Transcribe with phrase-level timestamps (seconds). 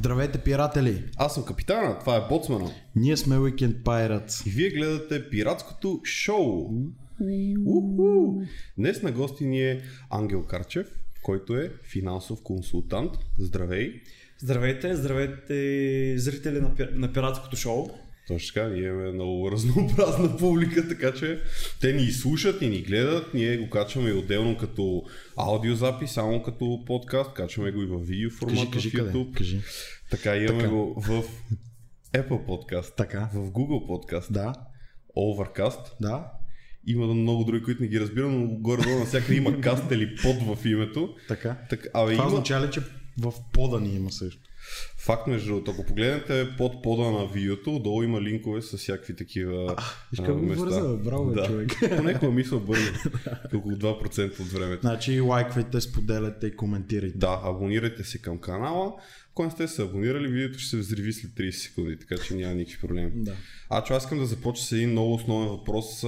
[0.00, 1.04] Здравейте, пиратели!
[1.16, 2.70] Аз съм капитана, това е Боцмана.
[2.96, 4.46] Ние сме Weekend Pirates.
[4.46, 6.70] И вие гледате пиратското шоу.
[7.66, 8.40] Уху!
[8.78, 10.86] Днес на гости ни е Ангел Карчев,
[11.22, 13.10] който е финансов консултант.
[13.38, 13.92] Здравей!
[14.38, 15.54] Здравейте, здравейте
[16.18, 17.86] зрители на, пи- на пиратското шоу.
[18.28, 21.40] Точно така, ние имаме много разнообразна публика, така че
[21.80, 23.34] те ни слушат и ни гледат.
[23.34, 25.02] Ние го качваме и отделно като
[25.36, 27.32] аудиозапис, само като подкаст.
[27.32, 29.12] Качваме го и в видео формат Кажи, кажи в къде.
[29.12, 29.36] YouTube.
[29.36, 29.60] Кажи.
[30.10, 30.70] Така, имаме Така.
[30.70, 31.22] го в
[32.12, 33.28] Apple Podcast, Така.
[33.34, 34.52] в Google Podcast, Да,
[35.16, 36.32] Overcast, да.
[36.86, 40.64] Има много други, които не ги разбирам, но горе-долу навсякъде има каст или под в
[40.66, 41.14] името.
[41.28, 41.56] Така.
[41.70, 42.26] Так, абе, Това има...
[42.26, 42.80] означава ли, че
[43.20, 44.40] в пода ни има също?
[44.98, 49.76] Факт между другото, ако погледнете под пода на видеото, долу има линкове с всякакви такива
[50.10, 50.64] Виж а, как го места.
[50.64, 51.46] бърза, браво, да.
[51.46, 51.70] човек.
[51.96, 52.92] Понекога мисля бързо.
[53.54, 54.80] Около 2% от времето.
[54.80, 57.18] Значи лайквайте, споделяйте и коментирайте.
[57.18, 58.92] Да, абонирайте се към канала.
[59.32, 62.54] Ако не сте се абонирали, видеото ще се взриви след 30 секунди, така че няма
[62.54, 63.10] никакви проблеми.
[63.14, 63.36] Да.
[63.68, 66.04] А, че аз искам да започна с един много основен въпрос.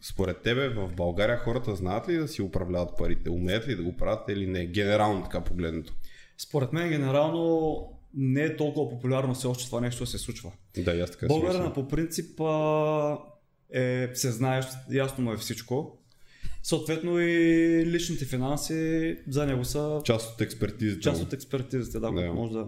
[0.00, 3.30] Според тебе в България хората знаят ли да си управляват парите?
[3.30, 4.66] Умеят ли да го правят или не?
[4.66, 5.92] Генерално така погледнато.
[6.38, 7.78] Според мен генерално
[8.14, 10.52] не е толкова популярно все още това нещо да се случва.
[10.76, 12.40] Да, аз така Българина по принцип
[13.74, 15.98] е всезнаещ, ясно му е всичко.
[16.64, 17.36] Съответно и
[17.86, 21.00] личните финанси за него са Част от експертизата.
[21.00, 22.32] част от експертизите, да, Да.
[22.32, 22.66] може да,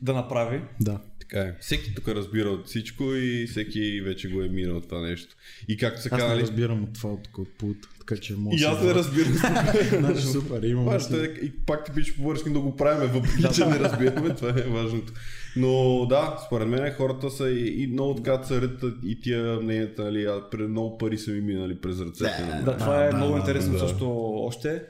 [0.00, 0.60] да направи.
[0.80, 1.00] Да.
[1.20, 1.56] Така е.
[1.60, 5.36] Всеки тук разбира от всичко и всеки вече го е минал това нещо.
[5.68, 6.40] И както се Аз не казали...
[6.40, 9.32] разбирам от това, от от пулта, така че може И аз не разбирам.
[9.98, 11.30] Значи супер, имаме Важното си.
[11.32, 14.62] е, и пак ти пише по-бърски да го правим, въпреки че не разбираме, това е
[14.62, 15.12] важното.
[15.56, 20.24] Но да, според мен хората са и, и много така царят и тия мненията, нали,
[20.24, 22.46] а, много пари са ми минали през ръцете.
[22.46, 23.78] на Да, това е да, много да, интересно да.
[23.78, 24.82] също още.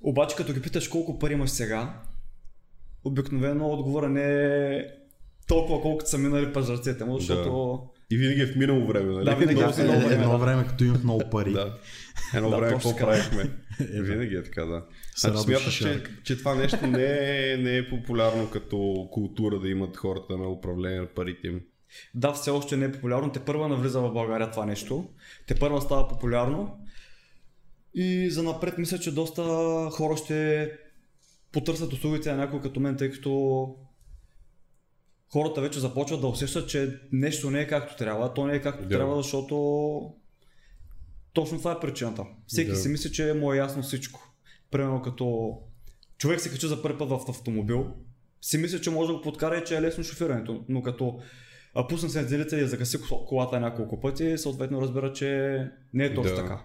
[0.00, 2.00] Обаче като ги питаш колко пари имаш сега,
[3.04, 4.24] обикновено отговора не
[4.76, 4.84] е
[5.48, 7.80] толкова колкото са минали през ръцете му, защото...
[8.10, 9.24] И винаги е в минало време, нали?
[9.24, 10.36] Да, винаги е Е, време, едно да.
[10.38, 11.52] време, като имах много пари.
[11.52, 11.74] Да.
[12.34, 13.42] Едно Да, време какво правихме?
[13.80, 14.02] да.
[14.02, 14.84] Винаги е така, да.
[15.16, 17.04] Значи смяташ, че, че това нещо не
[17.52, 21.60] е, не е популярно като култура да имат хората на управление на парите им.
[22.14, 23.32] Да, все още не е популярно.
[23.32, 25.08] Те първа навлиза в България това нещо.
[25.46, 26.78] Те първа става популярно.
[27.94, 29.42] И за напред мисля, че доста
[29.92, 30.70] хора ще
[31.52, 33.66] потърсят услугите на някой като мен, тъй като
[35.32, 38.34] хората вече започват да усещат, че нещо не е както трябва.
[38.34, 38.88] То не е както Да.
[38.88, 40.14] трябва, защото
[41.32, 42.24] точно това е причината.
[42.46, 42.76] Всеки Да.
[42.76, 44.31] си мисли, че му е ясно всичко.
[44.72, 45.56] Примерно като
[46.18, 47.86] човек се качи за първи път в автомобил,
[48.40, 51.18] си мисля, че може да го подкара и че е лесно шофирането, но като
[51.74, 55.58] а пусне се делите и загаси кол- колата няколко пъти, съответно разбира, че
[55.94, 56.42] не е точно Да.
[56.42, 56.62] така.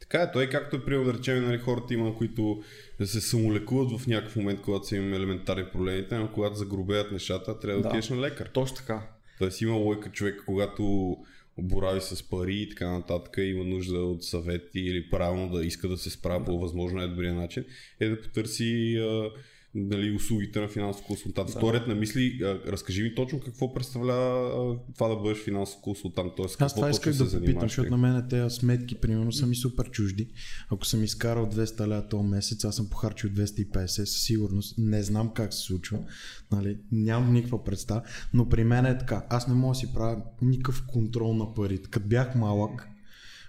[0.00, 2.62] Така е, той както е примерно да речем, нали, хората има, които
[3.04, 7.76] се самолекуват в някакъв момент, когато са им елементарни проблемите, но когато загробеят нещата, трябва
[7.76, 7.88] да, Да.
[7.88, 8.46] отидеш на лекар.
[8.52, 9.08] Точно така.
[9.38, 11.16] Тоест има лойка човек, когато
[11.58, 15.96] борави с пари и така нататък, има нужда от съвети или правилно да иска да
[15.96, 17.64] се справя по възможно най-добрия начин,
[18.00, 19.30] е да потърси а,
[19.78, 21.50] нали, услугите на финансов консултант.
[21.60, 21.84] Да.
[21.86, 26.64] На мисли, а, разкажи ми точно какво представлява а, това да бъдеш финансов консултант, т.е.
[26.64, 29.90] Аз това исках се да попитам, защото на мен тези сметки, примерно, са ми супер
[29.90, 30.28] чужди.
[30.70, 34.74] Ако съм изкарал 200 лева този месец, аз съм похарчил 250, със сигурност.
[34.78, 35.98] Не знам как се случва.
[36.52, 36.78] Нали?
[36.92, 38.02] Нямам никаква представа.
[38.34, 39.26] Но при мен е така.
[39.30, 41.90] Аз не мога да си правя никакъв контрол на парите.
[41.90, 42.88] Като бях малък,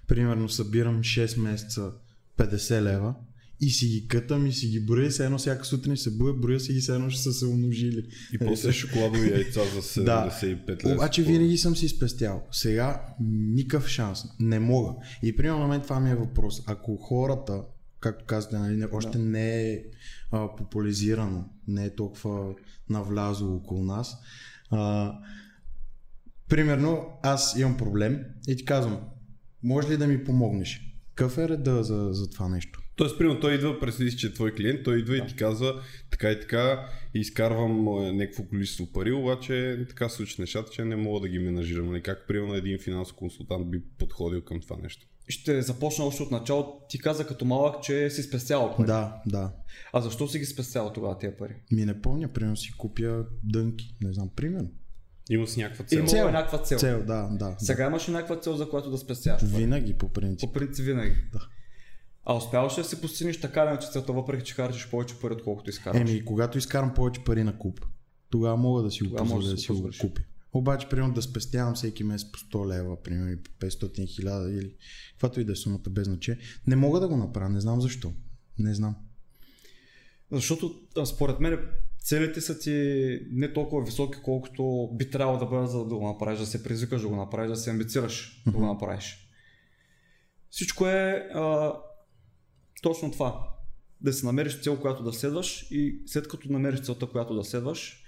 [0.08, 1.92] примерно събирам 6 месеца
[2.38, 3.16] 50 лева
[3.62, 6.34] и си ги кътам и си ги броя, все едно всяка сутрин ще се буя,
[6.34, 8.06] броя си ги, все едно ще са се умножили.
[8.34, 10.96] И после шоколадови яйца за 75 лева.
[10.96, 12.48] Обаче винаги съм си спестял.
[12.52, 14.24] Сега никакъв шанс.
[14.40, 14.92] Не мога.
[15.24, 16.64] И примерно на мен това ми е въпрос.
[16.66, 17.62] Ако хората,
[18.00, 19.24] както казвате, нали, не- още Да.
[19.24, 19.80] не е
[20.32, 22.54] а, популяризирано, не е толкова
[22.90, 24.18] навлязло около нас,
[24.72, 25.14] а,
[26.50, 29.00] примерно аз имам проблем и ти казвам,
[29.64, 30.82] може ли да ми помогнеш?
[31.16, 32.82] Какъв е реда за, за това нещо?
[33.00, 35.82] Тоест, примерно, той идва, представи си, че е твой клиент, той идва и ти казва
[36.12, 40.96] така и така, изкарвам а, някакво количество пари, обаче така се случат нещата, че не
[40.96, 41.88] мога да ги менажирам.
[41.88, 42.02] Нали?
[42.02, 45.08] Как, примерно, един финансов консултант би подходил към това нещо?
[45.28, 46.82] Ще започна още от начало.
[46.90, 48.88] Ти каза като малък, че си спестявал пари.
[48.88, 49.52] Да, да.
[49.94, 51.56] А защо си ги спестявал тогава тия пари?
[51.72, 53.96] Ми не помня, примерно си купя дънки.
[54.02, 54.70] Не знам, примерно.
[55.30, 55.98] Има с някаква цел.
[55.98, 56.28] Имало Цел.
[56.28, 56.80] е някаква цел.
[56.80, 57.56] Цел, да, да.
[57.60, 59.42] Сега имаш ли някаква цел, за която да спестяваш?
[59.42, 59.58] да.
[59.58, 60.50] Винаги, по принцип.
[60.50, 61.16] По принцип винаги.
[61.34, 61.48] Да.
[62.30, 65.70] А успяваш ли да си постигнеш така че целта, въпреки че харчиш повече пари, отколкото
[65.70, 66.02] изкарваш?
[66.02, 67.86] Еми, когато изкарам повече пари на куп,
[68.30, 70.22] тогава мога да си го позволя да да си го купя.
[70.54, 74.76] Обаче, примерно да спестявам всеки месец по 100 лева, примерно и по 500 хиляда или
[75.12, 78.14] каквато и да е сумата без значение, не мога да го направя, не знам защо.
[78.60, 78.96] Не знам.
[80.32, 80.76] Защото
[81.06, 81.60] според мен
[82.04, 82.72] целите са ти
[83.32, 87.02] не толкова високи, колкото би трябвало да бъдат, за да го направиш, да се призвикаш
[87.02, 89.30] да го направиш, да се амбицираш да го направиш.
[90.50, 91.74] Всичко е а,
[92.82, 93.44] точно това.
[94.02, 98.04] Да си намериш цел, която да следваш и след като намериш целта, която да следваш,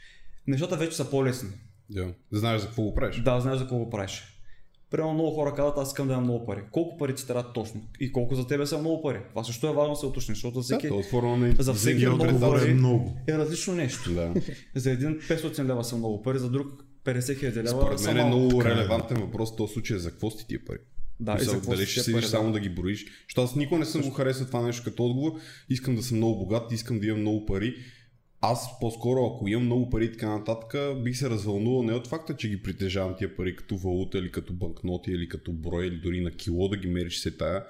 [0.48, 1.50] нещата вече са по-лесни.
[1.90, 2.14] Да.
[2.32, 3.22] Знаеш за какво го правиш.
[3.22, 4.24] Да, знаеш за какво го правиш.
[4.92, 6.64] Примерно много хора казват, аз искам да имам много пари.
[6.72, 7.82] Колко пари ти трябва точно?
[8.00, 9.20] И колко за тебе са много пари?
[9.30, 12.06] Това също е важно да се уточни, защото за всеки, Да, е на за всеки
[12.06, 13.18] много Отгоре пари е много.
[13.28, 14.14] е различно нещо.
[14.14, 14.34] Да.
[14.76, 18.26] За един 500 лева са много пари, за друг 50 хиляди лева Според са мен
[18.26, 18.66] е много е.
[18.66, 20.78] релевантен въпрос в този случай е за какво сти тия пари.
[21.22, 22.54] Да, и Мисъл, за какво дали ще седиш само да.
[22.54, 23.06] да ги броиш.
[23.24, 25.32] Защото аз никога не съм го харесал това нещо като отговор.
[25.70, 27.76] Искам да съм много богат, искам да имам много пари.
[28.44, 32.36] Аз по-скоро, ако имам много пари и така нататък, бих се развълнувал не от факта,
[32.36, 36.22] че ги притежавам тия пари като валута или като банкноти или като брой или дори
[36.22, 37.64] на кило да ги мериш се тая.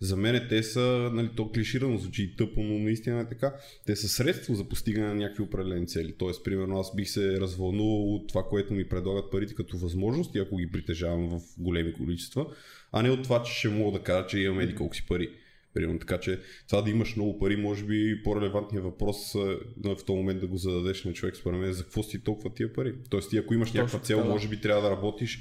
[0.00, 3.54] За мен те са, нали, то клиширано звучи и тъпо, но наистина е така.
[3.86, 6.14] Те са средство за постигане на някакви определени цели.
[6.18, 10.56] Тоест, примерно, аз бих се развълнувал от това, което ми предлагат парите като възможности, ако
[10.56, 12.46] ги притежавам в големи количества,
[12.92, 15.30] а не от това, че ще мога да кажа, че имам еди колко си пари.
[15.78, 19.38] Примерно, така че това да имаш много пари, може би по-релевантният въпрос е,
[19.84, 22.72] в този момент да го зададеш на човек, според мен, за какво си толкова тия
[22.72, 22.94] пари.
[23.10, 24.24] Тоест, ти ако имаш Точно някаква цел, да.
[24.24, 25.40] може би трябва да работиш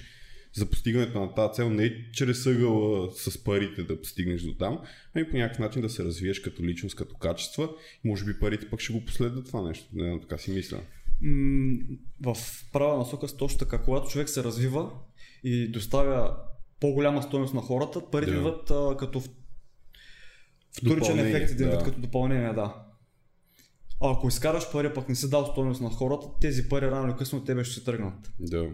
[0.53, 4.79] за постигането на тази цел, не чрез ъгъла с парите да стигнеш до там,
[5.15, 7.69] ами по някакъв начин да се развиеш като личност, като качества.
[8.05, 9.85] Може би парите пък ще го последват това нещо.
[9.93, 10.81] Не, така си мисля.
[12.21, 12.35] В
[12.73, 13.77] права насока с точно така.
[13.77, 14.89] Когато човек се развива
[15.43, 16.35] и доставя
[16.79, 18.37] по-голяма стоеност на хората, парите Да.
[18.37, 19.21] идват а, като
[20.77, 21.85] вторичен ефект, един вид да.
[21.85, 22.75] като допълнение, да.
[24.01, 27.17] А ако изкараш пари, пък не си дал стоеност на хората, тези пари рано или
[27.17, 28.31] късно от тебе ще се тръгнат.
[28.39, 28.67] Да.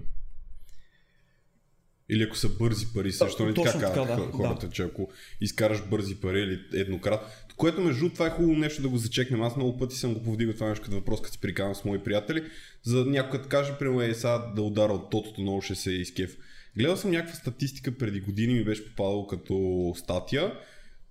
[2.10, 5.10] Или ако са бързи пари, също не така така, да, хо- хората, че ако
[5.42, 7.28] изкараш бързи пари или еднократно.
[7.58, 9.42] Което между това е хубаво нещо да го зачекнем.
[9.42, 12.04] Аз много пъти съм го повдигал това нещо като въпрос, като си приканвам с мои
[12.04, 12.44] приятели.
[12.84, 16.38] За някой като каже, примерно, е сега да удара от тотото, много ще се изкеф.
[16.78, 20.54] Гледал съм някаква статистика преди години, ми беше попадало като статия.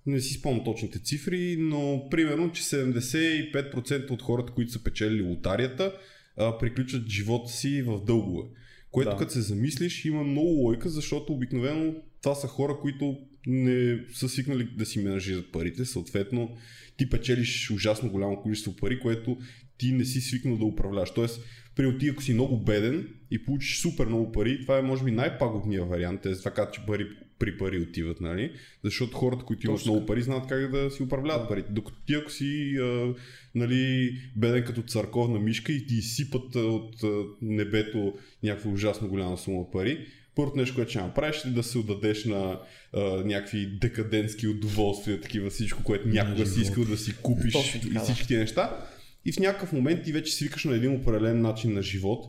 [0.05, 5.93] Не си спомням точните цифри, но примерно, че 75% от хората, които са печелили лотарията,
[6.37, 8.49] а, приключат живота си в дългове.
[8.91, 9.17] Което Да.
[9.17, 13.17] като се замислиш има много лойка, защото обикновено това са хора, които
[13.47, 15.85] не са свикнали да си менажират парите.
[15.85, 16.57] Съответно,
[16.97, 19.37] ти печелиш ужасно голямо количество пари, което
[19.77, 21.11] ти не си свикнал да управляваш.
[21.11, 21.41] Тоест,
[21.75, 25.11] при ти ако си много беден и получиш супер много пари, това е може би
[25.11, 26.21] най-пагубният вариант.
[26.21, 27.07] Те това че пари
[27.39, 28.51] при пари отиват, нали?
[28.83, 31.71] Защото хората, които имат много пари, знаят как да си управляват парите.
[31.71, 33.13] Докато ти ако си а,
[33.55, 38.13] нали, беден като църковна мишка и ти изсипат от а, небето
[38.43, 42.59] някаква ужасно голяма сума пари, първото нещо, което ще направиш е да се отдадеш на
[42.93, 48.27] а, някакви декадентски удоволствия, такива всичко, което някога си искал да си купиш и всички
[48.27, 48.87] тези неща.
[49.25, 52.25] И в някакъв момент ти вече свикаш на един определен начин на живот,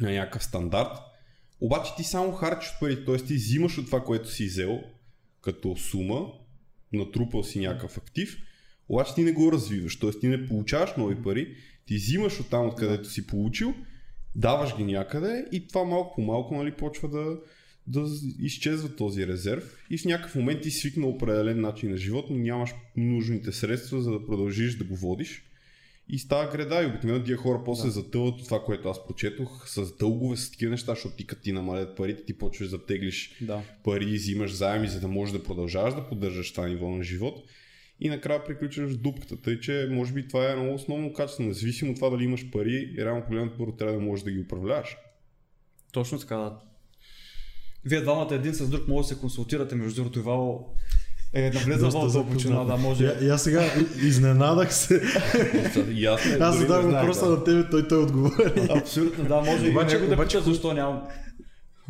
[0.00, 0.88] на някакъв стандарт,
[1.60, 3.16] обаче ти само харчиш пари, т.е.
[3.16, 4.80] ти взимаш от това, което си взел
[5.42, 6.32] като сума,
[6.92, 8.38] натрупал си някакъв актив,
[8.88, 10.10] обаче ти не го развиваш, т.е.
[10.10, 11.54] ти не получаваш нови пари,
[11.86, 13.74] ти взимаш от там, откъдето си получил,
[14.34, 17.38] даваш ги някъде и това малко по малко нали, почва да,
[17.86, 22.36] да изчезва този резерв и в някакъв момент ти свикна определен начин на живот, но
[22.36, 25.47] нямаш нужните средства, за да продължиш да го водиш.
[26.08, 27.90] И става греда и обикновено тия хора после да.
[27.90, 31.52] затъват от това, което аз прочетох, с дългове, с такива неща, защото ти като ти
[31.52, 33.62] намалят парите, ти почваш да теглиш Да.
[33.84, 37.44] пари, взимаш заеми, за да можеш да продължаваш да поддържаш това ниво на живот.
[38.00, 39.42] И накрая приключваш дупката.
[39.42, 41.42] Тъй, че може би това е много основно качество.
[41.44, 44.96] Независимо от това дали имаш пари, реално погледнато първо трябва да можеш да ги управляваш.
[45.92, 46.58] Точно така, да.
[47.84, 50.74] Вие двамата един с друг може да се консултирате, между другото, Ивало
[51.34, 53.04] е Доста в дълбочина, да може.
[53.04, 55.02] Я, и аз сега и- изненадах се.
[55.90, 58.52] И аз, знаех, въпроса на тебе, той той отговори.
[58.70, 61.02] Абсолютно, да, може и Обаче- него да обаче пита защо нямам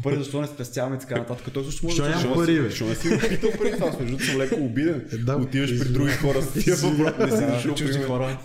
[0.02, 1.52] пари, защо не спестяваме и така нататък.
[1.54, 2.68] Той също може Защо да няма пари, бе?
[2.68, 3.86] Защо не си питал преди това?
[3.86, 5.04] Между другото съм леко обиден.
[5.18, 7.32] Да, Отиваш при други хора с тия въпроси.
[7.32, 8.38] Не си дошъл чужди хора.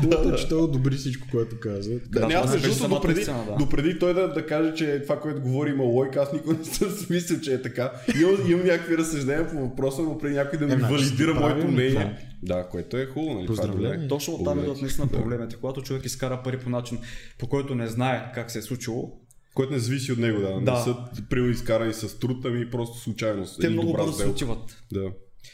[0.00, 1.90] Хубавото е, че той одобри всичко, което каза.
[2.08, 3.14] Да, не, аз е между другото,
[3.58, 6.90] допреди, той да, да каже, че това, което говори има лойка, аз никога не съм
[6.90, 7.92] си мислил, че е така.
[8.20, 11.68] Имам, имам някакви разсъждения по въпроса, но преди някой да ми Е, значи валидира моето
[11.68, 12.18] мнение.
[12.42, 13.44] Да, което е хубаво, нали?
[13.44, 13.92] Е Поздравления.
[13.94, 14.08] добре.
[14.08, 14.82] Точно оттам идват ти.
[14.82, 15.56] наистина проблемите.
[15.56, 16.98] Когато човек изкара пари по начин,
[17.38, 19.12] по който не знае как се е случило,
[19.58, 20.60] Което не зависи от него, да.
[20.60, 20.72] Да.
[20.72, 20.96] Не са
[21.30, 23.60] прил изкарани с труд, ами просто случайност.
[23.60, 24.82] те много бързо се отиват.
[24.92, 25.12] Да.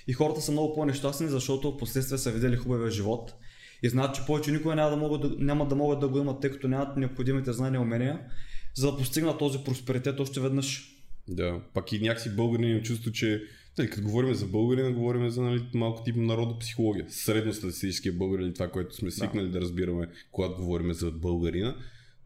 [0.09, 3.35] И хората са много по-нещастни, защото в последствие са видели хубавия живот
[3.83, 6.41] и знаят, че повече никога няма да могат да, няма да могат да го имат,
[6.41, 8.21] тъй като нямат необходимите знания и умения,
[8.75, 10.95] за да постигнат този просперитет още веднъж.
[11.29, 13.43] Да, пак и някакси българин чувство, че
[13.79, 17.07] нали, като говорим за българина, говорим за нали, малко тип народопсихология.
[17.09, 19.53] Средностатистическия българин, това, което сме свикнали да.
[19.53, 21.77] да разбираме, когато говорим за българина.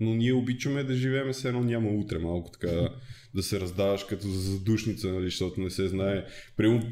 [0.00, 2.88] Но ние обичаме да живеем с едно няма утре, малко така
[3.35, 6.25] да се раздаваш като за задушница, нали, защото не се знае.
[6.57, 6.83] Прямо,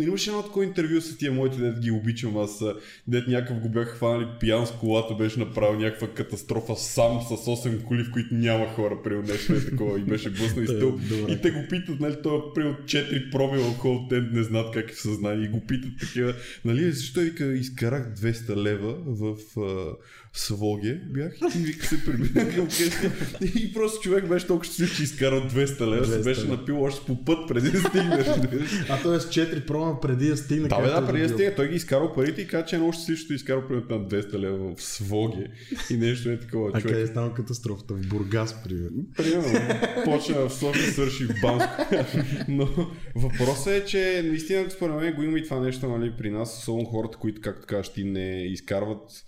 [0.00, 2.64] е, имаше едно такова интервю с тия моите, дет ги обичам аз,
[3.08, 7.82] дет някакъв го бях хванали пиян с колата, беше направил някаква катастрофа сам с 8
[7.82, 10.98] коли, в които няма хора, прямо нещо е такова и беше блъснал и стъл.
[11.28, 14.90] и те го питат, нали, той е прямо 4 проби алкохол, те не знаят как
[14.90, 16.34] е в съзнание и го питат такива,
[16.64, 19.36] нали, защо е, вика, изкарах 200 лева в
[20.34, 23.12] Своге бях и вика се прибира към къща.
[23.54, 27.24] И просто човек беше толкова щастлив, че изкарал 200 лева, се беше напил още по
[27.24, 28.24] път преди да стигне.
[28.88, 29.12] а т.е.
[29.12, 30.68] 4 прома преди да стигне.
[30.68, 31.54] Да, бе, да, преди да стигне.
[31.54, 34.38] Той ги изкарал парите и каза, че е много щастлив, че изкарал примерно на 200
[34.38, 35.46] лева в Своге.
[35.90, 36.70] И нещо е такова.
[36.74, 37.94] А къде е станал катастрофата?
[37.94, 39.04] В Бургас, примерно.
[39.16, 39.80] Примерно.
[40.04, 41.82] Почна в София, свърши в Банско.
[42.48, 42.68] Но
[43.14, 46.86] въпросът е, че наистина според мен го има и това нещо нали, при нас, особено
[46.86, 49.24] хората, които, както кажеш, ти не изкарват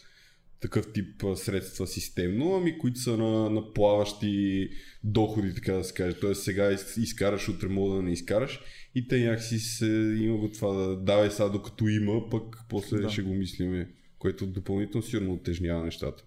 [0.64, 4.68] такъв тип средства системно, ами които са на, на плаващи
[5.04, 6.16] доходи, така да се каже.
[6.20, 8.60] Тоест сега изкараш, утре мога да не изкараш
[8.94, 13.10] и те някакси се, има го това да давай сега докато има, пък после да.
[13.10, 16.24] ще го мислиме, което допълнително сигурно отежнява нещата.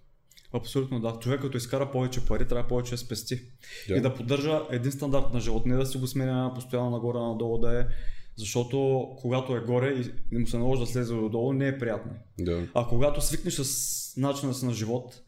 [0.54, 1.20] Абсолютно да.
[1.22, 3.36] Човек като изкара повече пари, трябва повече да спести.
[3.36, 3.98] Yeah.
[3.98, 7.58] И да поддържа един стандарт на живот, не да си го сменя постоянно нагоре, надолу,
[7.58, 7.86] да е
[8.38, 12.12] защото когато е горе и му се наложи да слезе додолу, не е приятно.
[12.40, 12.68] Да.
[12.74, 15.22] А когато свикнеш с начина си на живот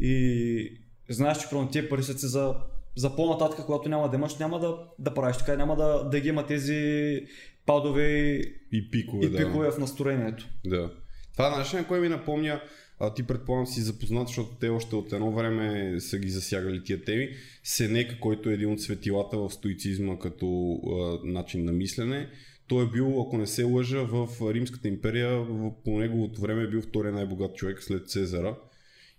[0.00, 2.54] и знаеш, че прямо тия пари са си за,
[2.96, 6.28] за по-нататък, когато няма да имаш, няма да, да правиш така, няма да, да ги
[6.28, 7.20] има тези
[7.66, 8.40] падове
[8.72, 9.72] и пикове, и пикове да.
[9.72, 10.48] в настроението.
[10.66, 10.90] Да.
[11.32, 12.60] Това е начин, кое ми напомня,
[13.00, 17.04] а ти предполагам си запознат, защото те още от едно време са ги засягали тия
[17.04, 17.28] теми.
[17.64, 22.28] Сенека, който е един от светилата в стоицизма като а, начин на мислене,
[22.68, 25.46] той е бил, ако не се лъжа, в Римската империя,
[25.84, 28.56] по неговото време е бил втория най-богат човек след Цезара.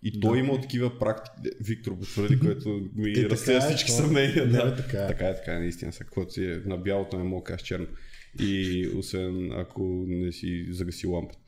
[0.03, 0.39] И той да.
[0.39, 4.47] имал такива практики, Виктор потвърди, което ми е, разсея е, всички съмнения.
[4.47, 5.07] Да, така е.
[5.07, 5.93] Така е, така е, наистина.
[5.93, 7.87] Са, каквото си е на бялото не мога да кажа черно.
[8.39, 11.39] И освен ако не си загаси лампата.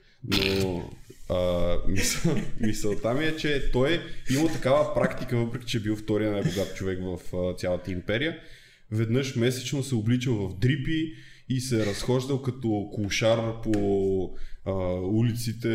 [0.63, 0.89] Но
[1.29, 6.31] а, мисъл, мисълта ми е, че той имал такава практика, въпреки че е бил втория
[6.31, 8.37] най-богат човек в а, цялата империя.
[8.91, 11.13] Веднъж месечно се обличал в дрипи
[11.55, 14.33] и се е разхождал като кулшар по
[14.65, 15.69] а, улиците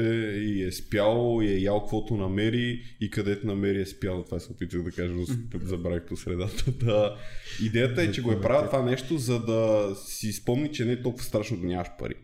[0.45, 4.25] и е спял и е ял каквото намери и където намери е спял.
[4.25, 5.25] Това се опитах да кажа, но
[5.63, 6.73] забравих по средата.
[6.85, 7.17] Да.
[7.65, 11.03] Идеята е, че го е правил това нещо, за да си спомни, че не е
[11.03, 12.15] толкова страшно да нямаш пари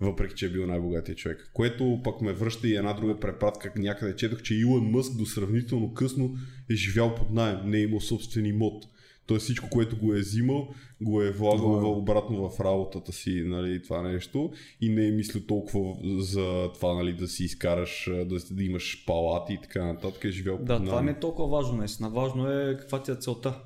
[0.00, 1.50] въпреки че е бил най-богатия човек.
[1.52, 3.72] Което пък ме връща и една друга препратка.
[3.76, 6.36] Някъде четох, че Илон Мъск до сравнително късно
[6.70, 8.84] е живял под найем, не е имал собствен имот.
[9.26, 10.68] Той всичко, което го е взимал,
[11.00, 11.96] го е влагал wow.
[11.96, 14.52] обратно в работата си, нали, това нещо.
[14.80, 19.52] И не е мислил толкова за това, нали, да си изкараш, да, да имаш палати
[19.52, 20.24] и така нататък.
[20.24, 22.10] Е живял да, под това не е толкова важно, наистина.
[22.10, 23.58] Важно е каква ти е целта.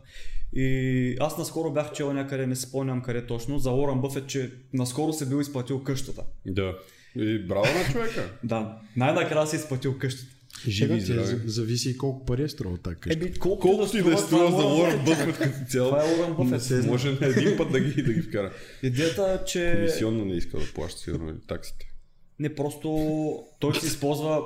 [0.52, 5.12] И аз наскоро бях чел някъде, не спомням къде точно, за Оран Бъфет, че наскоро
[5.12, 6.22] се бил изплатил къщата.
[6.46, 6.74] Да.
[7.16, 8.30] И браво на човека.
[8.44, 8.78] да.
[8.96, 10.35] Най-накрая си изплатил къщата.
[10.68, 11.12] Живи, ти,
[11.46, 13.18] зависи и колко пари е струва тази къща.
[13.18, 15.88] Еби, колко, колко си да е струва за Уорън Бъфет като цяло.
[15.88, 16.86] Това е Уорън Бъфет.
[16.86, 18.52] Може на един път да ги, да ги вкара.
[18.82, 19.74] Идеята е, че...
[19.76, 21.92] Комисионно не иска да плаща сигурно таксите.
[22.38, 24.42] Не, просто той се използва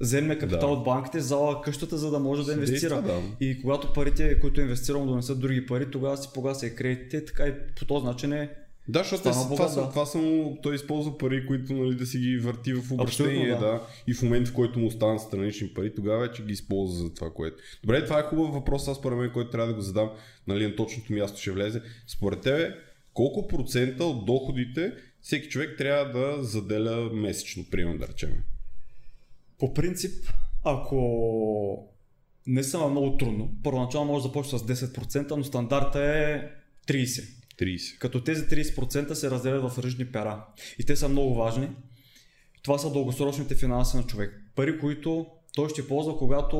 [0.00, 0.76] вземе капитал да.
[0.76, 3.02] от банките, зала къщата, за да може да инвестира.
[3.02, 3.22] Да.
[3.40, 7.46] И когато парите, които е инвестирал, донесат други пари, тогава си погася и кредитите, така
[7.46, 8.50] и по този начин е
[8.88, 12.38] да, защото е, това, са, това са той използва пари, които нали, да си ги
[12.38, 13.58] върти в обращение, да.
[13.58, 13.80] да.
[14.06, 17.30] И в момента, в който му останат странични пари, тогава вече ги използва за това,
[17.30, 17.56] което.
[17.82, 20.10] Добре, това е хубав въпрос, аз според мен, който трябва да го задам,
[20.46, 21.82] нали, на точното място ще влезе.
[22.06, 22.74] Според тебе,
[23.14, 28.34] колко процента от доходите всеки човек трябва да заделя месечно, примерно да речем?
[29.58, 30.26] По принцип,
[30.64, 31.88] ако
[32.46, 36.48] не са много трудно, първоначално може да започне с 10%, но стандарта е
[36.92, 37.41] 30%.
[37.58, 37.98] 30.
[37.98, 40.44] Като тези 30% се разделят в ръжни пера.
[40.78, 41.68] И те са много важни.
[42.62, 44.40] Това са дългосрочните финанси на човек.
[44.56, 46.58] Пари, които той ще ползва, когато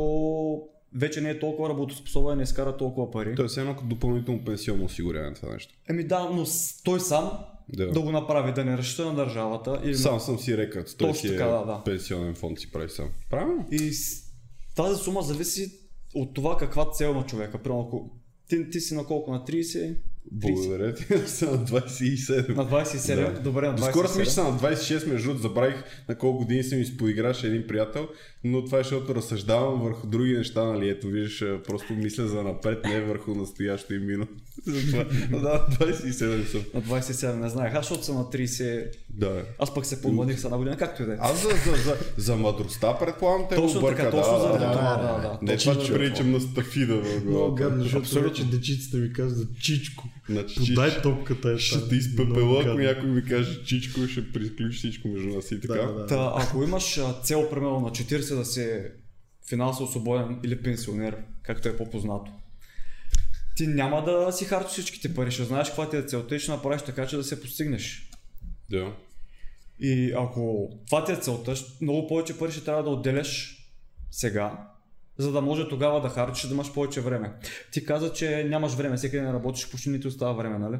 [0.95, 3.35] вече не е толкова работоспособен и не изкара толкова пари.
[3.35, 5.75] Тоест едно като допълнително пенсионно осигуряване това нещо.
[5.89, 6.45] Еми да, но
[6.85, 7.91] той сам да.
[7.91, 9.81] да го направи, да не разчита на държавата.
[9.85, 10.95] Или сам съм си рекът.
[10.99, 11.83] Той си така, е да, да.
[11.85, 13.09] пенсионен фонд си прави сам.
[13.31, 13.69] Правилно.
[13.73, 13.91] И
[14.77, 15.73] тази сума зависи
[16.15, 17.63] от това каква цел има човека.
[17.63, 18.11] Примерно, ако
[18.49, 19.33] ти, ти си на колко?
[19.33, 19.97] На 30?
[20.31, 22.49] Благодаря ти, са на 27.
[22.49, 23.41] На 27, Да.
[23.41, 23.77] добре, на 27.
[23.77, 27.45] Доскоро си мисля, че са на 26, между другото, забравих на колко години съм изпоиграш
[27.45, 28.09] един приятел,
[28.45, 32.85] но това е защото разсъждавам върху други неща, нали, ето виждаш, просто мисля за напред,
[32.85, 34.29] не върху настоящо и минало.
[34.67, 36.61] Затова, да, на 27 съм.
[36.75, 38.87] На 27 не знаех, аз защото съм на 30.
[39.11, 39.43] Да.
[39.59, 41.17] Аз пък се помладих с една година, както и да е.
[41.21, 43.97] Аз за, за, за, за мъдростта предполагам те Точно го бърка.
[43.97, 45.39] така, точно да, заради да, това, да, да, да.
[45.43, 47.63] Не това, че приличам на стафида в Много главата.
[47.63, 48.29] гадно, защото Абсолютно.
[48.29, 50.05] вече дечицата ми казват Чичко.
[50.29, 55.09] Значи, Подай топката е Ще те изпепела, ако някой ми каже чичко, ще приключи всичко
[55.09, 55.75] между нас и така.
[55.75, 56.07] Да, да, да.
[56.07, 58.83] Та, ако имаш цел, примерно на 40 да си
[59.49, 62.33] финансово свободен или пенсионер, както е по-познато,
[63.57, 66.51] ти няма да си харчиш всичките пари, ще знаеш каква ти е целта и ще
[66.51, 68.11] направиш така, че да се постигнеш.
[68.71, 68.93] Да.
[69.81, 73.59] И ако това ти е целта, много повече пари ще трябва да отделяш
[74.11, 74.69] сега,
[75.19, 77.35] за да може тогава да харчиш, да имаш повече време.
[77.73, 80.79] Ти каза, че нямаш време, всеки ден работиш, почти не ти остава време, нали?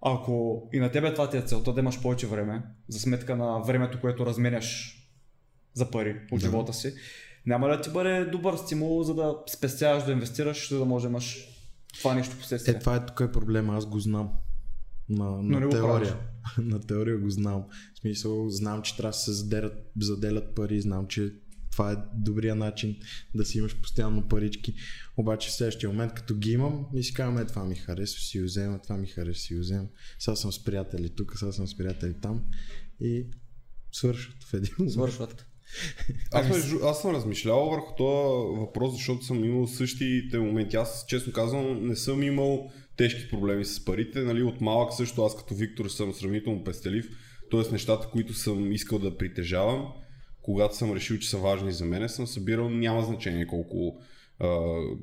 [0.00, 3.58] Ако и на тебе това ти е целта, да имаш повече време, за сметка на
[3.58, 4.98] времето, което разменяш
[5.74, 6.46] за пари от Да.
[6.46, 6.94] живота си,
[7.46, 11.02] няма ли да ти бъде добър стимул, за да спестяваш, да инвестираш, за да може
[11.02, 11.48] да имаш
[11.98, 12.74] това нещо последствие?
[12.74, 14.30] Е, това е тук е проблема, аз го знам.
[15.08, 16.16] На, Но на не го теория.
[16.58, 17.64] на теория го знам.
[17.94, 21.32] В смисъл, знам, че трябва да се заделят, заделят пари, знам, че
[21.72, 22.96] това е добрия начин
[23.34, 24.74] да си имаш постоянно парички.
[25.16, 28.38] Обаче в следващия момент, като ги имам, и си казвам, е, това ми харесва, си
[28.38, 29.86] го взема, това ми харесва, си го взема.
[30.18, 32.44] Сега съм с приятели тук, сега съм с приятели там.
[33.00, 33.26] И
[33.92, 34.92] свършват в един момент.
[34.92, 35.46] Свършват.
[36.32, 40.76] Аз, между, аз съм размишлявал върху този въпрос, защото съм имал същите моменти.
[40.76, 44.20] Аз, честно казвам, не съм имал тежки проблеми с парите.
[44.22, 47.08] Нали, от малък също аз като Виктор съм сравнително пестелив.
[47.50, 49.92] Тоест нещата, които съм искал да притежавам,
[50.42, 54.00] когато съм решил, че са важни за мен, съм събирал, няма значение колко
[54.38, 54.48] а,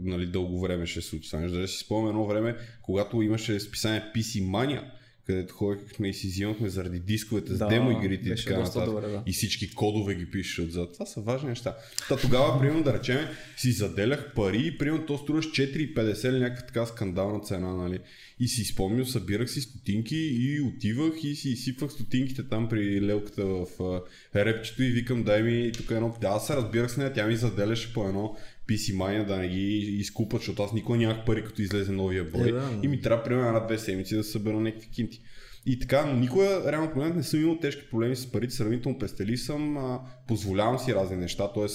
[0.01, 1.29] нали, дълго време ще се случи.
[1.33, 4.83] Даже си спомням едно време, когато имаше списание PC Mania,
[5.29, 8.85] където ходихме и си взимахме заради дисковете с Да, демо игрите и така нататък.
[8.85, 9.23] добре, да.
[9.25, 10.93] И всички кодове ги пишеш отзад.
[10.93, 11.77] Това са важни неща.
[12.09, 16.65] Та тогава, примерно, да речем, си заделях пари и примерно то струваш 4,50 или някаква
[16.67, 17.99] така скандална цена, нали?
[18.39, 23.45] И си спомням, събирах си стотинки и отивах и си изсипвах стотинките там при лелката
[23.45, 23.65] в
[24.35, 26.15] репчето и викам, дай ми тук едно.
[26.21, 28.35] Да, аз се разбирах с нея, тя ми заделяше по едно
[28.69, 32.49] PC Mania да не ги изкупат, защото аз никога нямах пари, като излезе новия брой.
[32.49, 32.79] Е, да, да.
[32.83, 35.21] И ми трябва примерно една-две седмици да събера някакви кинти.
[35.65, 39.41] И така, но никога реално погледнат не съм имал тежки проблеми с парите, сравнително пестелив
[39.41, 39.99] съм, а,
[40.29, 41.65] позволявам си разни неща, т.е.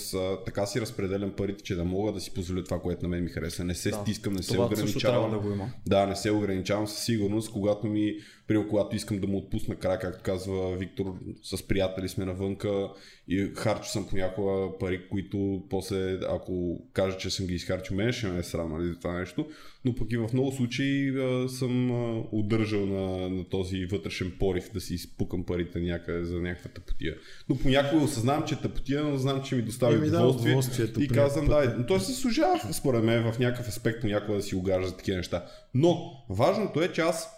[0.45, 3.31] така си разпределям парите, че да мога да си позволя това, което на мен ми
[3.31, 3.65] хареса.
[3.65, 3.97] Не се Да.
[3.97, 5.31] стискам, не се Това трябва ограничавам.
[5.31, 5.71] да го има.
[5.87, 8.15] Да, не се ограничавам със сигурност, когато ми,
[8.47, 12.89] примерно, когато искам да му отпусна край, както казва Виктор, с приятели сме навънка
[13.29, 18.27] и харчу съм понякога пари, които после, ако кажа, че съм ги изхарчил, мен ще
[18.27, 19.47] ме е срам нали, за това нещо,
[19.85, 24.71] но пък и в много случаи а, съм а, удържал на, на този вътрешен порив
[24.75, 27.15] да си изпукам парите някъде за някаква тъпотия.
[27.49, 31.09] Но понякога осъзнавам, че е тъпотия, но знам, че ми достави да, удоволствие удоволствието и
[31.09, 31.71] казвам, пътя.
[31.71, 34.97] да, но той се служава според мен в някакъв аспект понякога да си угажда за
[34.97, 35.45] такива неща.
[35.75, 37.31] Но важното е, че аз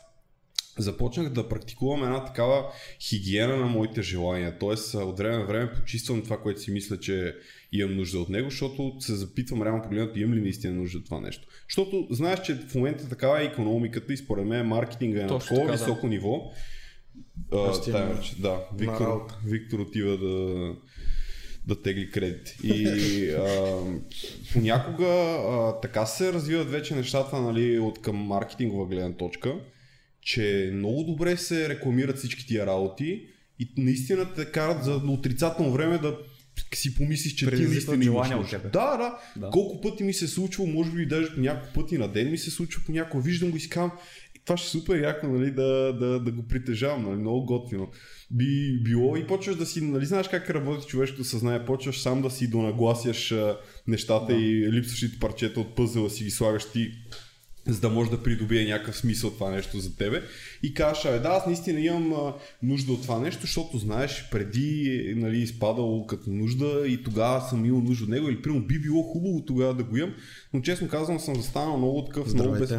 [0.79, 2.65] започнах да практикувам една такава
[3.01, 4.59] хигиена на моите желания.
[4.59, 7.37] Тоест, от време на време почиствам това, което си мисля, че
[7.73, 11.21] имам нужда от него, защото се запитвам реално погледнато, имам ли наистина нужда от това
[11.21, 11.49] нещо.
[11.69, 15.61] Защото знаеш, че в момента такава е економиката и според мен маркетинга е на такова
[15.61, 15.73] така, да.
[15.73, 16.53] високо ниво.
[17.85, 19.39] Ти вече, да, Виктор, работа.
[19.47, 20.75] Виктор отива да,
[21.67, 22.57] да тегли кредит.
[22.63, 22.87] И
[23.31, 23.77] а,
[24.53, 29.55] понякога а, така се развиват вече нещата нали, от към маркетингова гледна точка,
[30.21, 33.27] че много добре се рекламират всички тия работи
[33.59, 36.19] и наистина те карат за отрицателно време да
[36.75, 38.69] си помислиш, че ти Предизвикват наистина имаш желание от тебе.
[38.69, 39.51] Да, да, Да.
[39.51, 42.39] Колко пъти ми се е случвало, може би даже по няколко пъти на ден ми
[42.39, 43.99] се случва, понякога виждам го и си казвам, «Е,
[44.47, 47.89] това ще е супер яко, нали, да, да, да го притежавам, нали, много готино.
[48.31, 52.31] Би било и почваш да си, нали, знаеш как работи човешкото съзнание, почваш сам да
[52.31, 53.35] си донагласяш
[53.87, 54.41] нещата Да.
[54.41, 56.91] и липсващите парчета от пъзела си ги слагаш ти
[57.69, 60.23] за да може да придобие някакъв смисъл това нещо за тебе.
[60.63, 65.15] И кажеш, абе да, аз наистина имам а, нужда от това нещо, защото знаеш, преди
[65.17, 69.03] нали, изпадало като нужда и тогава съм имал нужда от него или примерно би било
[69.03, 70.15] хубаво тогава да го имам,
[70.55, 72.73] но честно казвам съм застанал много такъв, много без...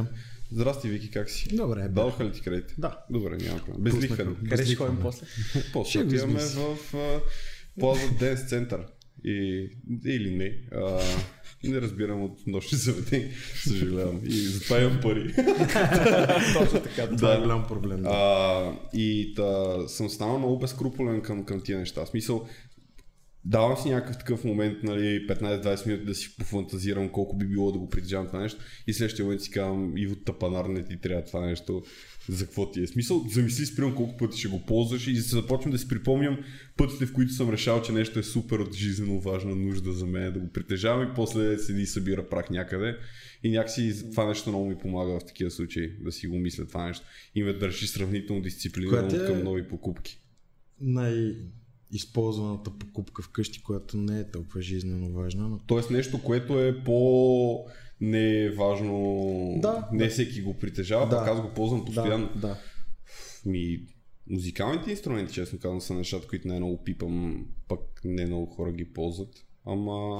[0.51, 1.55] Здрасти, Вики, как си?
[1.55, 1.87] Добре, бе.
[1.87, 2.75] Дадоха ли ти кредит?
[2.77, 2.99] Да.
[3.09, 3.83] Добре, няма проблем.
[3.83, 4.29] Безлихвено.
[4.31, 4.49] Пуснахме.
[4.49, 5.25] Къде ще ходим после?
[5.73, 6.77] После Ще отиваме в
[7.79, 8.85] Плаза Денс център.
[9.23, 9.69] И,
[10.05, 10.57] или не.
[10.71, 10.99] А,
[11.63, 13.29] не разбирам от нощни заведения.
[13.63, 14.21] Съжалявам.
[14.25, 15.33] И затова имам пари.
[16.53, 17.15] Точно така.
[17.15, 17.41] Това е Да.
[17.41, 18.01] голям проблем.
[18.03, 18.09] Да.
[18.09, 22.05] А, и та, съм станал много безкруполен към, към тия неща.
[22.05, 22.47] В смисъл,
[23.47, 27.79] давам си някакъв такъв момент, нали, 15-20 минути да си пофантазирам колко би било да
[27.79, 31.45] го притежавам това нещо и следващия момент си казвам, Иво Тапанар не ти трябва това
[31.45, 31.83] нещо,
[32.29, 33.25] за какво ти е смисъл.
[33.33, 36.37] Замисли си примерно колко пъти ще го ползваш и започвам да си припомням
[36.77, 40.33] пътите, в които съм решал, че нещо е супер от жизненно важна нужда за мен
[40.33, 42.97] да го притежавам и после седи и събира прах някъде.
[43.43, 46.87] И някакси това нещо много ми помага в такива случаи, да си го мисля това
[46.87, 47.05] нещо.
[47.35, 50.21] И ме държи сравнително дисциплинирано е- към нови покупки.
[51.91, 57.65] Най-използваната покупка вкъщи, която не е толкова жизненно важна, но Тоест нещо, което е по
[58.01, 60.09] не е важно, Да, не да.
[60.09, 61.17] всеки го притежава, Да.
[61.17, 62.29] пък аз го ползвам постоянно.
[62.35, 62.57] Да, да.
[63.45, 63.79] Ми,
[64.29, 69.45] музикалните инструменти, честно казвам, са нещата, които най-много пипам, пък не много хора ги ползват.
[69.65, 70.19] Ама...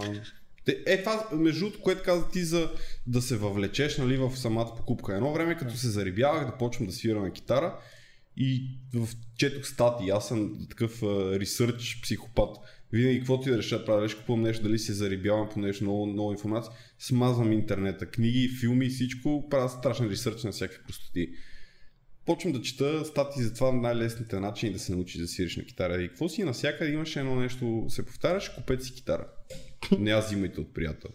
[0.86, 2.72] Е това, между другото, което каза ти за
[3.08, 5.16] да се въвлечеш нали, в самата покупка.
[5.16, 7.80] Едно време, като се зарибявах да почвам да свира на китара
[8.38, 11.04] и в четох статии, аз съм такъв
[11.40, 12.58] ресърч психопат.
[12.92, 15.84] Винаги каквото и да реша да правя, ще купувам нещо, дали се зарибявам по нещо,
[15.84, 21.30] много, много информация, смазвам интернета, книги, филми, всичко, правя страшен ресърч на всякакви простоти
[22.28, 26.02] почвам да чета статии за това най-лесните начини да се научиш да свириш на китара.
[26.02, 29.28] И какво си навсякъде имаше едно нещо, се повтаряш, купете си китара.
[30.00, 31.10] Не аз взимайте от приятел.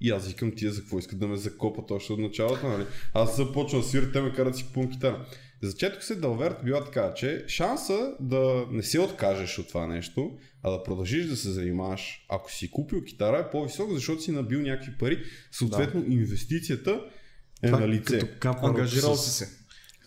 [0.00, 2.84] И аз викам тия за какво искат да ме закопат още от началото, нали?
[3.14, 5.26] Аз започвам да свиря, те ме карат си купувам китара.
[5.62, 10.30] Зачетох се Далверт била така, че шанса да не се откажеш от това нещо,
[10.62, 14.60] а да продължиш да се занимаваш, ако си купил китара е по-висок, защото си набил
[14.60, 15.22] някакви пари.
[15.50, 17.00] Съответно, инвестицията
[17.62, 18.18] е Това на лице.
[18.18, 19.48] Като капаро Ангажирал с- си се.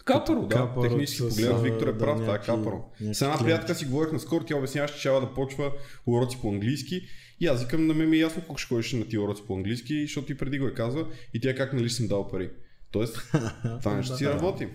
[0.06, 2.84] Капаро, да, Капаро технически погледнат, Виктор е да, прав, това е капаро.
[3.14, 5.72] С една приятелка си говорих наскоро, тя обясняваше, че трябва да почва
[6.06, 7.02] уроци по английски.
[7.40, 9.56] И аз викам, на мен ми е ясно колко ще ходиш на тия уроци по
[9.56, 12.50] английски, защото и преди го е казва и тя как нали съм дал пари.
[12.92, 13.32] Тоест,
[13.82, 14.34] това нещо си Да.
[14.34, 14.68] работи.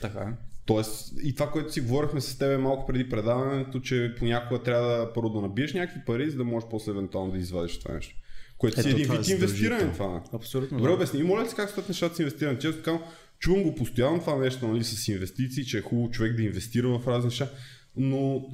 [0.00, 0.32] Така е.
[0.66, 5.12] Тоест, и това, което си говорихме с теб малко преди предаването, че понякога трябва да
[5.12, 8.14] първо да набиеш някакви пари, за да можеш после евентуално да извадиш това нещо.
[8.58, 10.22] Което си Ето, един това е вид инвестиране това.
[10.32, 10.78] Абсолютно.
[10.78, 10.94] Добре, да.
[10.94, 12.58] обясни, моля се как стоят нещата с инвестиране?
[12.58, 13.02] Често казвам,
[13.38, 17.08] чувам го постоянно това нещо нали, с инвестиции, че е хубаво човек да инвестира в
[17.08, 17.48] разни неща,
[17.96, 18.50] но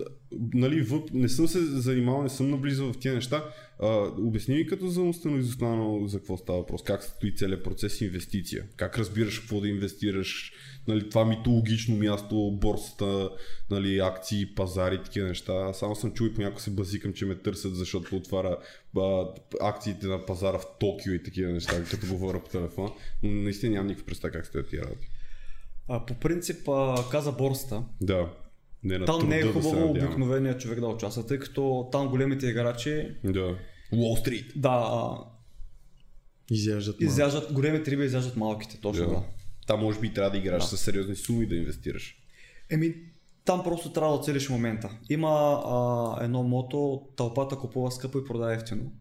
[0.54, 3.44] нали, въп, не съм се занимавал, не съм наблизал в тия неща.
[3.80, 3.86] А,
[4.18, 8.64] обясни ми като за установи изостанало за какво става въпрос, как стои целият процес инвестиция,
[8.76, 10.52] как разбираш какво да инвестираш,
[10.88, 13.30] нали, това митологично място, борсата,
[13.70, 15.72] нали, акции, пазари, такива неща.
[15.72, 18.56] Само съм чул и понякога се базикам, че ме търсят, защото отваря
[18.98, 19.26] а,
[19.60, 22.90] акциите на пазара в Токио и такива неща, като говоря по телефона.
[23.22, 25.08] Но наистина нямам никаква представа как стоят тия работи.
[25.88, 27.82] А, по принцип, а, каза борста.
[28.00, 28.28] Да.
[28.84, 29.90] Не на Там не е да хубаво надявам.
[29.90, 33.58] обикновеният човек да участва, тъй като там големите играчи Да.
[33.92, 34.52] Уолл Стрит.
[34.56, 35.18] да,
[36.50, 39.10] Изяждат изяждат, големите риби изяждат малките, точно да.
[39.10, 39.22] Да.
[39.66, 40.68] Там може би трябва да играш Да.
[40.68, 42.16] с сериозни суми да инвестираш.
[42.70, 42.94] Еми,
[43.44, 44.90] там просто трябва да оцелиш момента.
[45.10, 45.28] Има
[45.64, 48.92] а, едно мото, тълпата купува скъпо и продава ефтино.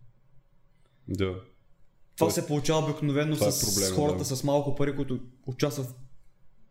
[1.08, 1.26] Да.
[1.26, 1.44] Това
[2.18, 4.26] Тоест, се получава обикновено това е с проблема, хората да.
[4.26, 5.88] с малко пари, които участват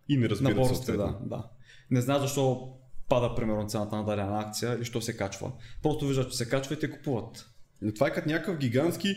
[0.09, 0.77] И не на разбират борсите.
[0.77, 1.18] съответно.
[1.20, 1.49] Да, да.
[1.90, 2.73] Не знаят защо
[3.11, 5.53] пада примерно цената на дадена акция и що се качва.
[5.83, 7.46] Просто виждат, че се качва и те купуват.
[7.83, 9.16] Но това е като някакъв гигантски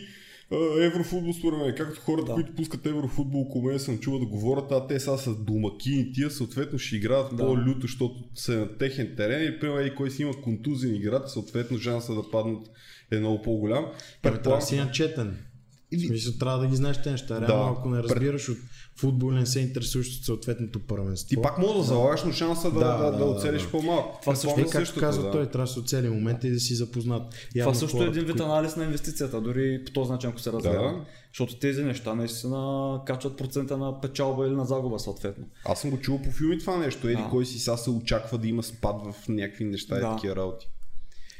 [0.80, 1.76] еврофутбол според.
[1.76, 2.34] Както хората, Да.
[2.34, 6.30] които пускат еврофутбол около мен съм чувал да говорят, а те са с домакини, тия
[6.30, 7.46] съответно ще играят Да.
[7.46, 11.78] по-люто, защото са на техен терен и примерно и кой си има контузен играч, съответно
[11.78, 12.66] шанса да паднат
[13.10, 13.86] е много по-голям.
[14.22, 15.38] Трябва да си начетен.
[15.98, 17.40] Смисъл, трябва да ги знаеш тези неща.
[17.40, 17.78] Реално, Да.
[17.78, 18.58] ако не разбираш от
[18.96, 21.28] футбол, не се интересуваш от съответното първенство.
[21.28, 23.62] Ти пак мога да залагаш, но шанса да, Да, да, да, да, да, да, оцелиш
[23.62, 23.70] да.
[23.70, 24.18] по-малко.
[24.20, 25.30] Това Предполагам Е, както същото, казва да.
[25.30, 27.22] той, трябва да се оцели момента и да си запознат.
[27.30, 30.40] Това Явно също е хората, един вид анализ на инвестицията, дори по този начин, ако
[30.40, 30.78] се разгледа.
[30.78, 31.04] Да.
[31.32, 35.44] Защото тези неща наистина качват процента на печалба или на загуба съответно.
[35.64, 37.08] Аз съм го чувал по филми това нещо.
[37.08, 37.28] Еди Да.
[37.30, 40.14] кой си сега се очаква да има спад в някакви неща и Да.
[40.14, 40.68] такива работи.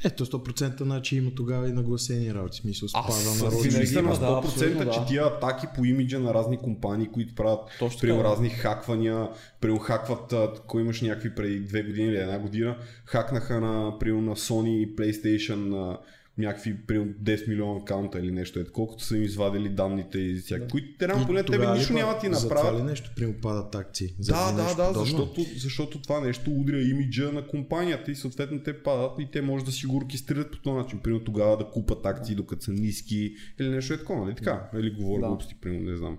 [0.05, 2.57] Ето 100% значи има тогава и нагласени работи.
[2.57, 6.35] Смисъл спада на винаги на има, 100% да, абсолютно, че тия атаки по имиджа на
[6.35, 8.25] разни компании, които правят Точно при да.
[8.25, 9.29] разни хаквания,
[9.61, 14.13] при хакват, а, кой имаш някакви преди две години или една година, хакнаха на, при
[14.13, 15.99] на Sony и PlayStation на
[16.39, 20.69] някакви при 10 милиона акаунта или нещо е, колкото са им извадили данните и всяка,
[20.69, 22.85] които те поне тебе нищо ли няма пък ти За това ли направят.
[22.87, 24.09] нещо, примерно падат акции?
[24.19, 25.05] Да, Заради да, да, подобно?
[25.05, 29.65] защото, защото това нещо удря имиджа на компанията и съответно те падат и те може
[29.65, 30.99] да си го оркестрират по този начин.
[30.99, 34.69] Примерно тогава да купат акции докато са ниски или нещо е такова, нали така?
[34.75, 35.29] Или говоря Да.
[35.29, 36.19] глупости, примерно, не знам.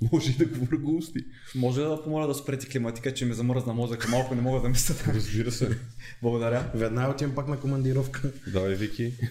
[0.12, 1.18] може и да го врагости.
[1.54, 4.94] Може да помоля да спрете климатика, че ми замръзна мозъка малко, не мога да мисля.
[5.14, 5.78] Разбира се.
[6.22, 6.70] Благодаря.
[6.74, 8.32] Веднага отивам пак на командировка.
[8.52, 9.12] Давай, Вики.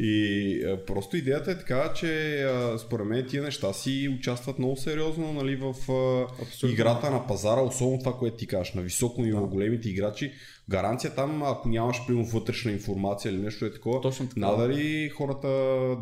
[0.00, 4.76] И а, просто идеята е така, че а, според мен тия неща си участват много
[4.76, 6.74] сериозно нали, в а, Абсолютно.
[6.74, 9.46] играта на пазара, особено това, което ти кажеш, на високо ниво, Да.
[9.46, 10.32] големите играчи.
[10.70, 14.40] Гаранция там, ако нямаш примерно вътрешна информация или нещо е такова, Точно така.
[14.40, 15.48] надали хората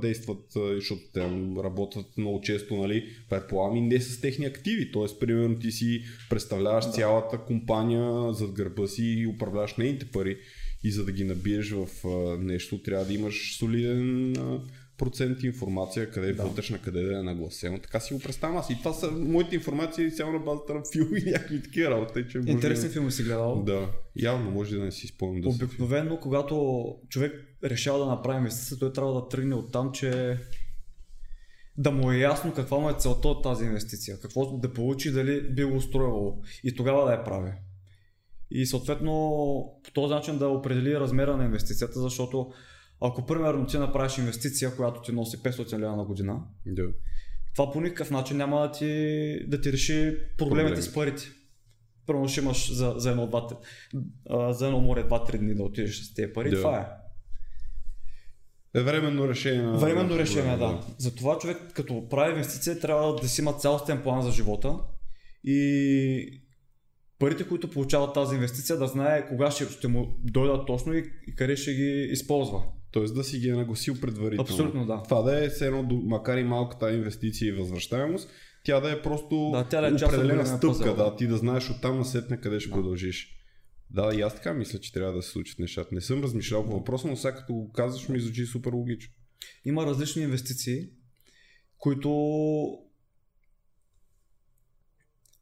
[0.00, 0.38] действат,
[0.74, 1.20] защото те
[1.64, 4.92] работят много често, нали, предполагам и не с техни активи.
[4.92, 10.38] Тоест, примерно ти си представляваш цялата компания зад гърба си и управляваш нейните пари.
[10.84, 14.60] И за да ги набиеш в а, нещо, трябва да имаш солиден а,
[14.98, 16.42] процент информация, къде е Да.
[16.42, 17.78] вътрешна, къде да е нагласено.
[17.78, 18.70] Така си го представям аз.
[18.70, 22.24] И това са моите информации само на базата на филми и някакви такива работи.
[22.30, 22.92] Че може Интересен да...
[22.92, 23.62] филм си гледал.
[23.66, 25.48] Да, явно може да не си спомням да.
[25.48, 27.32] Обикновено, когато човек
[27.64, 30.38] решава да направи инвестиция, той трябва да тръгне от там, че
[31.78, 35.40] да му е ясно каква му е целта от тази инвестиция, какво да получи, дали
[35.40, 37.52] би го устроило и тогава да я прави.
[38.50, 39.12] И съответно
[39.84, 42.52] по този начин да определи размера на инвестицията, защото
[43.00, 46.82] ако примерно ти направиш инвестиция, която ти носи 500 лева на година, Да.
[47.54, 48.86] това по никакъв начин няма да ти,
[49.46, 50.82] да ти реши проблемите Проблемите.
[50.82, 51.22] с парите.
[52.06, 53.48] Първо ще имаш за, за, едно, два,
[54.52, 56.50] за едно море 2-3 дни да отидеш с тези пари.
[56.50, 56.56] Да.
[56.56, 56.86] Това е.
[58.80, 59.76] Е временно решение.
[59.78, 60.80] Временно решение, да.
[60.98, 64.78] Затова човек като прави инвестиция трябва да си има цялостен план за живота
[65.44, 66.42] и
[67.18, 71.34] парите, които получава тази инвестиция, да знае кога ще, ще му дойдат точно и, и
[71.34, 72.62] къде ще ги използва.
[72.92, 74.42] Тоест да си ги е нагласил предварително.
[74.42, 75.02] Абсолютно да.
[75.02, 78.30] Това да е все едно, макар и малка тази инвестиция и възвръщаемост,
[78.64, 81.16] тя да е просто Да, тя да е определена стъпка, пазар, да, да.
[81.16, 82.74] ти да знаеш оттам насетне къде ще Да.
[82.74, 83.32] продължиш.
[83.90, 85.94] Да, и аз така мисля, че трябва да се случат нещата.
[85.94, 89.12] Не съм размишлял по въпроса, но сега като го казваш ми звучи супер логично.
[89.64, 90.88] Има различни инвестиции,
[91.78, 92.10] които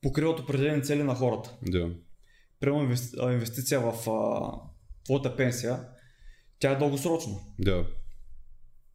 [0.04, 1.56] покриват определени цели на хората.
[1.62, 1.90] Да.
[2.60, 2.94] Прямо
[3.32, 4.50] инвестиция в а,
[5.04, 5.80] твоята пенсия,
[6.58, 7.34] тя е дългосрочна.
[7.58, 7.86] Да.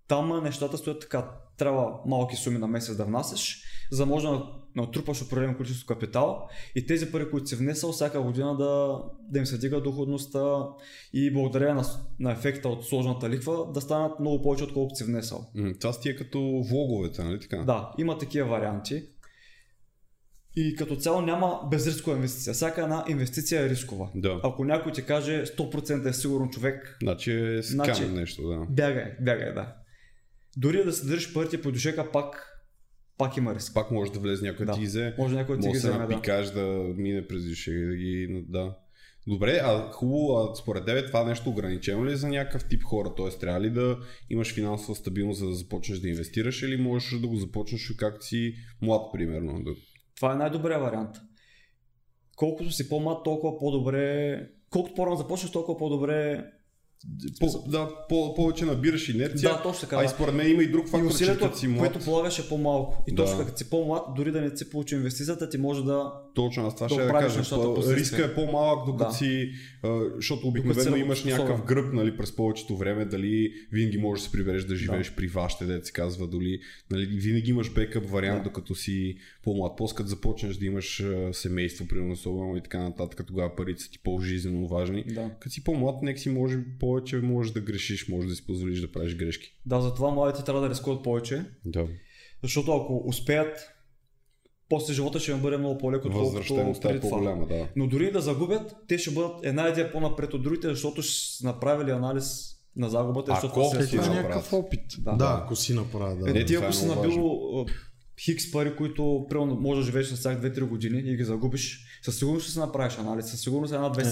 [0.08, 1.32] Там нещата стоят така.
[1.58, 4.46] Трябва малки суми на месец да внасяш, за да може да
[4.76, 9.46] натрупаш определено количество капитал и тези пари, които си внесъл, всяка година да, да им
[9.46, 10.64] се дига доходността
[11.14, 11.86] и благодарение на,
[12.20, 15.46] на ефекта от сложната лихва да станат много повече, отколкото си внесъл.
[15.56, 17.58] М, Това си е като влоговете, нали така?
[17.58, 19.04] Да, има такива варианти.
[20.56, 22.54] И като цяло няма безрискова инвестиция.
[22.54, 24.10] Всяка една инвестиция е рискова.
[24.16, 24.40] Да.
[24.44, 28.66] Ако някой ти каже 100% е сигурен човек, Значи е скам Значи- нещо, да.
[28.70, 29.76] бягай, бягай, да.
[30.58, 32.46] Дори да се държиш парите по душека, пак,
[33.18, 33.74] пак има риск.
[33.74, 34.74] Пак може да влезе някой да.
[34.74, 35.14] Ти взе.
[35.18, 36.14] Може някой да ти Може ги вземе, да.
[36.14, 36.66] напикаш да
[36.98, 38.46] мине през дишек и да ги...
[38.48, 38.76] Да.
[39.28, 43.14] Добре, а хубаво, а според тебе това нещо ограничено ли е за някакъв тип хора?
[43.18, 43.98] Тоест трябва ли да
[44.30, 48.54] имаш финансова стабилност за да започнеш да инвестираш или можеш да го започнеш както си
[48.82, 49.64] млад, примерно?
[49.64, 49.72] Да...
[50.20, 51.16] Това е най-добрият вариант.
[52.36, 54.50] Колкото си по-млад, толкова по-добре...
[54.70, 56.46] Колкото по-рано започнеш, толкова по-добре...
[57.40, 59.50] По, да, по, повече набираш инерция.
[59.50, 59.96] Да, точно така.
[59.96, 60.10] а и да.
[60.10, 63.04] според мен има и друг И фактор, че усилието, си млад, което полагаш е по-малко.
[63.08, 63.26] И Да.
[63.26, 66.14] точно като си по-млад, дори да не си получи инвестицията, ти може да...
[66.36, 67.38] Точно, аз това да ще да кажа.
[67.38, 67.84] нещата По-.
[67.96, 69.16] Риска е по-малък, докато Да.
[69.16, 69.52] си,
[70.16, 74.32] защото обикновено си имаш някакъв гръб нали, през повечето време, дали винаги можеш да се
[74.32, 76.60] прибереш да живееш при вашите, да се казва, дали,
[76.92, 78.44] нали, винаги имаш бекъп вариант, Да.
[78.44, 79.72] докато си по-млад.
[79.78, 84.00] После като започнеш да имаш семейство, примерно особено и така нататък, тогава парите са ти
[84.00, 85.04] по-жизненно важни.
[85.08, 85.32] Да.
[85.40, 86.58] Като си по-млад, нека си може
[86.90, 89.48] повече можеш да грешиш, можеш да си позволиш да правиш грешки.
[89.66, 91.88] Да, затова младите трябва да рискуват повече, Да.
[92.44, 93.58] защото ако успеят,
[94.70, 97.10] после живота ще им бъде много по-леко, отколкото Възвръщаемостта е преди това.
[97.10, 97.68] по-голяма, да.
[97.76, 101.46] Но дори да загубят, те ще бъдат една идея по-напред от другите, защото ще са
[101.46, 104.16] направили анализ на загубата, Ако защото си е направят.
[104.18, 104.82] някакъв опит.
[105.00, 105.12] Да.
[105.12, 106.30] Да, ако си направя, да.
[106.30, 107.66] Е, Е, ти това ако е си набил
[108.20, 112.18] хикс пари, които примерно можеш да живееш с тях 2-3 години и ги загубиш, със
[112.18, 114.12] сигурност ще се направиш анализ, със сигурност една-две Е, да.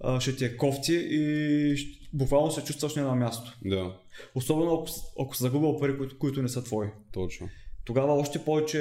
[0.00, 1.76] А, ще ти е кофти и
[2.12, 3.58] буквално се чувстваш не на място.
[3.64, 3.96] Да,
[4.34, 4.86] Особено ако,
[5.20, 6.86] ако си загубил пари, които, които не са твои.
[7.12, 7.48] точно.
[7.84, 8.78] Тогава още повече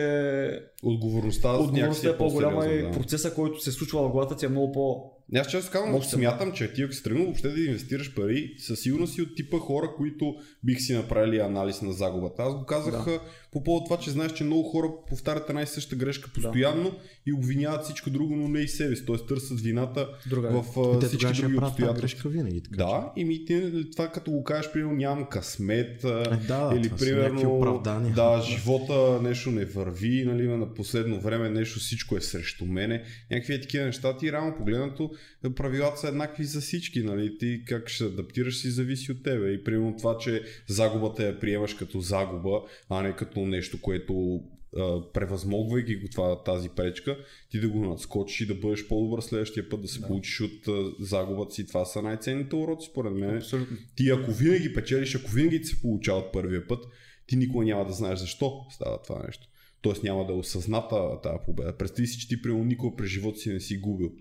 [0.84, 2.92] Отговорността, някакси отговорността е по-голяма и да.
[2.92, 5.12] процеса, който се случва в главата ти е много по...
[5.36, 6.20] Аз често казвам, Мощен.
[6.20, 9.58] смятам, че ти ако си тръгнал въобще да инвестираш пари, със сигурност си от типа
[9.58, 12.44] хора, които бих си направили анализ на загубата.
[12.44, 13.22] Аз го казах Да.
[13.48, 13.52] Да.
[13.52, 17.34] по повод това, че знаеш, че много хора повтарят една и съща грешка постоянно и
[17.34, 19.06] обвиняват всичко друго, но не и себе си.
[19.06, 20.50] Тоест търсят вината Друга.
[20.50, 22.02] в Те всички ще други тази обстоятелства.
[22.02, 22.62] грешка винаги.
[22.62, 26.76] Така, Да, и ми ти, това като го кажеш, примерно нямам късмет, Е, да, да,
[26.76, 27.82] или примерно
[28.16, 33.54] да, живота нещо не върви, нали, на последно време нещо всичко е срещу мене, някакви
[33.54, 35.12] е такива неща, ти реално погледнато
[35.56, 39.64] правилата са еднакви за всички, нали, ти как ще адаптираш си зависи от тебе и
[39.64, 44.44] примерно това, че загубата я приемаш като загуба, а не като нещо, което
[44.78, 47.18] а, превъзмогвайки го това, тази пречка,
[47.52, 50.08] ти да го надскочиш и да бъдеш по-добър следващия път, да се Да.
[50.08, 51.68] получиш от а, загубата си.
[51.68, 53.38] Това са най-ценните уроци, според мен.
[53.38, 53.78] Абсолютно.
[53.96, 56.86] Ти ако винаги печелиш, ако винаги ти се получава от първия път,
[57.28, 59.48] ти никога няма да знаеш защо става това нещо.
[59.82, 61.78] Тоест няма да е осъзната тази победа.
[61.78, 64.12] Представи си, че ти примерно никога през живота си не си губил.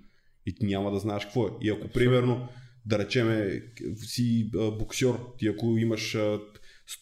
[0.46, 1.50] И ти няма да знаеш какво е.
[1.62, 2.48] И ако примерно,
[2.86, 3.62] да речеме,
[3.96, 6.40] си а, боксер, ти ако имаш а,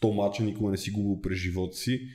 [0.03, 2.09] 100 мача, никога не си губил през живота си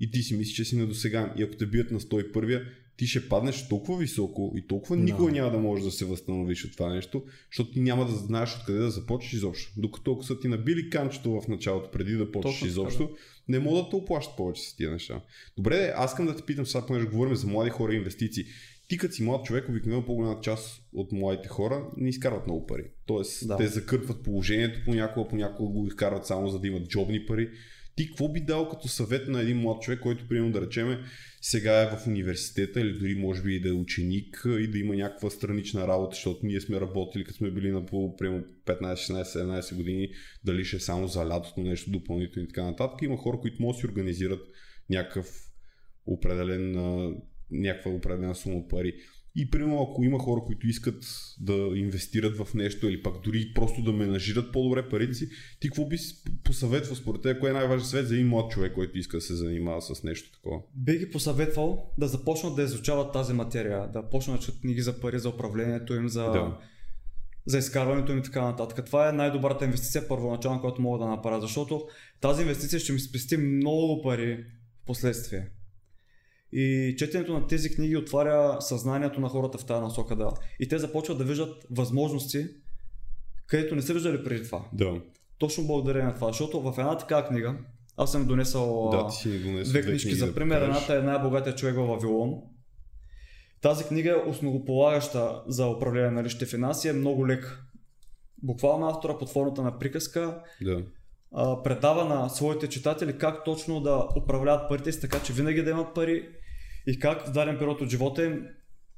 [0.00, 1.30] и ти си мислиш, че си недосегаем.
[1.36, 2.62] И ако те бият на 101-я,
[2.96, 5.02] ти ще паднеш толкова високо и толкова Да.
[5.02, 8.56] никога няма да можеш да се възстановиш от това нещо, защото ти няма да знаеш
[8.56, 9.72] откъде да започнеш изобщо.
[9.76, 13.10] Докато ако са ти набили канчето в началото, преди да почнеш Точно така, изобщо,
[13.48, 15.20] не мога да те оплащат повече с тия неща.
[15.56, 18.44] Добре, аз искам да те питам сега, понеже говорим за млади хора и инвестиции.
[18.88, 22.84] Ти като си млад човек, обикновено по-голяма част от младите хора не изкарват много пари.
[23.06, 23.56] Тоест, Да.
[23.56, 27.50] те закърпват положението понякога, понякога го изкарват само за да имат джобни пари.
[27.96, 31.00] Ти какво би дал като съвет на един млад човек, който, примерно да речеме,
[31.40, 34.96] сега е в университета или дори може би и да е ученик и да има
[34.96, 39.22] някаква странична работа, защото ние сме работили, като сме били на по примерно 15, 16,
[39.22, 40.08] 17 години,
[40.44, 43.02] дали ще е само за лятото, нещо допълнително и така нататък.
[43.02, 44.40] Има хора, които могат да си организират
[44.90, 45.44] някакъв
[46.06, 46.76] определен,
[47.50, 48.94] някаква определена сума пари.
[49.36, 51.04] И примерно ако има хора, които искат
[51.40, 55.28] да инвестират в нещо или пак дори просто да менажират по-добре парите си,
[55.60, 55.96] ти какво би
[56.44, 59.34] посъветвал според теб, кой е най-важен съвет за един млад човек, който иска да се
[59.34, 60.60] занимава с нещо такова?
[60.74, 65.00] Би ги посъветвал да започнат да изучават тази материя, да почнат да четат книги за
[65.00, 66.58] пари, за управлението им, за, Да.
[67.46, 68.86] за изкарването им и така нататък.
[68.86, 71.88] Това е най-добрата инвестиция първоначално, която мога да направя, защото
[72.20, 74.44] тази инвестиция ще ми спести много пари
[74.82, 75.50] в последствие.
[76.52, 80.30] И четенето на тези книги отваря съзнанието на хората в тази насока, да.
[80.60, 82.46] И те започват да виждат възможности,
[83.46, 84.64] където не са виждали преди това.
[84.72, 85.00] Да,
[85.38, 87.56] Точно благодарение на това, защото в една такава книга,
[87.96, 90.14] аз съм донесъл да ти си ни донес две книжки.
[90.14, 90.82] За да пример, покажеш.
[90.82, 92.34] едната е най-богатия човек в Вавилон.
[93.60, 97.62] Тази книга е основополагаща за управление на личните финанси, е много лек.
[98.42, 100.82] Буквално автора под формата на приказка Да.
[101.32, 105.70] А, предава на своите читатели как точно да управляват парите си, така че винаги да
[105.70, 106.28] имат пари
[106.86, 108.46] и как в даден период от живота им,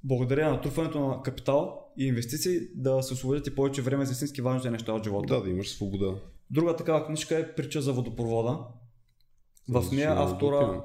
[0.05, 4.43] благодарение на натрупването на капитал и инвестиции, да се освободят и повече време за истински
[4.43, 5.35] важните неща от живота.
[5.35, 6.15] да, да имаш свобода.
[6.51, 8.59] Друга такава книжка е Притча за водопровода.
[9.69, 10.85] В нея много автора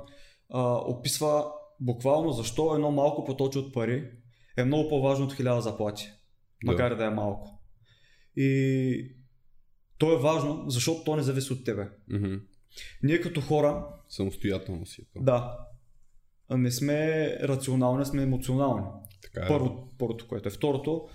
[0.50, 4.12] а, описва буквално защо едно малко поточе от пари
[4.58, 6.06] е много по-важно от хиляда заплати.
[6.66, 6.72] Да.
[6.72, 7.60] Макар и да е малко.
[8.36, 9.16] И
[9.98, 11.88] то е важно, защото то не зависи от тебе.
[12.08, 12.34] Мгм.
[13.04, 15.24] Ние като хора, Самостоятелно си е това.
[15.26, 15.58] да,
[16.58, 16.98] не сме
[17.42, 18.84] рационални, сме емоционални.
[19.22, 19.48] Така е.
[19.48, 20.52] Първо, първото, което е.
[20.52, 21.08] Второто,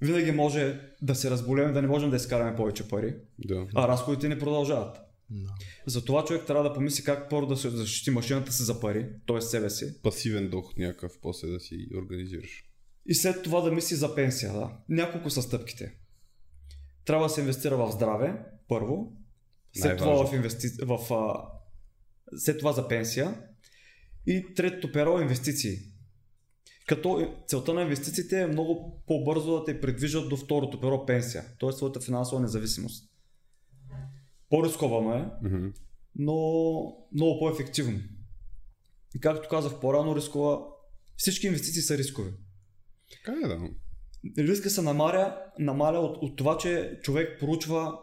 [0.00, 3.66] винаги може да се разболеем, да не можем да изкараме повече пари, Да.
[3.74, 4.96] а разходите ни продължават.
[5.30, 5.50] Да.
[5.86, 9.40] Затова човек трябва да помисли как първо да се защити машината си за пари, т.е.
[9.40, 12.64] себе си, Пасивен доход някакъв, после да си организираш.
[13.06, 14.52] и след това да мисли за пенсия.
[14.52, 14.70] Да.
[14.88, 15.94] Няколко са стъпките.
[17.04, 19.12] Трябва да се инвестира в здраве, първо,
[19.76, 20.68] след това, в инвести...
[20.82, 21.48] в, а...
[22.36, 23.40] след това за пенсия
[24.26, 25.78] и третото перо е инвестиции.
[26.86, 31.72] Като целта на инвестициите е много по-бързо да те придвижат до второто перо пенсия, т.е.
[31.72, 33.10] своята финансова независимост.
[34.50, 35.68] По-рисковано е, Мгм.
[36.16, 36.34] но
[37.12, 38.00] много по-ефективно.
[39.14, 40.60] И както казах по-рано, рискова...
[41.16, 42.30] всички инвестиции са рискови.
[43.10, 43.68] Така е, да.
[44.38, 47.98] Риска се намаля, намаля от, от това, че човек проучва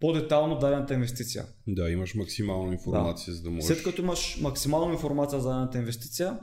[0.00, 1.44] по-детално дадената инвестиция.
[1.66, 3.66] Да, имаш максимална информация, за да можеш.
[3.66, 6.38] След като имаш максимална информация за дадената инвестиция,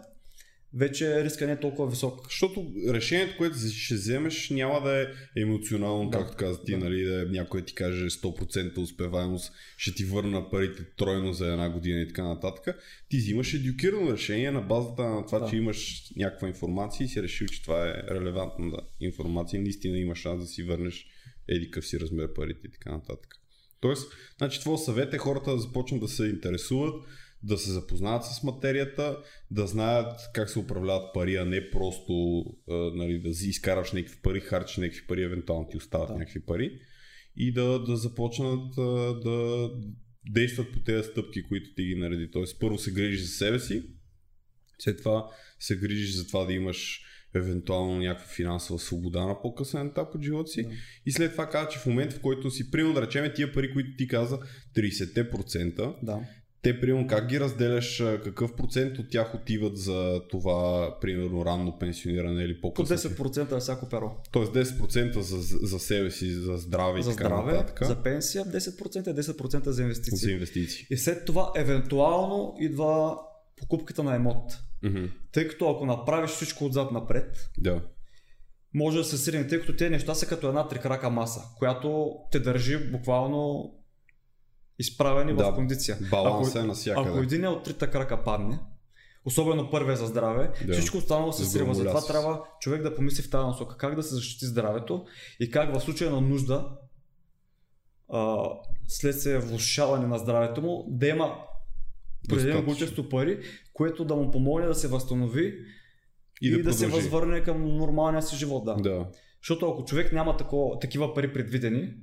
[0.73, 2.23] вече риска не е толкова висок.
[2.23, 5.05] Защото решението, което ще вземеш, няма да е
[5.41, 6.17] емоционално, Да.
[6.17, 6.77] както каза ти, Да.
[6.77, 11.69] нали, да е някой ти каже 100% успеваемост, ще ти върна парите тройно за една
[11.69, 12.77] година и така нататък.
[13.09, 15.49] Ти взимаш едюкирано решение на базата на това, Да.
[15.49, 20.17] че имаш някаква информация и си решил, че това е релевантна да, информация наистина имаш
[20.19, 21.05] шанс да си върнеш
[21.47, 23.35] еди къв си размер парите и така нататък.
[23.79, 26.95] Тоест, значи, твой съвет е хората да започнат да се интересуват,
[27.47, 29.17] да се запознаят с материята,
[29.51, 34.21] да знаят как се управляват пари, а не просто а, нали, да си изкараш някакви
[34.21, 36.13] пари, харчиш някакви пари, евентуално ти остават Да.
[36.13, 36.79] някакви пари
[37.35, 38.81] и да, да започнат а,
[39.19, 39.69] да
[40.29, 42.31] действат по тези стъпки, които ти ги нареди.
[42.31, 43.83] Тоест, първо се грижиш за себе си,
[44.79, 45.29] след това
[45.59, 47.01] се грижиш за това да имаш
[47.35, 50.63] евентуално някаква финансова свобода на по-късен етап от живота си.
[50.63, 50.69] Да.
[51.05, 53.73] И след това казва, че в момента, в който си, примерно да речем, тия пари,
[53.73, 54.39] които ти каза,
[54.75, 56.19] 30%, Да.
[56.61, 62.43] Те, примерно, как ги разделяш, какъв процент от тях отиват за това, примерно, ранно пенсиониране
[62.43, 62.97] или По по-късно?
[62.97, 64.11] 10% за всяко перо.
[64.31, 67.87] Тоест 10% за, за себе си, за здраве и За така здраве, нататък.
[67.87, 70.17] за пенсия 10% и 10% за инвестиции.
[70.17, 70.87] за инвестиции.
[70.89, 73.17] И след това евентуално идва
[73.57, 74.57] покупката на емот.
[74.83, 75.05] Мгм.
[75.31, 77.81] Тъй като ако направиш всичко отзад напред, Да.
[78.73, 82.39] може да се срине, тъй като тези неща са като една трикрака маса, която те
[82.39, 83.73] държи буквално
[84.79, 85.97] изправени Да, в кондиция.
[86.11, 87.19] Баланс е Ако навсякъде.
[87.19, 88.59] един от трите крака падне,
[89.25, 90.73] особено първия за здраве, Да.
[90.73, 91.73] всичко останало се срива.
[91.75, 95.05] Затова трябва човек да помисли в тази насока как да се защити здравето
[95.39, 96.69] и как в случая на нужда,
[98.09, 98.37] а,
[98.87, 101.35] следствие влушаване на здравето му, да има
[102.25, 103.39] определено количество пари,
[103.73, 105.53] което да му помогне да се възстанови
[106.41, 108.65] и, И да да, се възвърне към нормалния си живот.
[108.65, 108.75] Да.
[108.75, 109.05] Да.
[109.41, 111.93] Защото ако човек няма тако, такива пари предвидени,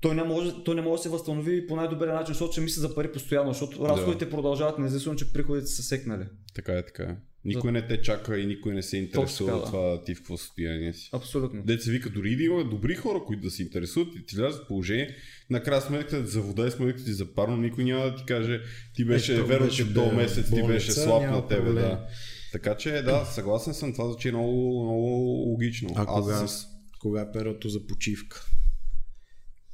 [0.00, 2.80] той не, може, той не може да се възстанови по най-добрия начин, защото ще мисли
[2.80, 6.24] за пари постоянно, защото разходите продължават, независимо, че приходите са секнали.
[6.54, 7.16] Така е, така е.
[7.44, 9.66] Никой не те чака и никой не се интересува от да.
[9.66, 11.10] това ти в какво състояние си.
[11.12, 11.62] Абсолютно.
[11.62, 14.64] Дете се вика, дори да има добри хора, които да се интересуват и ти влязат
[14.64, 15.16] в положение,
[15.50, 18.60] накрая сметката за вода и сметката ти за парно, никой няма да ти каже,
[18.94, 21.84] ти беше, Ето, верно, че до месец ти болница, беше слаб на тебе, проблем.
[21.84, 22.06] да.
[22.52, 25.06] Така че, да, съгласен съм, това звучи много, много
[25.50, 25.88] логично.
[25.96, 26.66] А кога, с...
[27.00, 28.46] кога е периодто за почивка?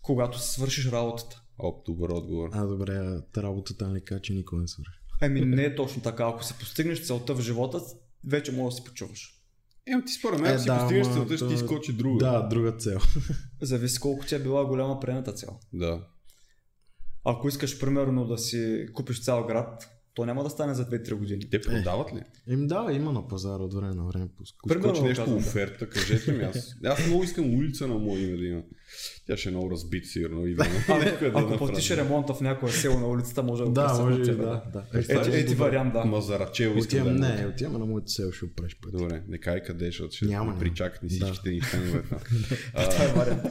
[0.03, 1.43] Когато си свършиш работата.
[1.59, 2.49] Оп, добър отговор.
[2.53, 4.99] А, добре, работата не кажа, че никога не свърши.
[5.21, 6.29] Ами не е точно така.
[6.29, 7.81] Ако си постигнеш целта в живота,
[8.29, 9.43] вече можеш да си почуваш.
[9.87, 12.19] Ема ти според мен, ако си постигнеш целта, ще ти изкочи друга.
[12.19, 12.99] Да, друга цел.
[13.63, 15.59] Зависи колко ти е била голяма прената цел.
[15.73, 16.07] Да.
[17.25, 21.51] Ако искаш примерно да си купиш цял град, то няма да стане за 2-3 години.
[21.51, 22.23] Те продават ли?
[22.49, 24.69] Им да, има на пазара от време на време пуска.
[24.69, 25.47] Примерно нещо казвам, да.
[25.47, 26.77] оферта, кажете ми аз.
[26.85, 28.63] Аз много искам улица на мое име да има.
[29.33, 30.47] Тя ще е много разбит, сигурно.
[30.47, 30.71] И да, да
[31.29, 31.59] Ако направи.
[31.59, 34.63] платиш ремонта в някое село на улицата, може да го Да, може тебе, да.
[34.73, 34.85] да.
[34.95, 36.05] Е, Ето, ети вариант, да.
[36.05, 37.37] Мазарачево искам Отивам, да е.
[37.37, 38.93] не, отиваме на моето село, ще опреш път.
[38.93, 41.27] Добре, не кай къде, защото ще Няма, причакат ни Да.
[41.27, 42.03] всичките ни фенове.
[42.91, 43.43] Това е вариант.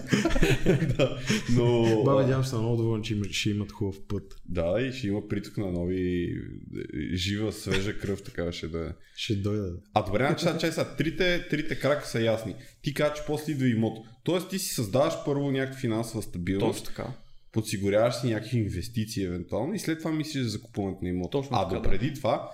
[0.98, 1.18] да,
[1.56, 2.04] но...
[2.04, 4.36] Баба, дявам се много доволен, че ще имат хубав път.
[4.50, 8.90] Да, и ще има приток на нови е, жива, свежа кръв, така ще да е.
[9.16, 9.72] Ще дойда.
[9.94, 12.56] А добре, значи сега, трите, трите крака са ясни.
[12.82, 14.08] Ти казваш, че после идва имот.
[14.24, 17.14] Тоест ти си създаваш първо някаква финансова стабилност, Точно така.
[17.52, 21.32] подсигуряваш си някакви инвестиции евентуално и след това мислиш за закупуването на имот.
[21.32, 21.82] Точно а така, да.
[21.82, 22.52] допреди това,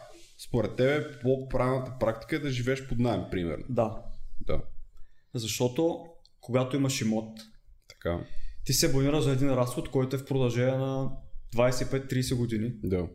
[0.47, 3.65] според тебе, по-правилната практика е да живееш под найем, примерно.
[3.69, 4.01] Да.
[4.47, 4.61] Да,
[5.33, 6.05] Защото
[6.41, 7.39] когато имаш имот,
[7.89, 8.19] така.
[8.65, 11.09] ти се абонираш за един разход, който е в продължение на
[11.55, 12.71] 25-30 години.
[12.83, 13.07] Да.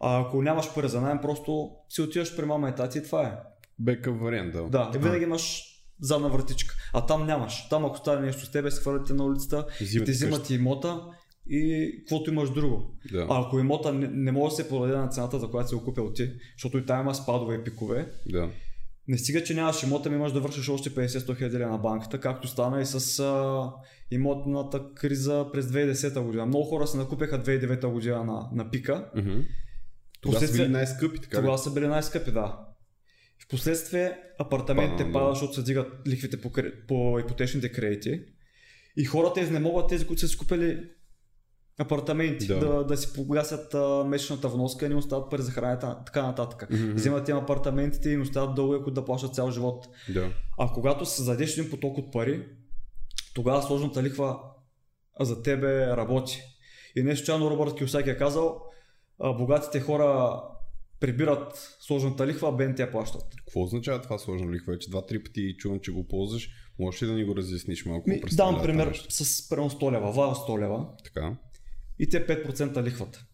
[0.00, 3.26] А ако нямаш пари за найем, просто си отиваш при мама и тати и това
[3.26, 3.32] е.
[3.78, 4.62] Бекъп вариант, да.
[4.62, 5.69] Да, и винаги имаш
[6.00, 6.74] задна вратичка.
[6.92, 7.68] А там нямаш.
[7.68, 10.54] Там ако стане нещо с тебе, се хвърлят те на улицата, ти ти взимат и
[10.54, 11.00] имота
[11.50, 12.94] и каквото имаш друго.
[13.12, 13.26] Да.
[13.30, 15.84] А ако имота не, не може да се продаде на цената, за която си го
[15.84, 18.50] купил ти, защото и там има спадове и пикове, да.
[19.08, 22.48] не стига, че нямаш имота, ми имаш да вършиш още 50-100 хиляди на банката, както
[22.48, 23.72] стана и с а,
[24.10, 26.46] имотната криза през 2010 година.
[26.46, 29.10] Много хора се накупяха 2009 година на, на пика.
[29.16, 29.40] Мгм.
[30.20, 31.36] Тогава са били най-скъпи, така?
[31.36, 32.58] Тогава са били най-скъпи, да.
[33.44, 35.18] Впоследствие апартаментите Падна, да.
[35.18, 36.52] падат, защото се дигат лихвите по,
[36.88, 38.24] по ипотечните кредити.
[38.96, 40.90] И хората изнемогват тези, които са си купили
[41.78, 42.58] апартаменти, Да.
[42.58, 46.70] да, да, си погасят а, месечната вноска и не остават пари за храната, така нататък.
[46.70, 46.94] Мгм.
[46.94, 49.86] Взимат им апартаментите и им остават дългове, които да плащат цял живот.
[50.14, 50.32] Да.
[50.58, 52.46] А когато създадеш един поток от пари,
[53.34, 54.38] тогава сложната лихва
[55.20, 56.42] за тебе работи.
[56.96, 58.62] И нещо, че Робърт Киосаки е казал,
[59.38, 60.40] богатите хора
[61.00, 63.22] прибират сложната лихва, а бедните я плащат.
[63.36, 64.78] Какво означава това сложно лихва?
[64.78, 66.50] Че два-три пъти чувам, че го ползваш.
[66.78, 68.10] Можеш ли да ни го разясниш малко?
[68.10, 71.36] Ми, това пример с примерно 100 лева, вал 100 лева Така.
[71.98, 73.24] и те 5% лихвата.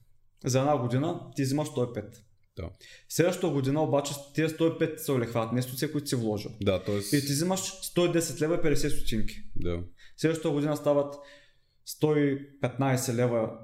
[0.45, 2.05] За една година ти взимаш 105.
[2.57, 2.71] Да.
[3.09, 6.51] Следващата година обаче тези 105 се олихват, не стотици, които си вложил.
[6.63, 6.97] Да, т.е.
[6.97, 9.35] И ти взимаш 110 лева и 50 стотинки.
[9.57, 9.83] Да.
[10.17, 11.15] Следващата година стават
[12.03, 13.59] 115 лева,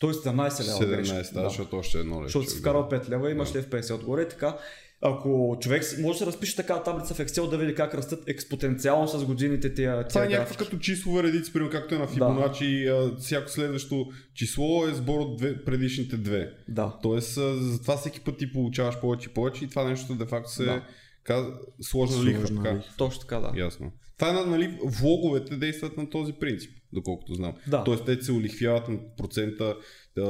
[0.00, 0.78] 117 лева.
[0.78, 2.24] 17, грешка, да, защото още едно лева.
[2.24, 3.58] Защото си вкарал 5 лева и имаш Да.
[3.58, 4.56] лев 50 отгоре така.
[5.04, 9.08] Ако човек може да се разпише така таблица в Excel да види как растат експотенциално
[9.08, 13.16] с годините тия, Това е някаква като числова редица, примерно както е на Фибоначи, а,
[13.18, 16.50] всяко следващо число е сбор от две, предишните две.
[16.68, 16.98] Да.
[17.02, 20.64] Тоест, затова всеки път ти получаваш повече и повече и това нещо де факто се
[20.64, 20.82] Да.
[21.24, 22.46] казва сложна лихва.
[22.46, 22.76] Сложна Така.
[22.76, 22.92] лихва.
[22.98, 23.52] Точно така, да.
[23.60, 23.92] Ясно.
[24.22, 27.52] Това е, нали, влоговете действат на този принцип, доколкото знам.
[27.66, 27.84] Да.
[27.84, 29.76] Тоест, те се улихвяват на процента,
[30.18, 30.22] а,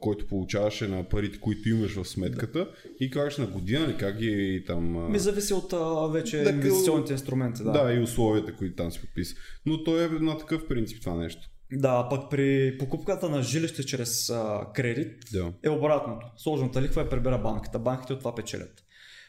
[0.00, 2.68] който получаваше на парите, които имаш в сметката
[3.00, 4.96] и кажеш на година ли как ги там...
[4.96, 7.62] а, Ми зависи от а, вече Да, инвестиционните инструменти.
[7.62, 7.70] Да.
[7.72, 7.84] да.
[7.84, 9.34] да, и условията, които там си подписа.
[9.66, 11.40] Но той е на такъв принцип това нещо.
[11.72, 15.52] да, пък при покупката на жилище чрез а, кредит Да.
[15.62, 16.26] е обратното.
[16.36, 17.78] Сложната лихва я прибира банката.
[17.78, 18.84] Банките от това печелят.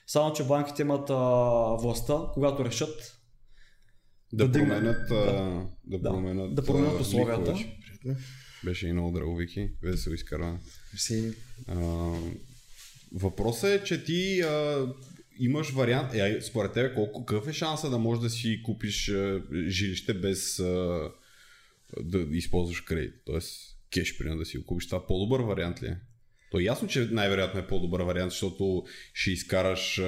[0.07, 1.15] Само, че банките имат а,
[1.81, 3.12] властта, когато решат
[4.33, 5.15] Да, Да променят, а,
[5.85, 7.55] да, да, променят, да променят условията.
[8.65, 9.69] Беше и много драго, Вики.
[9.81, 10.59] Весело изкарване.
[10.97, 11.33] Си...
[11.67, 11.75] А,
[13.11, 14.87] въпросът е, че ти а,
[15.39, 16.13] имаш вариант.
[16.13, 20.59] Е, според тебе, колко какъв е шанса да можеш да си купиш а, жилище без
[20.59, 21.09] а,
[22.01, 23.13] да използваш кредит?
[23.25, 24.85] Тоест, кеш, примерно, да си го купиш.
[24.85, 25.97] Това по-добър вариант ли е?
[26.53, 28.83] То е ясно, че най-вероятно е по-добър вариант, защото
[29.13, 30.01] ще изкараш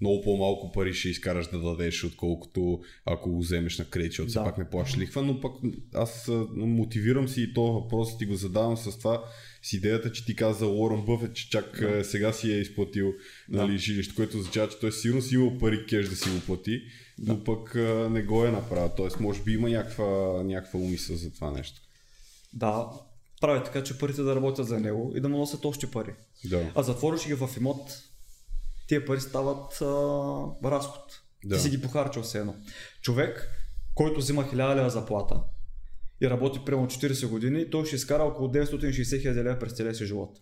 [0.00, 4.30] много по-малко пари, ще изкараш да дадеш, отколкото ако го вземеш на кредит, защото да.
[4.30, 5.52] все пак не плащаш лихва, но пък
[5.94, 9.24] аз мотивирам си и то въпрос ти го задавам с това,
[9.62, 12.04] с идеята, че ти каза за Уорън Бъфет, че чак да.
[12.04, 13.12] сега си е изплатил
[13.48, 13.66] да.
[13.66, 16.82] нали, жилище, което означава, че той сигурно си имал пари кеш да си го плати,
[17.18, 17.32] да.
[17.32, 17.74] но пък
[18.10, 18.90] не го е направил.
[18.96, 21.80] Тоест, може би има някаква, някаква умисъл за това нещо.
[22.52, 22.88] Да,
[23.44, 26.14] прави така, че парите да работят за него и да му носят още пари.
[26.44, 26.72] Да.
[26.74, 27.98] А затвориш ги в имот,
[28.88, 29.84] тия пари стават а,
[30.70, 31.02] разход.
[31.44, 31.56] Да.
[31.56, 32.54] Ти си ги похарчил все едно.
[33.02, 33.50] Човек,
[33.94, 35.40] който взима 1000 лева заплата
[36.20, 40.06] и работи прямо 40 години, той ще изкара около 960 хиляди лева през целия си
[40.06, 40.38] живот.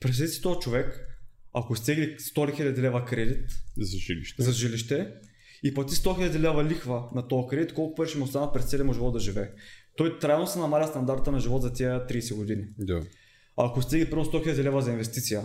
[0.00, 1.06] Представете си този човек,
[1.54, 4.42] ако стегли 100 хиляди лева кредит за жилище.
[4.42, 5.14] за жилище
[5.62, 8.70] и плати 100 хиляди лева лихва на този кредит, колко пари ще му останат през
[8.70, 9.48] целия му живот да живее
[9.96, 12.64] той трайно се намаля стандарта на живот за тия 30 години.
[12.78, 13.02] Да.
[13.56, 15.42] Ако стига примерно 100 000 лева за инвестиция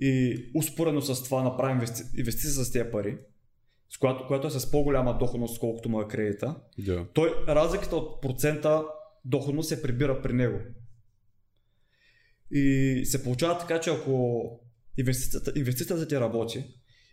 [0.00, 2.02] и успоредно с това направим инвести...
[2.18, 3.18] инвестиция с тези пари,
[3.90, 7.06] с която, която е с по-голяма доходност, колкото му е кредита, да.
[7.14, 8.84] той разликата от процента
[9.24, 10.58] доходност се прибира при него.
[12.50, 14.42] И се получава така, че ако
[14.98, 16.64] инвестицията, инвестицията ти работи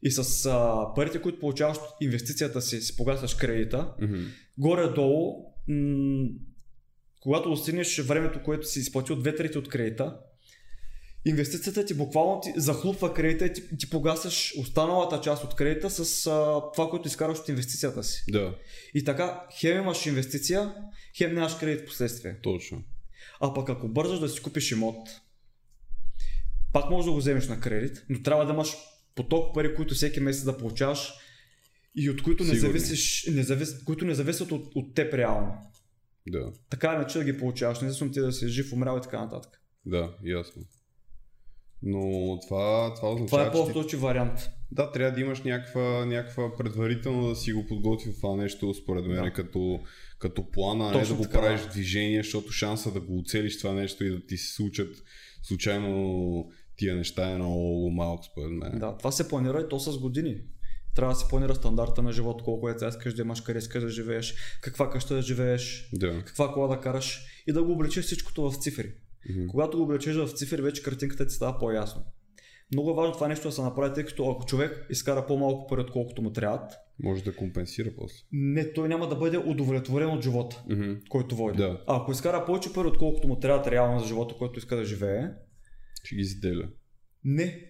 [0.03, 4.27] и с а, парите, които получаваш от инвестицията си, си погасваш кредита, mm-hmm.
[4.57, 6.29] горе-долу м-
[7.21, 10.19] когато достигнеш времето, което си изплатил две трети от кредита,
[11.25, 16.27] инвестицията ти буквално ти захлупва кредита и ти, ти погасаш останалата част от кредита с
[16.27, 18.23] а, това, което изкараш от инвестицията си.
[18.27, 18.55] Да.
[18.93, 20.75] И така, хем имаш инвестиция,
[21.17, 22.39] хем нямаш кредит в последствие.
[22.43, 22.83] Точно.
[23.41, 25.09] А пък ако бързаш да си купиш имот,
[26.73, 28.75] пак можеш да го вземеш на кредит, но трябва да имаш
[29.15, 31.13] поток пари, които всеки месец да получаваш
[31.95, 35.53] и от които не зависиш, не завис, които не зависят от, от теб реално.
[36.27, 36.51] Да.
[36.69, 39.61] Така иначе да ги получаваш, независимо ти да си жив, умрял и така нататък.
[39.85, 40.61] Да, ясно.
[41.81, 41.99] Но
[42.47, 44.05] това, това означава, Това е по-устойчив ти...
[44.05, 44.39] вариант.
[44.71, 49.23] Да, трябва да имаш някаква, някаква предварително да си го подготви това нещо, според мен,
[49.23, 49.33] да.
[49.33, 49.79] като,
[50.19, 53.73] като плана, а не да го така, правиш движение, защото шанса да го оцелиш това
[53.73, 54.95] нещо и да ти се случат
[55.43, 58.79] случайно тия неща е много малък, според мен.
[58.79, 60.37] Да, това се планира и то с години
[60.95, 63.89] трябва да се планира стандарта на живот, колко е искаш да имаш, къде искаш да
[63.89, 66.23] живееш, каква къща да живееш, да.
[66.25, 68.93] каква кола да караш и да го облечеш всичкото в цифри.
[69.29, 69.47] Mm-hmm.
[69.47, 72.05] Когато го облечеш в цифри, вече картинката ти става по-ясно.
[72.73, 75.81] Много е важно това нещо да се направи, тъй като ако човек изкара по-малко пари,
[75.81, 76.73] отколкото му трябват,
[77.03, 78.17] може да компенсира после.
[78.31, 81.07] Не, той няма да бъде удовлетворен от живота, mm-hmm.
[81.09, 81.57] който води.
[81.57, 81.83] Да.
[81.87, 85.23] А ако изкара повече пари, отколкото му трябват реално за живота, който иска да живее,
[86.03, 86.69] ще ги заделя.
[87.23, 87.68] Не,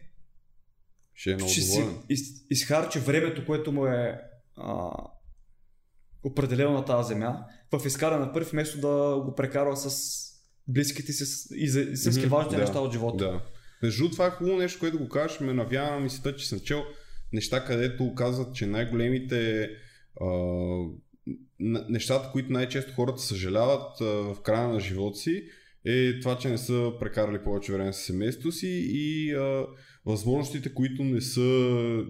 [1.20, 1.90] ще е много ще доволен.
[1.90, 4.22] си из, изхарчи времето, което му е
[4.58, 4.92] а,
[6.24, 10.20] определено на тази земя, в изкара на първ, вместо да го прекарва с
[10.68, 13.18] близките си и за всички mm-hmm, важни да, неща от живота.
[13.26, 13.42] Да.
[13.84, 16.84] Между това е хубаво нещо, което го кажеш, ме навява на мисълта, че съм чел
[17.34, 19.70] неща, където казват, че най-големите
[20.22, 20.28] а,
[21.90, 25.44] нещата, които най-често хората съжаляват а, в края на живота си,
[25.86, 29.66] е това, че не са прекарали повече време с семейството си и а,
[30.06, 32.02] възможностите, които не са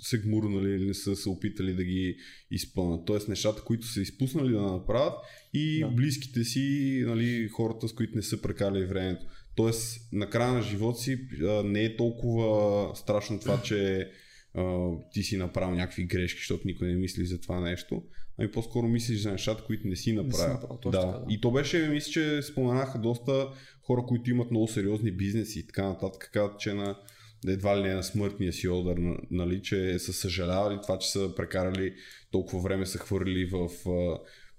[0.00, 2.16] се гмурнали или не са се опитали да ги
[2.50, 3.06] изпълнят.
[3.06, 5.14] Тоест нещата, които са изпуснали да направят
[5.54, 5.88] и да.
[5.88, 9.26] близките си, нали, хората, с които не са прекарали времето.
[9.54, 14.10] Тоест, на края на живота си а, не е толкова страшно това, че
[14.54, 18.02] а, ти си направил някакви грешки, защото никой не мисли за това нещо.
[18.38, 20.48] Ами по-скоро мислиш за нещата, които не си направил.
[20.48, 20.90] Не направил да.
[20.90, 21.24] Така, да.
[21.28, 23.48] И то беше, мисля, че споменаха доста
[23.82, 26.98] хора, които имат много сериозни бизнеси и така нататък, казват, че на
[27.46, 28.96] едва ли не на смъртния си одър,
[29.30, 31.94] нали, че са съжалявали това, че са прекарали
[32.30, 33.68] толкова време са хвърли в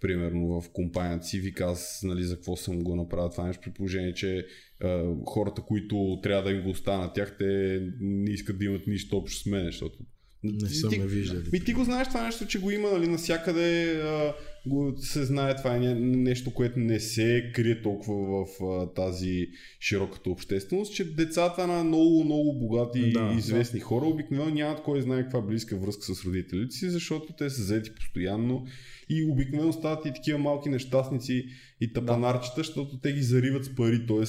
[0.02, 3.72] примерно в компанията си, вика аз нали, за какво съм го направил това нещо, при
[3.72, 4.46] положение, че
[4.82, 9.18] а, хората, които трябва да им го останат тях, те не искат да имат нищо
[9.18, 10.00] общо с мен, защото
[10.44, 11.50] не ти, ме виждали.
[11.52, 14.36] Ми ти го знаеш това нещо, че го има нали, навсякъде, а,
[14.70, 19.48] го, се знае това е нещо, което не се крие толкова в а, тази
[19.80, 23.86] широката общественост, че децата на много, много богати да, и известни да.
[23.86, 27.96] хора обикновено нямат кой знае каква близка връзка с родителите си, защото те са заети
[27.96, 28.66] постоянно
[29.10, 31.46] и обикновено стават и такива малки нещастници
[31.82, 34.26] и тапанарчета, защото те ги зариват с пари, т.е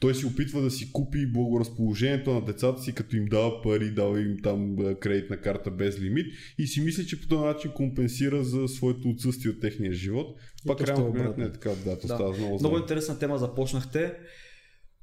[0.00, 4.20] той си опитва да си купи благоразположението на децата си, като им дава пари, дава
[4.20, 6.26] им там а, кредитна карта без лимит
[6.58, 10.36] и си мисли, че по този начин компенсира за своето отсъствие от техния живот.
[10.66, 12.14] Пак реално погледнат не е така, да, то Да.
[12.14, 14.14] става много Много интересна тема започнахте.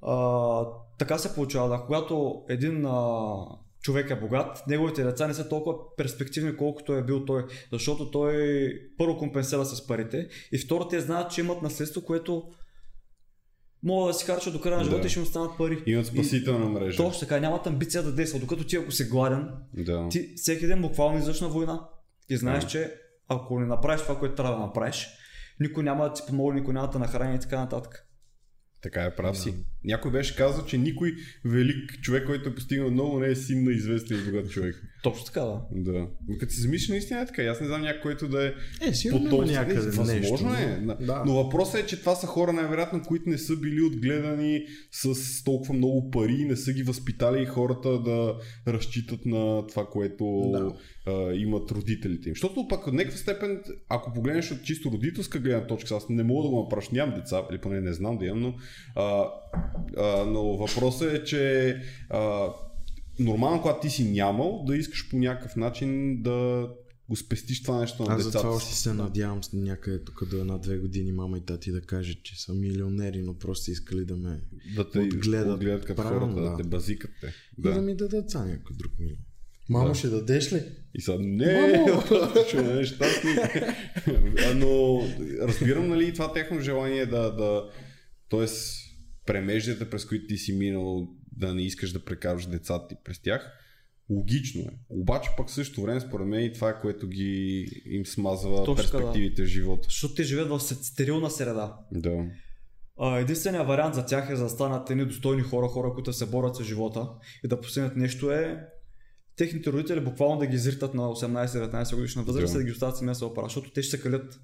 [0.02, 0.66] А,
[1.00, 3.36] така се получава, да, когато един а,
[3.82, 8.36] човек е богат, неговите деца не са толкова перспективни, колкото е бил той, защото той
[8.98, 12.44] първо компенсира с парите и второ те знаят, че имат наследство, което
[13.84, 14.90] могат да си харчат до края на Да.
[14.90, 15.84] живота и ще им останат пари.
[15.86, 16.98] Имат спасителна мрежа.
[16.98, 20.08] Точно така, нямат амбиция да действат, докато ти ако си гладен, Да.
[20.10, 21.88] ти всеки ден буквално излъж на война
[22.30, 22.70] и знаеш, Да.
[22.70, 22.94] че
[23.28, 25.08] ако не направиш това, което трябва да направиш,
[25.60, 28.08] никой няма да ти помогне, никой няма да нахрани и така нататък.
[28.82, 29.54] Така е, прав си.
[29.84, 31.14] Някой беше казал, че никой
[31.46, 34.76] велик човек, който е постигнал много, не е син на известен и богат човек.
[35.04, 35.62] Точно така, да.
[35.74, 36.08] Да.
[36.28, 37.42] Но като си замислиш, наистина е така.
[37.44, 40.48] Аз не знам някой, който да е Е, сигурно има някъде Възможно нещо.
[40.60, 40.80] е.
[40.82, 41.24] но- Да.
[41.26, 45.74] Но въпросът е, че това са хора, най-вероятно, които не са били отгледани с толкова
[45.74, 48.36] много пари не са ги възпитали хората да
[48.68, 50.72] разчитат на това, което Да.
[51.08, 52.36] а, имат родителите им.
[52.36, 56.44] Защото пък от някаква степен, ако погледнеш от чисто родителска гледна точка, аз не мога
[56.44, 58.54] да го направя, нямам деца, или поне не знам да имам, но,
[58.96, 59.26] а,
[59.98, 61.76] а, но въпросът е, че
[62.10, 62.48] а,
[63.20, 66.70] нормално, когато ти си нямал, да искаш по някакъв начин да
[67.10, 68.66] го спестиш това нещо на Аз децата затова си.
[68.66, 72.42] още се надявам с някъде тук до една-две години мама и тати да кажат, че
[72.42, 74.42] са милионери, но просто искали да ме...
[74.76, 75.54] да те отгледат.
[75.54, 76.52] отгледат като Правилно, хората, да.
[76.52, 76.58] да.
[76.58, 77.34] те базикат те.
[77.58, 77.70] Да.
[77.70, 79.18] И да ми дадат за някой друг милион.
[79.70, 79.96] Мамо, Да.
[79.96, 80.64] ще дадеш ли?
[80.96, 81.86] И са, не,
[82.50, 83.32] че не е щастни.
[84.56, 85.02] Но
[85.42, 87.70] разбирам, нали, това техно желание да, да
[88.30, 88.46] т.е.
[89.26, 91.08] премеждията, през които ти си минал,
[91.38, 93.52] да не искаш да прекараш децата ти през тях,
[94.10, 94.74] логично е.
[94.90, 98.76] Обаче пък в същото време, според мен, и това е което ги им смазва Точно
[98.76, 99.04] така, да.
[99.04, 99.84] перспективите в живота.
[99.84, 101.78] Защото те живеят в стерилна среда.
[101.92, 102.26] Да.
[103.20, 106.64] Единственият вариант за тях е да станат едни достойни хора, хора, които се борят за
[106.64, 107.10] живота
[107.44, 108.68] и да постигнат нещо е
[109.36, 112.60] техните родители буквално да ги изритат на 18-19 годишна възраст Да.
[112.60, 114.40] и да ги оставят да се оправят, защото те ще се калят.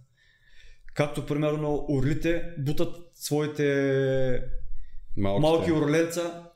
[0.96, 4.42] Както примерно орлите бутат своите
[5.18, 5.42] Малките.
[5.42, 6.49] малки орленца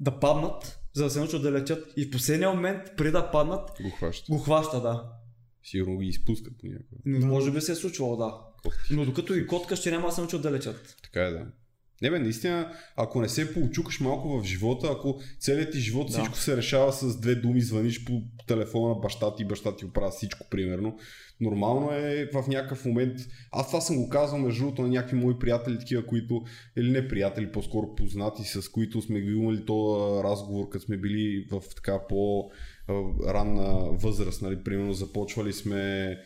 [0.00, 3.70] да паднат, за да се научат да летят и в последния момент, преди да паднат,
[3.82, 4.28] го хващат.
[4.28, 5.04] го хваща, да.
[5.62, 7.00] Сигурно ги изпускат понякога.
[7.04, 8.34] Но Може би се е случвало, да.
[8.90, 10.96] Но докато и котка ще няма да се научат да летят.
[11.02, 11.46] Така е, да.
[12.02, 16.12] Не бе, наистина, ако не се получукаш малко в живота, ако целият ти живот Да.
[16.12, 20.10] всичко се решава с две думи, звъниш по телефона на баща ти, баща ти оправя
[20.10, 20.98] всичко, примерно.
[21.40, 23.18] Нормално е в някакъв момент.
[23.52, 26.42] Аз това съм го казал между другото на някакви мои приятели, такива, които,
[26.76, 31.46] или не приятели, по-скоро познати, с които сме го имали този разговор, като сме били
[31.50, 32.50] в така по
[33.28, 36.16] ранна възраст, нали, примерно започвали сме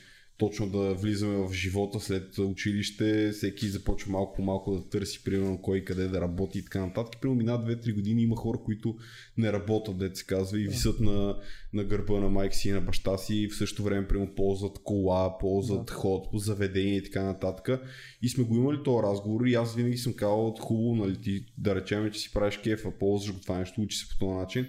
[0.41, 5.63] точно да влизаме в живота след училище, всеки започва малко по малко да търси, примерно,
[5.63, 7.21] кой къде да работи и така нататък.
[7.21, 8.97] Примерно минат 2-3 години има хора, които
[9.37, 11.37] не работят, дет се казва, и висят на,
[11.73, 14.79] на гърба на майка си и на баща си и в същото време, примерно, ползват
[14.85, 15.93] кола, ползват Да.
[15.93, 17.81] ход заведение и така нататък.
[18.23, 21.75] И сме го имали този разговор и аз винаги съм казал, хубаво, нали, ти да
[21.75, 24.67] речем, че си правиш кефа, ползваш го това нещо, учи се по този начин.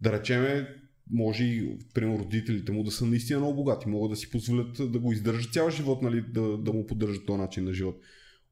[0.00, 0.68] Да речеме,
[1.10, 4.98] може и, примерно, родителите му да са наистина много богати, могат да си позволят да
[4.98, 7.96] го издържат цял живот, нали, да, да му поддържат този начин на живот.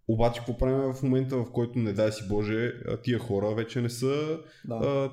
[0.09, 2.73] Обаче, какво правим в момента, в който, не дай си Боже,
[3.03, 4.75] тия хора вече не са Да.
[4.75, 5.11] а,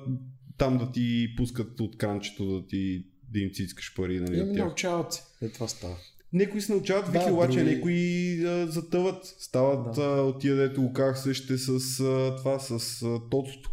[0.58, 5.12] там да ти пускат от кранчето, да ти да им цицкаш пари, нали, Еми, научават
[5.12, 5.22] се.
[5.42, 5.96] Е, това става.
[6.32, 9.24] Некои се научават Да, вики, обаче други- некои а, затъват.
[9.24, 10.02] Стават Да.
[10.02, 11.70] а, от тия, дето го казах същите с
[12.00, 12.70] а, това, с
[13.02, 13.70] а, тоцото.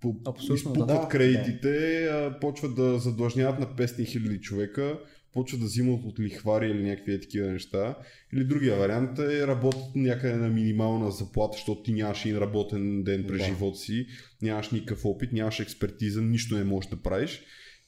[0.00, 1.08] По- Абсолютно, Изпукват да.
[1.08, 4.98] кредитите, а, почват да задлъжняват на 500 хиляди човека,
[5.32, 7.98] почват да взимат от лихвари или някакви такива неща.
[8.34, 13.24] Или другия вариант е работят някъде на минимална заплата, защото ти нямаш един работен ден
[13.28, 13.44] през Да.
[13.44, 14.06] живота си,
[14.42, 17.40] нямаш никакъв опит, нямаш експертиза, нищо не можеш да правиш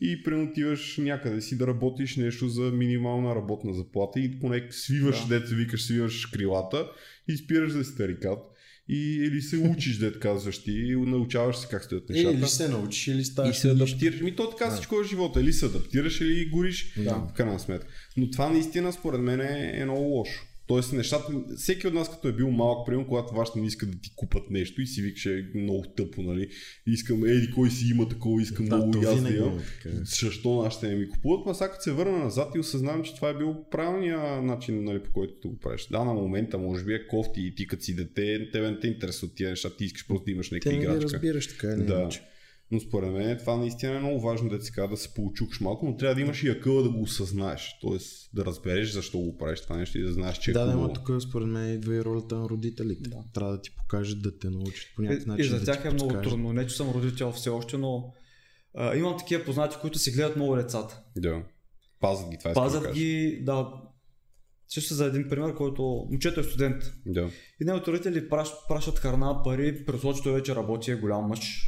[0.02, 5.28] и принотиваш някъде си да работиш нещо за минимална работна заплата и поне свиваш, Да.
[5.28, 5.40] да.
[5.40, 6.90] дето викаш, свиваш крилата
[7.28, 8.38] и спираш да си тарикат.
[8.92, 12.34] И, или се учиш, дет казваш ти, и научаваш се как стоят Е, нещата.
[12.34, 13.84] или се научиш, или И ставаш се нищо.
[13.84, 14.20] адаптираш.
[14.20, 14.70] Ми то така Да.
[14.70, 15.40] всичко е живота.
[15.40, 16.92] Или се адаптираш, или гориш.
[16.96, 17.14] Да.
[17.14, 17.86] В крайна сметка.
[18.16, 20.46] Но това наистина според мен е, е много лошо.
[20.70, 23.98] Тоест нещата, всеки от нас като е бил малък, примерно, когато вашите не искат да
[24.00, 26.48] ти купат нещо и си викаше е много тъпо, нали?
[26.86, 29.58] Искам, еди кой си има такова, искам Да, много и аз да имам.
[30.04, 31.46] Защо нашите не ми купуват?
[31.46, 35.02] Ма сега като се върна назад и осъзнавам, че това е бил правилният начин, нали,
[35.02, 35.86] по който го правиш.
[35.90, 38.86] Да, на момента може би е кофти и ти като си дете, тебе не те
[38.86, 41.12] интересуват тия неща, ти искаш просто да имаш Те някаква не ги играчка.
[41.14, 41.94] разбираш така или Да.
[42.00, 42.22] иначе.
[42.72, 45.96] Но според мен това наистина е много важно да казва да се получукаш малко, но
[45.96, 47.78] трябва да имаш и акъла да го осъзнаеш.
[47.80, 50.72] Тоест да разбереш защо го правиш това нещо и да знаеш, че е Да, да,
[50.72, 50.88] хубаво.
[50.88, 53.10] но тук според мен идва и ролята на родителите.
[53.10, 53.24] Да.
[53.34, 55.44] Трябва да ти покажат да те научат по И, някакъв и начин.
[55.50, 56.52] за да тях ти е много трудно.
[56.52, 58.12] Не, че съм родител все още, но
[58.74, 61.02] а, имам такива познати, които си гледат много децата.
[61.16, 61.42] Да.
[62.00, 63.72] Пазят ги, това да Пазят ги, да.
[64.68, 66.92] Също за един пример, който момчето е студент.
[67.06, 67.30] Да.
[67.60, 71.24] И неговите родители пращ, пращат храна, пари, при условие, че той вече работи, е голям
[71.24, 71.66] мъж.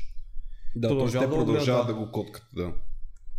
[0.76, 2.72] Да, Продължава те да продължават да го коткат, да.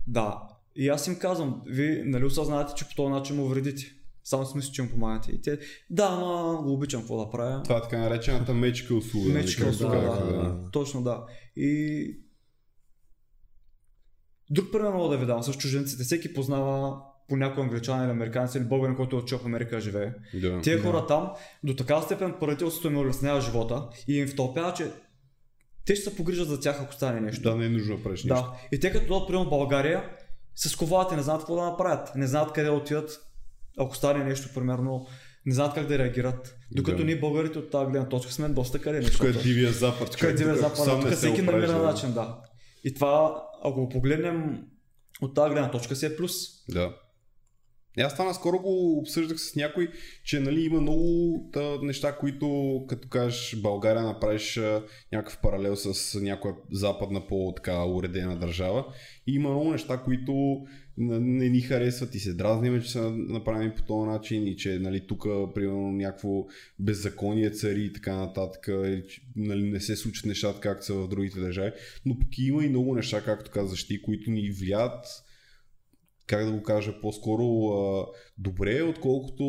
[0.08, 0.42] Да.
[0.76, 3.84] И аз им казвам, вие нали осъзнавате, че по този начин му вредите.
[4.24, 5.32] Само си мисля, че му помагате.
[5.32, 5.60] И те,
[5.90, 7.64] да, ама го обичам, какво да правя.
[7.64, 9.30] Това е така наречената мечка услуга.
[9.30, 10.72] нали, Мечка услуга, казаха, да, да.
[10.72, 11.26] Точно да.
[11.56, 12.18] И
[14.50, 16.04] друг пример мога да ви дам с чужденците.
[16.04, 16.98] Всеки познава
[17.30, 20.12] по някой англичанин или американец или българин, който е отишъл в Америка да живее.
[20.34, 20.62] Да.
[20.62, 20.84] Тия Да.
[20.84, 21.32] хора там
[21.64, 24.92] до такава степен правителството им улеснява живота и им втълпява, че
[25.86, 27.42] те ще се погрижат за тях, ако стане нещо.
[27.42, 28.36] Да, не е нужно да правиш нищо.
[28.36, 28.54] Да.
[28.72, 30.10] И те като дойдат примерно в България,
[30.56, 32.16] се сковават и не знаят какво да направят.
[32.16, 33.20] Не знаят къде да отидат,
[33.80, 35.08] ако стане нещо, примерно,
[35.46, 36.56] не знаят как да реагират.
[36.72, 37.04] Докато Да.
[37.04, 39.06] ние българите от тази гледна точка сме доста калени.
[39.06, 40.12] Тук е дивия запад.
[40.12, 41.78] тук е дивия запад, тук се всеки намира да.
[41.84, 42.38] начин, да.
[42.84, 44.64] И това, ако го погледнем
[45.22, 46.34] от тази гледна точка, си е плюс.
[46.70, 46.96] Да.
[47.98, 49.92] И аз това наскоро го обсъждах с някой,
[50.24, 56.20] че нали, има много та, неща, които като кажеш България направиш а, някакъв паралел с
[56.22, 58.86] някоя западна по-така уредена държава.
[59.28, 60.62] И има много неща, които
[60.98, 65.08] не ни харесват и се дразниме, че са направени по този начин и че нали,
[65.08, 65.24] тук
[65.56, 66.46] примерно някакво
[66.80, 69.04] беззаконие цари и така нататък, и,
[69.36, 71.72] нали, не се случват нещата както са в другите държави,
[72.06, 75.23] но пък има и много неща, както казваш ти, които ни влияят
[76.28, 78.06] как да го кажа, по-скоро а,
[78.38, 79.44] добре, отколкото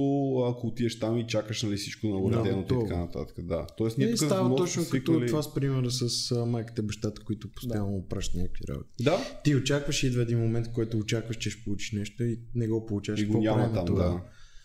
[0.50, 3.36] ако отидеш там и чакаш нали, всичко на уреденото и така нататък.
[3.38, 3.66] Да.
[3.78, 6.84] Тоест, ние Не тук става точно сме като това с примера с а, майката и
[6.84, 9.04] бащата, които постоянно му пращат някакви работи.
[9.04, 12.40] Да, Ти очакваш и идва един момент, в който очакваш, че ще получиш нещо и
[12.54, 13.20] не го получаваш.
[13.20, 13.86] и го няма там.
[13.86, 14.14] тогава?
[14.14, 14.22] Да.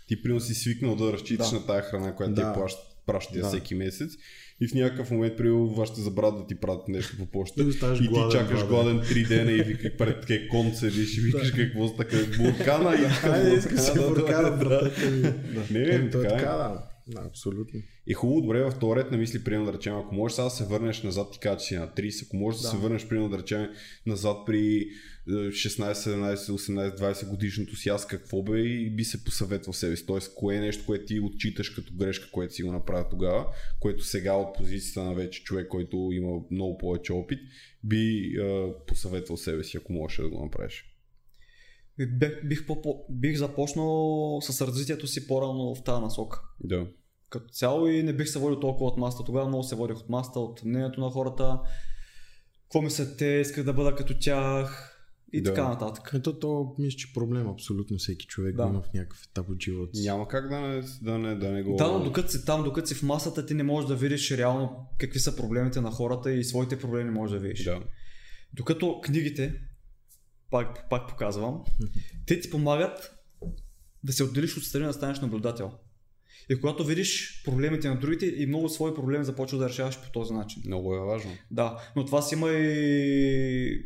[0.07, 1.55] Ти примерно си свикнал да разчиташ Да.
[1.55, 2.53] на тая храна, която Да.
[2.53, 3.47] ти плащат пращат Да.
[3.47, 4.11] всеки месец
[4.61, 8.07] и в някакъв момент примерно вашите забравят да ти пратят нещо по почта И ти
[8.07, 11.95] гладен чакаш гладен 3 дена и вика, пред такива кон седиш и викаш какво са
[11.95, 15.31] така буркана и Айде, иска се буркана, ми.
[15.71, 16.29] Не, е така е.
[16.29, 17.21] така, да.
[17.25, 17.79] Абсолютно.
[18.07, 20.49] И хубаво, добре, в този ред на мисли, примерно да речем, ако можеш сега да
[20.49, 22.71] се върнеш назад, ти кажа, че си на 30, ако можеш да, Да.
[22.71, 23.67] се върнеш, примерно да речем,
[24.05, 24.85] назад при е,
[25.29, 30.05] 16, 17, 18, 20 годишното си, аз какво бе и би се посъветвал себе си.
[30.05, 33.45] Тоест, кое е нещо, което ти отчиташ като грешка, което си го направил тогава,
[33.79, 37.39] което сега от позицията на вече човек, който има много повече опит,
[37.83, 40.85] би е, посъветвал себе си, ако можеш да го направиш.
[41.99, 46.41] И Бех, бих, по, бих започнал с развитието си по-рано в тази насока.
[46.59, 46.87] Да.
[47.29, 49.23] Като цяло и не бих се водил толкова от маста.
[49.23, 51.59] Тогава много се водих от маста, от мнението на хората.
[52.63, 54.95] Какво мислят те, исках да бъда като тях
[55.33, 55.53] и Да.
[55.53, 56.11] така нататък.
[56.13, 58.63] Ето то, мисля, че проблем абсолютно всеки човек Да.
[58.63, 60.03] има в някакъв етап от живота си.
[60.03, 61.75] Няма как да не, да не, да не го...
[61.75, 64.87] Да, но докато си там, докато си в масата, ти не можеш да видиш реално
[64.97, 67.63] какви са проблемите на хората и своите проблеми можеш да видиш.
[67.63, 67.79] Да.
[68.53, 69.61] Докато книгите,
[70.51, 71.63] пак, пак показвам,
[72.25, 73.15] те ти помагат
[74.03, 75.71] да се отделиш от страни да станеш наблюдател.
[76.49, 80.33] И когато видиш проблемите на другите и много свои проблеми започваш да решаваш по този
[80.33, 80.63] начин.
[80.65, 81.31] Много е важно.
[81.51, 83.85] Да, но това си има и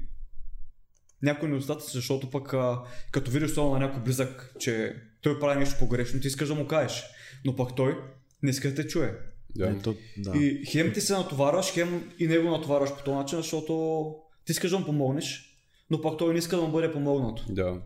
[1.24, 2.80] някои недостатъци, защото пък а,
[3.12, 6.68] като видиш това на някой близък, че той прави нещо погрешно, ти искаш да му
[6.68, 7.04] кажеш.
[7.46, 7.98] Но пък той
[8.44, 9.20] не иска да те чуе.
[9.56, 9.70] Да.
[9.80, 10.38] Ето, да.
[10.38, 14.16] И хем ти се натоварваш, хем и него натоварваш по този начин, защото
[14.46, 15.58] ти искаш да му помогнеш,
[15.90, 17.46] но пък той не иска да му бъде помогнато.
[17.50, 17.82] Да.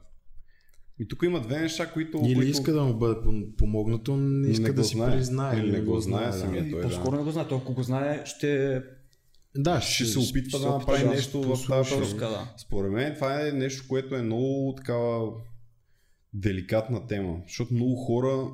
[1.00, 2.22] И тук има две неща, които...
[2.26, 2.50] Или които...
[2.50, 5.12] иска да му бъде пом- помогнато, не Не иска го да си знае.
[5.12, 5.60] признае.
[5.60, 6.34] Или не го знае да.
[6.34, 6.72] самия.
[6.72, 7.48] Той, по-скоро не го знае.
[7.48, 8.82] Той ако го знае, ще,
[9.58, 12.54] Да, Ще се опитва ще да направи да нещо в тази да.
[12.58, 15.32] Според мен това е нещо, което е много такава
[16.34, 18.50] деликатна тема, защото много хора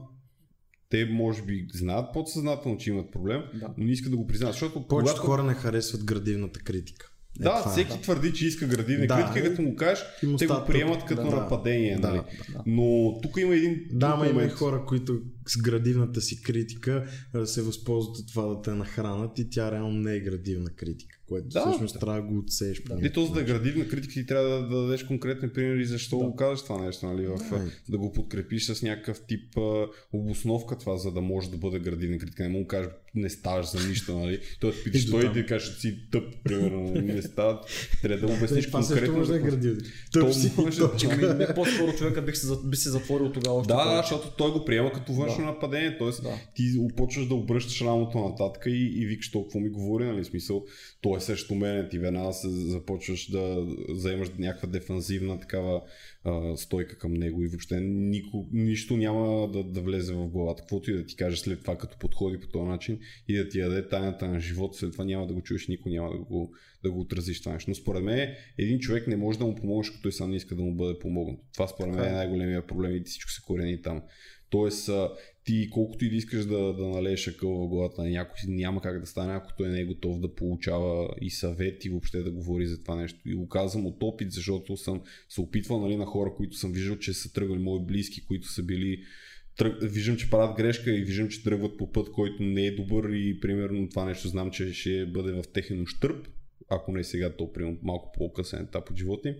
[0.89, 3.73] те може би знаят подсъзнателно, че имат проблем, Да.
[3.77, 5.31] но не искат да го признаят, защото Повечето когато...
[5.31, 7.12] хора не харесват градивната критика.
[7.33, 7.73] Е, Да, това е.
[7.73, 9.49] всеки твърди, че иска градивна Да, критика, е.
[9.49, 11.05] като му кажеш, му те го приемат тъпо.
[11.05, 11.97] като Да, нападение.
[11.97, 12.21] да, нали?
[12.49, 12.63] да.
[12.65, 17.05] Но тук има един Да, ама има хора, които с градивната си критика
[17.45, 21.47] се възползват от това да те нахранат и тя реално не е градивна критика, което
[21.47, 21.59] Да.
[21.61, 22.83] всъщност трябва да го отсееш.
[22.83, 25.85] по И то за да е градивна критика ти трябва да, да дадеш конкретни примери
[25.85, 26.25] защо Да.
[26.25, 27.27] го казваш това нещо, нали?
[27.27, 27.61] В, Да.
[27.89, 32.17] да го подкрепиш с някакъв тип а, обосновка това, за да може да бъде градивна
[32.17, 32.43] критика.
[32.43, 34.39] Не му кажеш, не ставаш за нищо, нали?
[34.59, 37.01] Той да питаш, той да каже, че си тъп, примерно, нали?
[37.01, 37.61] не става.
[38.01, 39.17] Трябва да му обясниш Това също конкретно.
[39.37, 39.73] може да е.
[40.13, 40.81] То Тъп си, може.
[41.11, 44.65] Ами, не, по-скоро човека бих се, би се затворил тогава Да, да, защото той го
[44.65, 45.51] приема като външно Да.
[45.51, 46.07] нападение, т.е.
[46.07, 46.35] Да.
[46.55, 46.63] ти
[46.97, 50.65] почваш да обръщаш рамото нататък и, и викаш толкова ми говори, нали, смисъл,
[51.01, 55.81] той е срещу мен, ти веднага се започваш да заемаш някаква дефанзивна такава
[56.25, 60.61] а, стойка към него и въобще нико, нищо няма да, да влезе в главата.
[60.61, 63.59] Каквото и да ти каже след това, като подходи по този начин и да ти
[63.59, 66.53] даде тайната на живота, след това няма да го чуеш, никой няма да го,
[66.83, 67.71] да го отразиш това нещо.
[67.71, 70.55] Но според мен един човек не може да му помогнеш, като той сам не иска
[70.55, 71.39] да му бъде помогнат.
[71.53, 72.11] Това според мен е е.
[72.11, 74.01] най-големия проблем и всичко се корени там.
[74.53, 74.89] Тоест,
[75.43, 78.99] ти колкото и да искаш да, да налееш акъл в главата на някой, няма как
[78.99, 82.67] да стане, ако той не е готов да получава и съвет и въобще да говори
[82.67, 83.19] за това нещо.
[83.25, 86.97] И го казвам от опит, защото съм се опитвал нали, на хора, които съм виждал,
[86.97, 89.03] че са тръгвали мои близки, които са били
[89.57, 89.77] тръг...
[89.81, 93.39] виждам, че правят грешка и виждам, че тръгват по път, който не е добър и
[93.39, 96.27] примерно това нещо знам, че ще бъде в техен ущърп,
[96.69, 99.35] ако не сега, то примерно малко по-късен етап от живота им.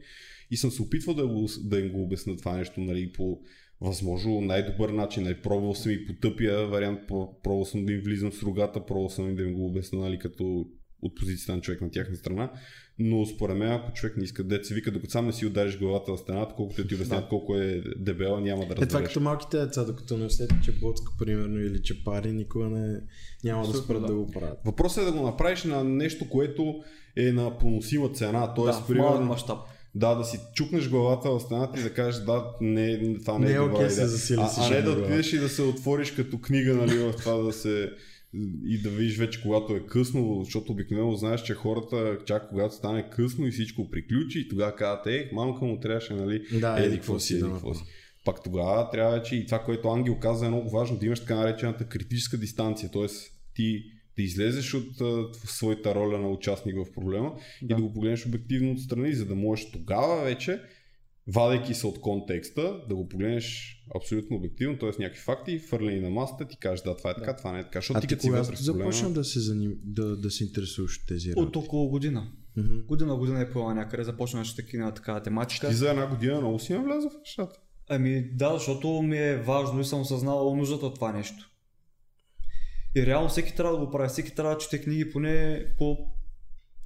[0.52, 3.42] И съм се опитвал да, да им го обясня това нещо нали, по
[3.82, 5.24] възможно най-добър начин.
[5.24, 8.86] Нали, пробвал съм и по тъпия вариант, про- пробвал съм да им влизам с рогата,
[8.86, 10.66] пробвал съм и да им го обясня нали, като
[11.02, 12.52] от позицията на човек на тяхна страна.
[13.00, 15.80] Но според мен, ако човек не иска да се вика, докато сам не си удариш
[15.80, 17.30] главата в стената, колкото ти обяснят Да.
[17.30, 19.08] колко е дебела, няма да Е, това разбереш.
[19.08, 23.00] като малките деца, докато не усетят, че боцка, примерно, или че пари, никога не,
[23.44, 24.08] няма да Абсолютно, спрат да.
[24.08, 24.14] да.
[24.16, 24.60] го правят.
[24.66, 26.76] Въпросът е да го направиш на нещо, което
[27.18, 28.54] е на поносима цена.
[28.54, 29.58] Тоест, да, примерно, мащаб.
[29.96, 33.52] Да, да си чукнеш главата в стената и да кажеш, да, не, това не, Не
[33.52, 34.08] е е добра се идея.
[34.08, 37.38] засили а, а не да отидеш и да се отвориш като книга, нали, в това
[37.38, 37.90] да се
[38.66, 43.10] и да видиш вече когато е късно, защото обикновено знаеш, че хората чак когато стане
[43.10, 47.20] късно и всичко приключи и тогава казват, е, мамка му трябваше, нали, Да, еди какво
[47.20, 47.84] си, еди какво си.
[48.26, 51.36] Пак тогава трябва вече и това, което Ангел каза е много важно, да имаш така
[51.36, 53.06] наречената критическа дистанция, т.е.
[53.56, 53.84] ти
[54.18, 57.74] да излезеш от а, своята роля на участник в проблема да.
[57.74, 60.62] И да го погледнеш обективно отстрани, за да можеш тогава вече,
[61.28, 64.90] вадейки се от контекста, да го погледнеш абсолютно обективно, т.е.
[65.00, 67.38] някакви факти, фърлени на масата, ти кажеш да, това е така, Да.
[67.38, 69.74] това не е така, защото А ти ти като си кога започна да се, заним...
[69.84, 71.58] да, да се интересуваш от тези От работи?
[71.58, 72.32] около година.
[72.58, 72.78] Мгм.
[72.88, 75.68] Година, година е поела някъде, започнаш таки на такава тематика.
[75.70, 77.60] Ти за една година много си навляза в нещата.
[77.90, 81.50] Ами да, защото ми е важно и съм осъзнал нуждата от това нещо.
[82.96, 85.98] И реално всеки трябва да го прави, всеки трябва да чете книги поне по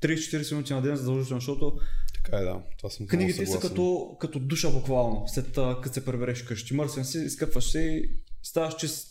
[0.02, 1.80] 30-40 минути на ден задължително, защото
[2.24, 2.62] Така е, да.
[2.78, 6.74] Това съм книгите са като, като душа буквално, след като се пребереш къщи.
[6.74, 8.10] Мърсен си, изкъпваш се и
[8.44, 9.08] ставаш чист.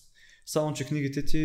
[0.47, 1.39] Само, че книгите ти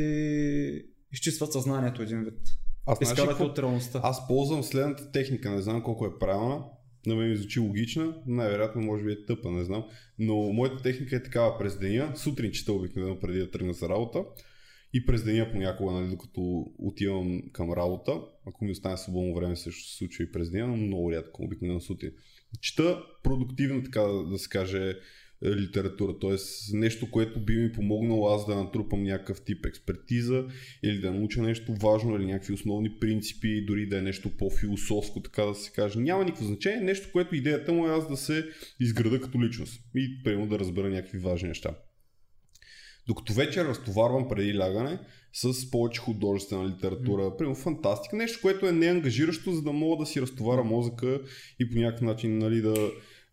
[1.13, 2.39] изчистват съзнанието един вид.
[2.85, 3.99] Аз Изкарат от реалността.
[4.03, 6.63] Аз ползвам следната техника, не знам колко е правилна.
[7.05, 9.85] На мен ми звучи логична, най-вероятно може би е тъпа, не знам.
[10.19, 14.23] Но моята техника е такава през деня, сутрин чета обикновено преди да тръгна за работа
[14.93, 19.89] и през деня понякога, нали, докато отивам към работа, ако ми остане свободно време също
[19.89, 22.11] се случва и през деня, но много рядко, обикновено сутрин.
[22.61, 24.95] Чета продуктивно, така да, да се каже,
[25.45, 26.35] е, литература, т.е.
[26.77, 30.45] нещо, което би ми помогнало аз да натрупам някакъв тип експертиза
[30.83, 35.43] или да науча нещо важно или някакви основни принципи, дори да е нещо по-философско, така
[35.43, 35.99] да се каже.
[35.99, 38.45] Няма никакво значение, нещо, което идеята му е аз да се
[38.79, 41.75] изграда като личност и примерно да разбера някакви важни неща.
[43.11, 44.99] Докато вечер разтоварвам преди лягане
[45.33, 47.37] с повече художествена литература, mm.
[47.37, 51.21] примерно фантастика, нещо, което е неангажиращо, за да мога да си разтоваря мозъка
[51.59, 52.73] и по някакъв начин нали, да,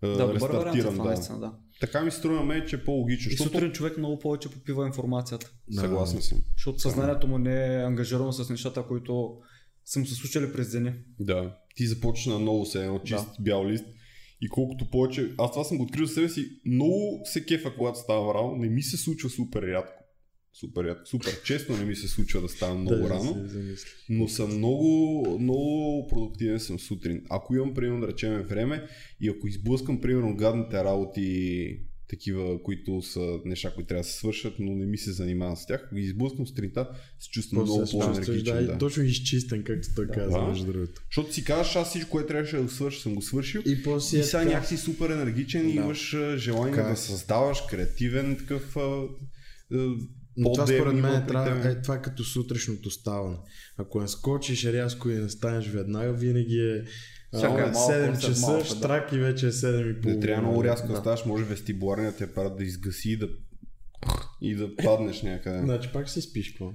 [0.03, 0.97] да, е рестартирам.
[0.97, 1.05] Да.
[1.05, 1.53] наистина, да.
[1.81, 3.29] Така ми струва мен, че е по-логично.
[3.29, 3.53] И Защото...
[3.53, 5.53] сутрин човек много повече попива информацията.
[5.69, 5.81] Да.
[5.81, 6.39] Съгласен съм.
[6.57, 9.37] Защото съзнанието му не е ангажирано с нещата, които
[9.85, 10.95] са му се случили през деня.
[11.21, 11.57] Да.
[11.75, 13.43] Ти започна на ново се едно чист да.
[13.43, 13.85] бял лист.
[14.41, 17.99] И колкото повече, аз това съм го открил за себе си, много се кефа, когато
[17.99, 20.05] става рано, не ми се случва супер рядко.
[20.53, 23.49] Супер рядко, супер често не ми се случва да става много да, рано,
[24.09, 27.23] но съм много, много продуктивен съм сутрин.
[27.31, 28.87] Ако имам, примерно, да речем време
[29.21, 31.81] и ако изблъскам, примерно, гадните работи,
[32.11, 35.67] такива, които са неща, които трябва да се свършат, но не ми се занимавам с
[35.67, 36.89] тях, ако ги изблъскам сутринта,
[37.21, 38.45] се чувствам много по-енергичен.
[38.57, 40.45] да, Да, и точно изчистен, както той каза, Да.
[40.45, 41.03] между другото.
[41.07, 43.63] Защото си казваш, аз всичко, което трябваше да свърша, съм го свършил.
[43.67, 44.51] И после И е сега така.
[44.53, 45.81] някакси супер енергичен и Да.
[45.81, 46.91] имаш а, желание Така е.
[46.91, 48.77] да създаваш креативен такъв
[50.37, 53.37] Но това според мен при трябва, е това е като сутрешното ставане.
[53.77, 56.85] Ако не скочиш рязко и не станеш веднага, винаги е
[57.33, 58.75] Чакай, малко 7 след часа, малко, да.
[58.75, 60.15] штрак и вече е 7 и половина.
[60.15, 63.29] Не трябва много рязко да ставаш, може вестибуларният ти апарат да изгаси и да
[64.41, 65.59] и да паднеш някъде.
[65.59, 66.73] Значи пак си спиш по.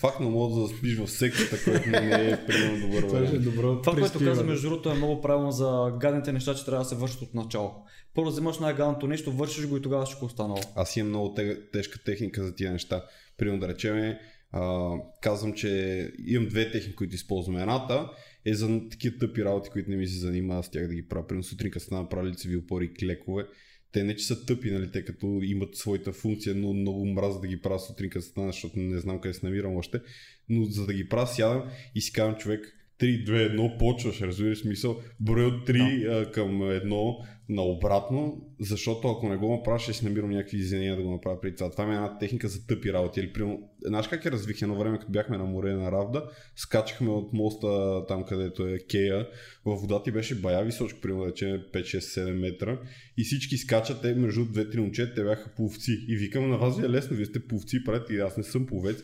[0.00, 3.82] Факт, но мога да спиш в секцията, което не е примерно добър Това е добро
[3.82, 6.94] Това, което каза, между другото, е много правилно за гадните неща, че трябва да се
[6.94, 7.74] вършат от начало.
[8.14, 10.60] Първо вземаш най-гадното нещо, вършиш го и тогава всичко останало.
[10.76, 11.34] Аз имам много
[11.72, 13.04] тежка техника за тия неща.
[13.36, 14.14] Примерно да речем,
[14.52, 14.90] а,
[15.22, 17.56] казвам, че имам две техники, които използвам.
[17.56, 18.10] Едната
[18.44, 21.26] е за такива тъпи работи, които не ми се занимава с тях да ги правя.
[21.26, 23.46] Примерно сутрин, като стана направили лицеви опори и клекове,
[23.92, 27.46] те не че са тъпи, нали, те като имат своята функция, но много мраза да
[27.46, 30.00] ги правя сутрин, като стана, защото не знам къде се намирам още.
[30.48, 34.58] Но за да ги правя, сядам и си казвам човек, 3, 2, 1, почваш, разбираш
[34.58, 36.20] смисъл, брой от 3 да.
[36.20, 37.16] а, към 1
[37.54, 41.54] наобратно, защото ако не го направиш, ще си намирам някакви извинения да го направя при
[41.54, 41.70] това.
[41.70, 43.20] Това ми е една техника за тъпи работи.
[43.20, 46.24] Или, примерно, знаеш как е развих едно време, като бяхме на море на Равда,
[46.56, 49.28] скачахме от моста там, където е Кея,
[49.64, 52.78] във водата и беше бая височко, примерно да 5, 6, 7 метра
[53.16, 56.04] и всички скачат, те между две-три момчета, те бяха пловци.
[56.08, 58.66] И викам, на вас ви е лесно, вие сте пловци, правите и аз не съм
[58.66, 59.02] пловец.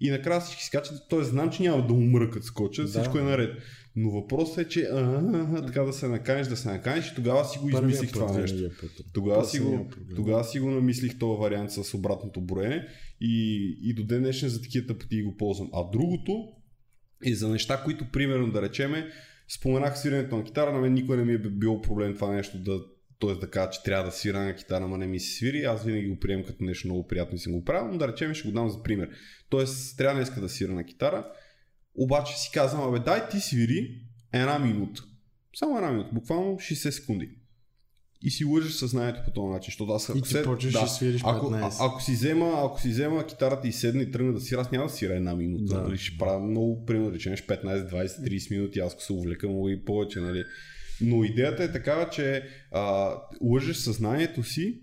[0.00, 1.24] И накрая всички скачат, т.е.
[1.24, 2.88] знам, че няма да умра като скоча, да.
[2.88, 3.58] всичко е наред.
[3.96, 5.22] Но въпросът е, че а,
[5.54, 8.70] а, така да се наканеш, да се наканеш и тогава си го измислих това нещо.
[9.14, 12.88] Тогава си, го, тогава си го намислих този вариант с обратното броене
[13.20, 15.70] и, и до ден днешен за такива тъпоти го ползвам.
[15.74, 16.48] А другото
[17.26, 19.08] е за неща, които примерно да речеме,
[19.48, 22.80] споменах свирането на китара, на мен никой не ми е било проблем това нещо да
[23.20, 23.34] т.е.
[23.34, 26.08] да кажа, че трябва да свира на китара, ама не ми се свири, аз винаги
[26.08, 28.54] го приемам като нещо много приятно и съм го правил, но да речем ще го
[28.54, 29.10] дам за пример.
[29.48, 31.26] Тоест, трябва да иска да свира на китара,
[31.96, 35.02] обаче си казвам, абе дай ти свири една минута.
[35.56, 37.30] Само една минута, буквално 60 секунди.
[38.22, 41.20] И си лъжеш съзнанието по този начин, защото аз и ти се, почваш да, свириш
[41.24, 44.60] ако, а, ако, си взема, ако си взема китарата и седна и тръгна да свира,
[44.60, 45.74] аз няма да свира една минута.
[45.74, 45.82] Да.
[45.82, 49.72] Нали, ще правя много, примерно, речем 15, 20, 30 минути, аз ако се увлека, мога
[49.72, 50.44] и повече, нали.
[51.00, 52.42] Но идеята е такава, че
[52.72, 54.80] а, лъжеш съзнанието си,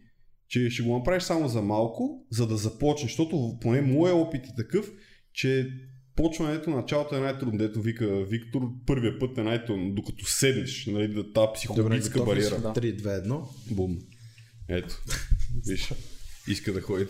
[0.48, 4.56] че ще го направиш само за малко, за да започнеш, защото поне моят опит е
[4.58, 4.92] такъв,
[5.34, 5.70] че
[6.16, 11.34] почването, началото е най-трудно, дето вика Виктор, първия път е най-трудно, докато седнеш, нали, да
[11.34, 12.60] тази психологическа Добре, бариера.
[12.60, 12.74] Да.
[12.74, 13.44] 3, 2, 1.
[13.72, 14.00] Бум.
[14.70, 15.04] Ето.
[15.68, 15.94] Виж.
[16.48, 17.06] Иска да ходи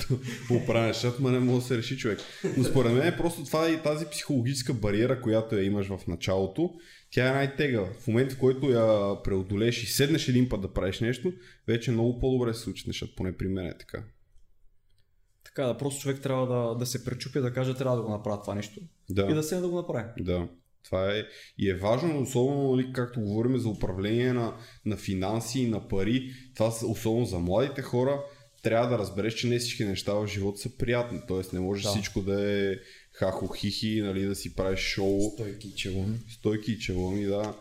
[0.48, 2.20] по оправен шат, ма не може да се реши човек.
[2.58, 6.74] Но според мен е просто това и тази психологическа бариера, която я имаш в началото,
[7.12, 7.86] тя е най-тега.
[8.00, 11.34] В момента, в който я преодолеш и седнеш един път да правиш нещо,
[11.68, 14.04] вече много по-добре се случи нещата, поне при мен е така.
[15.56, 18.42] Така да, просто човек трябва да, да се пречупи, да каже, трябва да го направя
[18.42, 18.80] това нещо.
[19.10, 19.28] Да.
[19.32, 20.06] И да се да го направи.
[20.20, 20.48] Да.
[20.86, 21.24] Това е
[21.58, 26.32] и е важно, особено нали, както говорим за управление на, на финанси и на пари,
[26.56, 28.24] това особено за младите хора,
[28.64, 31.20] трябва да разбереш, че не всички неща в живота са приятни.
[31.28, 31.90] Тоест не може да.
[31.90, 32.76] всичко да е
[33.12, 35.22] хахо хихи, нали, да си правиш шоу.
[35.22, 36.20] Стойки и челони.
[36.30, 37.56] Стойки и челони, да.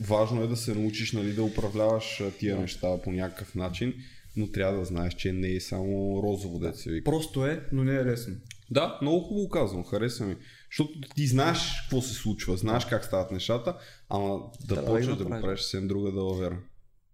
[0.00, 2.62] Важно е да се научиш нали, да управляваш тия да.
[2.62, 3.94] неща по някакъв начин,
[4.38, 7.10] но трябва да знаеш, че не е само розово, да се вика.
[7.10, 8.34] Просто е, но не е лесно.
[8.70, 10.36] Да, много хубаво казвам, хареса ми.
[10.70, 13.76] Защото ти знаеш какво се случва, знаеш как стават нещата,
[14.08, 16.58] ама да почнеш да, да го правиш съвсем друга далавера.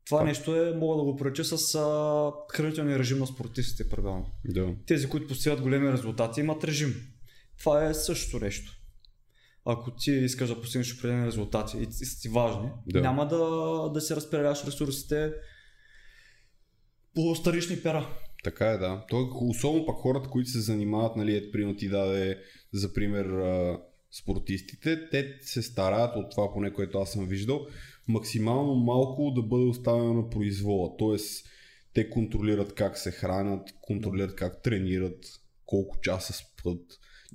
[0.07, 0.25] Това а.
[0.25, 4.25] нещо е, мога да го поръча с а, хранителния режим на спортистите, предавам.
[4.45, 4.75] Да.
[4.87, 6.95] Тези, които постигат големи резултати, имат режим.
[7.59, 8.73] Това е същото нещо.
[9.65, 13.01] Ако ти искаш да постигнеш определени резултати и са ти важни, да.
[13.01, 13.39] няма да,
[13.95, 15.33] да се разпределяш ресурсите
[17.15, 18.09] по старични пера.
[18.45, 19.05] Така е, да.
[19.09, 22.39] То, особено пък хората, които се занимават, нали, ето примерно ти даде
[22.73, 23.27] за пример
[24.23, 27.67] спортистите, те се стараят от това, поне което аз съм виждал,
[28.09, 30.97] максимално малко да бъде оставено на произвола.
[30.99, 31.47] Тоест,
[31.95, 35.27] те контролират как се хранят, контролират как тренират,
[35.67, 36.81] колко часа спът.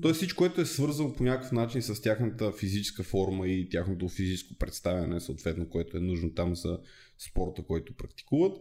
[0.01, 4.55] Тоест всичко, което е свързано по някакъв начин с тяхната физическа форма и тяхното физическо
[4.59, 6.79] представяне, съответно, което е нужно там за
[7.17, 8.57] спорта, който практикуват,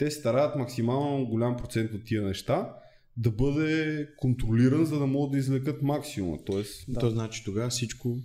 [0.00, 2.74] те стараят максимално голям процент от тия неща
[3.16, 6.38] да бъде контролиран, за да могат да извлекат максимума.
[6.46, 7.00] Тоест, да.
[7.00, 8.18] То значи тогава всичко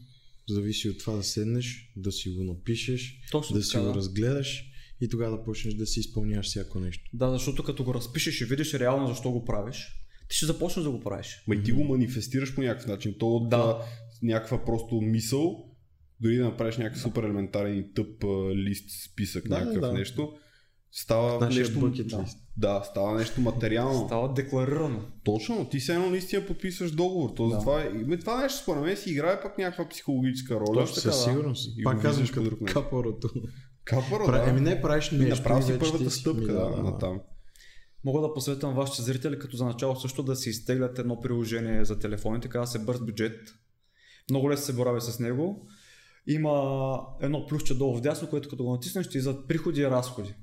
[0.50, 3.96] зависи от това да седнеш, да си го напишеш, Точно да си така, го да.
[3.96, 4.66] разгледаш
[5.02, 7.10] и тогава да почнеш да си изпълняваш всяко нещо.
[7.14, 9.88] Да, защото като го разпишеш и видиш реално защо го правиш,
[10.30, 11.44] ти ще започнеш да го правиш.
[11.48, 13.16] Ма и ти го манифестираш по някакъв начин.
[13.20, 13.58] То да.
[13.58, 13.82] да
[14.22, 15.76] някаква просто мисъл,
[16.22, 18.24] дори да направиш някакъв супер елементарен и тъп
[18.56, 19.94] лист, списък, да, някакъв да.
[19.94, 20.34] нещо,
[20.98, 21.89] става нещо...
[21.89, 22.26] Да.
[22.58, 24.06] да, става нещо материално.
[24.06, 25.02] Става декларирано.
[25.24, 27.30] Точно, ти се едно наистина подписваш договор.
[27.36, 27.60] То да.
[27.60, 30.74] това, е, това нещо според мен си играе пък някаква психологическа роля.
[30.74, 31.78] Точно така, със сигурност.
[31.78, 31.84] Да.
[31.84, 33.30] Пак казвам като капорото.
[33.86, 34.50] Капоро, да.
[34.50, 35.36] Еми не правиш нещо.
[35.36, 37.20] Направи си първата стъпка, да, да, на там.
[38.04, 42.00] Мога да посветвам вашите зрители като за начало също да си изтеглят едно приложение за
[42.00, 43.39] телефоните, казва се бърз бюджет.
[44.30, 45.68] Много лесно се борави с него.
[46.28, 50.34] Има едно плюсче долу в дясно, което като го натиснеш ще излизат приходи и разходи.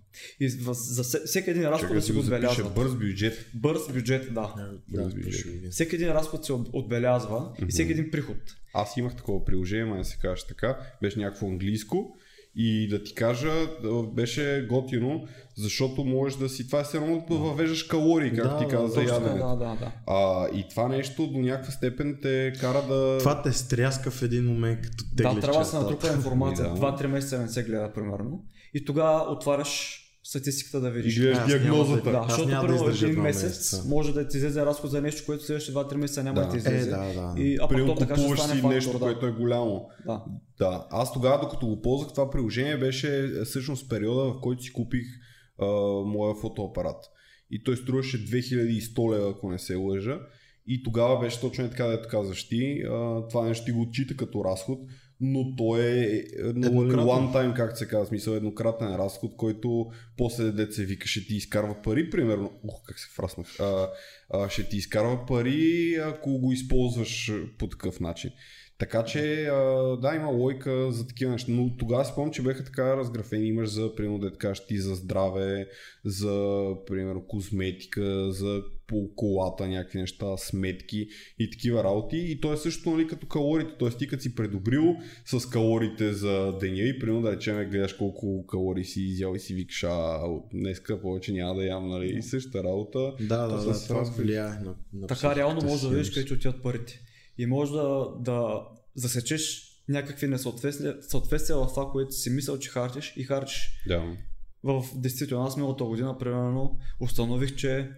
[0.40, 2.70] И за всеки един разход Чакай, да си го отбелязва.
[2.70, 3.46] Бърз бюджет.
[3.54, 4.54] Бърз бюджет, да.
[4.88, 5.72] Бърз бюджет.
[5.72, 7.68] Всеки един разход се отбелязва mm-hmm.
[7.68, 8.36] и всеки един приход.
[8.74, 12.16] Аз имах такова приложение, ма да се каже така, беше някакво английско
[12.56, 13.50] И да ти кажа,
[14.14, 15.24] беше готино,
[15.56, 16.66] защото можеш да си...
[16.66, 19.46] Това е все едно да въвеждаш калории, както Да, ти да, каза за Точно, яденето.
[19.46, 19.92] да, да, да.
[20.06, 23.18] А, и това нещо до някаква степен те кара да...
[23.18, 26.68] Това те стряска в един момент, като теглиш Да, трябва да се натрупа информация.
[26.68, 26.76] Да.
[26.80, 28.44] 2-3 месеца не се гледа, примерно.
[28.74, 31.18] И тогава отваряш статистиката да И видиш.
[31.18, 32.02] няма диагнозата.
[32.02, 33.84] да- Да, защото няма да първо издържа един месец месеца.
[33.86, 36.46] може да ти излезе разход за нещо, което следващите 2-3 месеца няма Да.
[36.46, 36.90] да, ти Е, излезе.
[36.90, 37.34] да, да.
[37.36, 38.98] И, а пък Примерно то така ще стане си фактор, нещо, да.
[38.98, 39.88] което е голямо.
[40.06, 40.24] Да.
[40.58, 44.72] Да, аз тогава, докато го ползвах това приложение, беше е, всъщност периода, в който си
[44.72, 45.06] купих
[45.58, 45.66] а,
[46.06, 47.04] моя фотоапарат.
[47.50, 50.18] И той струваше 2100 лева, ако не се лъжа.
[50.66, 52.82] И тогава беше точно е така, дето казваш ти.
[52.84, 54.78] А, това нещо ти го отчита като разход,
[55.24, 57.06] но то е е, Еднократен.
[57.06, 61.82] one time, как се казва, смисъл еднократен разход, който после се вика, ще ти изкарва
[61.82, 62.60] пари, примерно.
[62.64, 63.60] Ух, как се фраснах.
[63.60, 63.90] А,
[64.30, 68.30] а, ще ти изкарва пари, ако го използваш по такъв начин.
[68.82, 71.52] Така че, а, да, има лойка за такива неща.
[71.52, 73.46] Но тогава си спомням, че бяха така разграфени.
[73.46, 75.68] Имаш за, примерно, да кажеш ти за здраве,
[76.04, 81.08] за, примерно, козметика, за по колата, някакви неща, сметки
[81.38, 82.16] и такива работи.
[82.16, 83.72] И то е също, нали, като калориите.
[83.78, 88.46] Тоест, ти като си предобрил с калориите за деня и, примерно, да речем, гледаш колко
[88.46, 92.22] калории си изял и си викаш, а, от днеска повече няма да ям, нали, и
[92.22, 93.12] същата работа.
[93.20, 96.62] Да, да, да, това влияе на, на Така реално можеш да видиш къде ти отиват
[96.62, 97.00] парите.
[97.38, 98.62] И можеш да, да
[98.94, 103.82] засечеш някакви несъответствия съответствия в това, което си мислял, че харчиш и харчиш.
[103.86, 104.16] Да.
[104.62, 107.90] В действително, аз миналата година, примерно, установих, че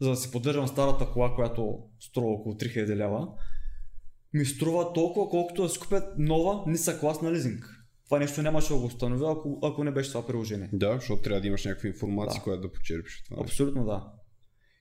[0.00, 3.28] за да си поддържам старата кола, която струва около 3000 лева,
[4.32, 7.64] ми струва толкова, колкото да си купя нова ниса клас на лизинг.
[8.04, 10.70] Това нещо нямаше да го установя, ако, ако не беше това приложение.
[10.72, 12.44] Да, защото трябва да имаш някаква информация, Да.
[12.44, 13.42] която да почерпиш това.
[13.42, 14.12] Абсолютно да.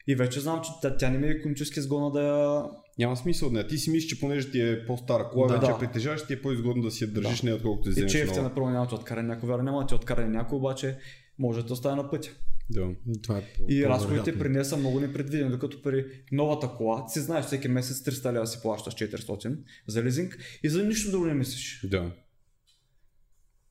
[0.08, 2.64] И вече знам, че тя, тя не ми е икономически изгодна да я...
[3.02, 3.68] Няма смисъл от нея.
[3.68, 5.54] Ти си мислиш, че понеже ти е по-стара кола, Да.
[5.54, 5.72] вече Да.
[5.72, 7.46] я притежаваш, ти е по-изгодно да си я държиш Да.
[7.46, 8.56] нея, отколкото да И вземеш че ефтина, нова.
[8.56, 10.98] първо няма да ти откара някой, вярно няма да ти откара някой, обаче
[11.40, 12.30] може да те оставя на пътя.
[12.70, 12.88] Да.
[13.24, 17.14] Това е по- И разходите при нея са много непредвидени, докато при новата кола, ти
[17.14, 21.26] си знаеш, всеки месец 300 лева си плащаш 400 за лизинг и за нищо друго
[21.26, 21.82] не мислиш.
[21.84, 22.12] Да.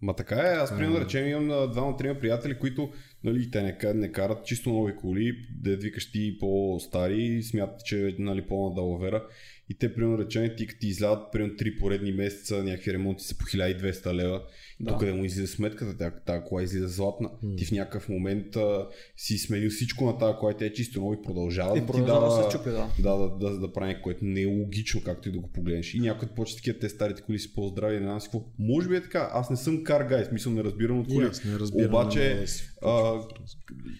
[0.02, 2.90] Ма така е, аз примерно да речем имам двама-трима приятели, които
[3.24, 8.14] нали, те не, не карат чисто нови коли, да викаш ти по-стари, смятат, че е
[8.18, 9.26] нали, пълна далавера.
[9.68, 13.38] И те, примерно, речем, ти като ти излядат примерно 3 поредни месеца, някакви ремонти са
[13.38, 14.42] по 1200 лева.
[14.80, 14.90] Да.
[14.90, 14.90] Да.
[14.90, 17.30] Тук да му излиза сметката, тя, тази кола излиза златна.
[17.56, 21.14] Ти в някакъв момент а, си сменил всичко на тази кола тя е чисто ново
[21.14, 22.90] и продължава И да продължава да се чупи, да.
[22.98, 25.94] да, да, да, да прави нещо, което не е логично, както и да го погледнеш.
[25.94, 28.46] И някой почва такива, те старите коли си по-здрави, не знам си какво.
[28.58, 31.26] Може би е така, аз не съм кар гай, смисъл не разбирам от коли.
[31.26, 31.88] аз не разбирам.
[31.88, 32.44] Обаче,
[32.82, 33.22] а,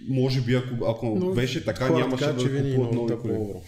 [0.09, 3.33] може би ако, ако Но беше така, нямаше казват, да че винаги купуват нови коли.
[3.33, 3.63] по-добро.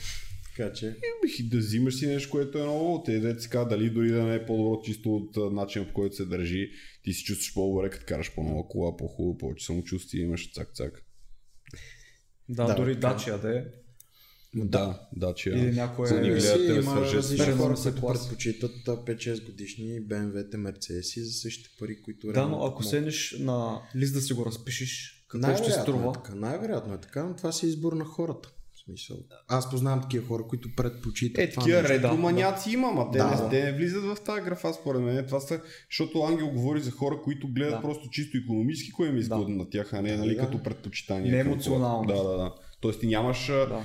[0.57, 3.03] Така че, Бих и да взимаш си нещо, което е ново.
[3.03, 5.93] Те да си казва, дали дори да не е по-добро чисто от а, начина по
[5.93, 6.71] който се държи.
[7.05, 10.93] Ти си чувстваш по-добре, като караш по-нова кола, по-хубаво, повече самочувствие имаш цак-цак.
[12.49, 13.09] Да, Да, дори така.
[13.15, 13.65] Дачия да е.
[14.55, 16.07] Да, да, че Или някое...
[16.09, 21.71] За да ме има различни хора, които предпочитат а, 5-6 годишни BMW-те, Мерцедеси за същите
[21.79, 22.87] пари, които Да, но ако могат.
[22.89, 26.11] седнеш на лист да си го разпишеш, какво ще Най-вероятно струва?
[26.11, 28.49] Е така, най-вероятно е така, но това си е избор на хората.
[28.75, 29.17] В смисъл.
[29.49, 31.93] Аз познавам такива хора, които предпочитат Е, такива нещо.
[31.95, 33.49] ретроманяци има, ма те, Да, не, да.
[33.49, 35.27] те не влизат в тази графа според мен.
[35.27, 37.81] Това са, защото Ангел говори за хора, които гледат Да.
[37.81, 40.41] просто чисто економически, кое им е изгодно на тях, а не нали, Да.
[40.41, 41.31] като предпочитание.
[41.33, 42.07] Не емоционално.
[42.07, 42.55] Да, да, да.
[42.83, 43.85] Тоест ти нямаш Да.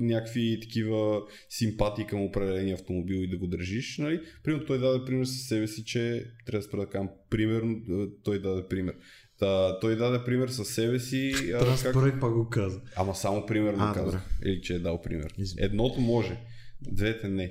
[0.00, 3.98] някакви такива симпатии към определения автомобил и да го държиш.
[3.98, 4.20] Нали?
[4.44, 7.80] Примерно той даде пример със себе си, че трябва да спра да кажам, примерно
[8.24, 8.94] той даде пример.
[9.38, 11.32] Та, той даде пример със себе си.
[11.54, 12.20] а, как...
[12.20, 12.80] Пак го каза.
[12.96, 14.04] Ама само примерно А, каза.
[14.06, 14.20] добре.
[14.44, 15.34] Или че е дал пример.
[15.38, 15.66] Извинявай.
[15.70, 16.36] Едното може,
[16.82, 17.50] двете не.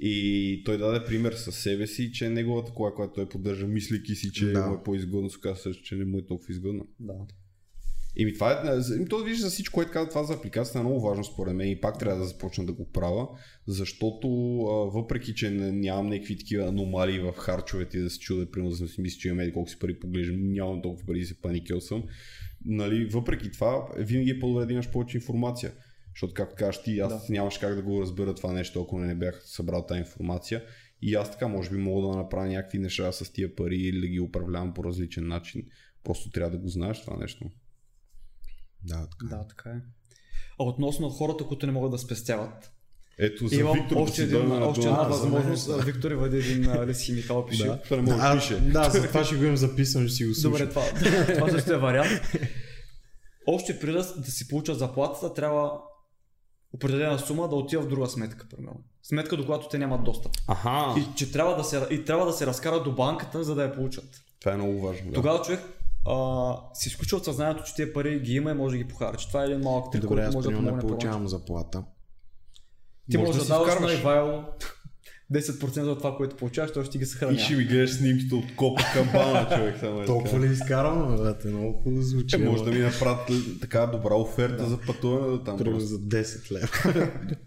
[0.00, 4.32] И той даде пример със себе си, че неговата кола, която той поддържа, мислики си,
[4.32, 4.66] че Да.
[4.66, 5.38] му е по-изгодно, се
[5.84, 6.86] че не му е толкова изгодно.
[7.00, 7.14] Да.
[8.16, 11.24] И това е, то вижда за всичко, което казва това за апликацията е много важно
[11.24, 13.28] според мен и пак трябва да започна да го правя,
[13.66, 14.28] защото
[14.94, 19.00] въпреки, че нямам някакви такива аномалии в харчовете и да се чуда, примерно да си
[19.00, 22.04] мисля, че имам еди колко си пари поглеждам, нямам толкова пари да се паникел съм.
[22.64, 25.72] Нали, въпреки това, винаги е по-добре да имаш повече информация.
[26.14, 27.32] Защото, както кажеш ти, аз Да.
[27.32, 30.64] нямаш как да го разбера това нещо, ако не бях събрал тази информация.
[31.02, 34.06] И аз така, може би, мога да направя някакви неща с тия пари или да
[34.06, 35.62] ги управлявам по различен начин.
[36.04, 37.50] Просто трябва да го знаеш това нещо.
[38.86, 39.36] Да, така.
[39.36, 39.80] Да, така е.
[40.60, 42.72] А относно хората, които не могат да спестяват,
[43.18, 45.66] Ето за имам Виктор още, да един, още една А, възможност.
[45.66, 45.76] да.
[45.76, 47.64] Виктор Ивади един лист химикал пише.
[47.66, 47.82] Да.
[47.82, 48.60] Това не може да пише.
[48.60, 50.52] да, за това ще го имам записано, ще си го слушам.
[50.52, 50.84] Добре, това,
[51.34, 52.20] това също е вариант.
[53.46, 55.72] Още преди да, да си получат заплатата, трябва
[56.72, 58.84] определена сума да отива в друга сметка, примерно.
[59.02, 60.32] Сметка, до която те нямат достъп.
[60.48, 61.00] Аха.
[61.00, 63.74] И, че трябва да се, и трябва да се разкарат до банката, за да я
[63.74, 64.04] получат.
[64.40, 65.06] Това е много важно.
[65.08, 65.14] Да.
[65.14, 65.60] Тогава човек
[66.08, 69.28] а, си изключва от съзнанието, че тия пари ги има и може да ги похарчи.
[69.28, 71.84] Това е един малък трик, Добре, който може да не помогне по получавам заплата.
[73.10, 74.44] Ти Може можеш да да, даваш на Ивайло
[75.32, 77.38] 10% от това, което получаваш, той ще ти ги И съхранява.
[77.38, 79.76] ще ми гледаш снимките от копа камбана, човек.
[79.80, 82.36] Само е Толкова ли изкарвам, бе, много хубаво звучи.
[82.36, 83.30] Е, може да ми направят
[83.60, 85.58] така добра оферта за пътуване да там.
[85.58, 86.68] Примерно за 10 лева.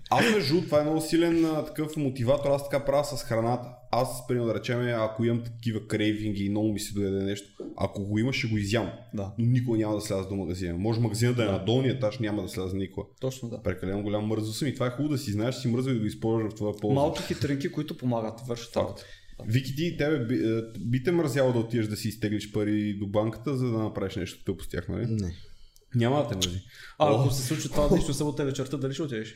[0.10, 3.70] Аз между това е много силен а, такъв мотиватор, аз така правя с храната.
[3.92, 7.48] Аз, примерно да речем, ако имам такива крейвинги и много ми се доеде нещо,
[7.78, 8.92] ако го има, ще го изям.
[9.14, 10.78] Да, Но никога няма да сляза до магазина.
[10.78, 13.08] Може магазина да е на долния етаж, няма да сляза никога.
[13.22, 13.62] точно да.
[13.64, 16.00] Прекалено голям мързо съм и това е хубаво да си знаеш, си мързо и да
[16.00, 16.96] го използваш в това полза.
[16.96, 18.78] Малки хитринки, които помагат, вършат Факт.
[18.86, 19.04] работа.
[19.48, 23.08] Вики ти, тебе би, е, би те мързяло да отидеш да си изтеглиш пари до
[23.08, 25.06] банката, за да направиш нещо тъпо с тях, нали?
[25.10, 25.34] Не.
[25.96, 26.62] Няма да те мързи.
[27.00, 27.20] А О.
[27.22, 29.36] ако се случи това нещо събота вечерта, дали ще отидеш?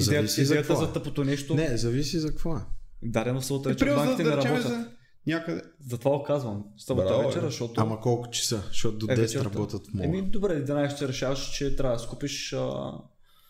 [0.00, 0.84] Зависи за идеята какво.
[0.86, 1.54] за тъпото нещо.
[1.54, 2.56] Не, зависи за какво.
[2.56, 2.60] е.
[3.02, 4.72] Дадено в Е, примерно, банките не да речем, работят.
[4.72, 4.90] за
[5.26, 5.62] някъде.
[5.88, 6.64] Затова го казвам.
[6.78, 7.80] Събота Браво, вечера, защото...
[7.80, 8.62] Ама колко часа?
[8.68, 9.44] Защото до е, 10 вечерта.
[9.44, 10.06] работят в мола.
[10.06, 12.92] Еми, добре, 11 ще решаваш, че трябва да скупиш а,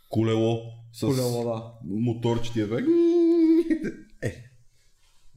[0.08, 0.60] Колело
[0.92, 1.62] с колело, да.
[1.84, 2.76] мотор, че ти е бе.
[4.22, 4.44] Е.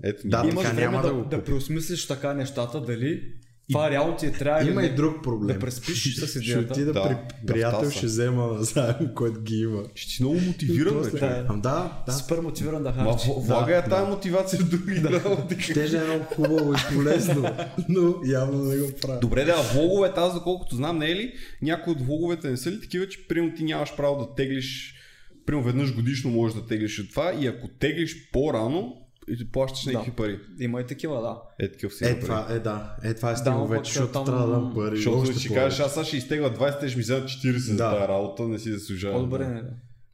[0.03, 0.37] Ето, Да.
[0.39, 1.43] Имаш така време няма да, да да, го да купя.
[1.45, 3.23] преосмислиш така нещата, дали
[3.71, 5.55] това реално ти е трябва Има и друг проблем.
[5.55, 6.73] Да преспиш с Ще идеята.
[6.73, 7.17] отида Да, при
[7.47, 9.83] приятел, ще взема заедно, който ги има.
[9.95, 11.45] Ще си много мотивиран, бе, човек.
[11.49, 12.11] Ам, да, да.
[12.11, 13.29] Супер мотивиран да харчи.
[13.37, 15.61] влага е тази мотивация в други работи.
[15.61, 17.49] Ще е много хубаво и полезно,
[17.89, 19.19] но явно не го правя.
[19.19, 21.33] Добре, да, влоговете, аз доколкото знам, не е ли?
[21.61, 24.95] Някои от влоговете не са ли такива, че примерно ти нямаш право да теглиш,
[25.45, 28.95] примерно веднъж годишно можеш да теглиш от това и ако теглиш по-рано,
[29.29, 30.39] и плащаш някакви пари.
[30.59, 31.41] Има и такива, да.
[31.59, 32.95] Е, такъв си Е, това е, да.
[33.03, 34.95] Е, това е Да, стимул но пък вече, защото там- трябва да дам пари.
[34.95, 35.53] Защото ще повече.
[35.53, 37.91] кажеш, аз сега ще изтегла 20, те ще ми вземат 40 за Да.
[37.91, 39.13] тази работа, не си заслужава.
[39.13, 39.61] По-добре не.
[39.61, 39.69] Да.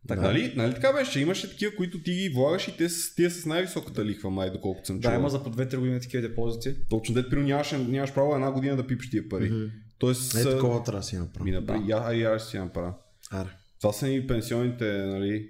[0.07, 0.21] Така.
[0.21, 1.19] Нали, нали така беше?
[1.19, 4.87] Имаше такива, които ти ги влагаш и те с, тия с най-високата лихва, май, доколкото
[4.87, 5.11] съм чул.
[5.11, 6.75] Да, има за по 2-3 години такива депозити.
[6.89, 9.49] Точно, дет, примерно нямаш, нямаш право една година да пипаш тия пари.
[9.49, 9.65] Мгм.
[9.99, 12.93] Тоест, Е, такова трябва да си ми направи, я, а и аз ще си направя.
[13.31, 13.49] Аре.
[13.81, 15.49] Това са и пенсионните, нали,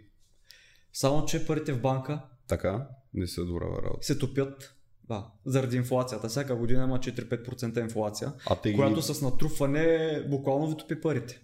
[0.94, 4.06] Само, че парите в банка така, не са добра работа.
[4.06, 4.76] се топят
[5.07, 6.30] да, заради инфлацията.
[6.30, 8.76] Всяка година има 4-5% инфлация, А те ги...
[8.76, 11.41] която с натрупване буквално ви топи парите.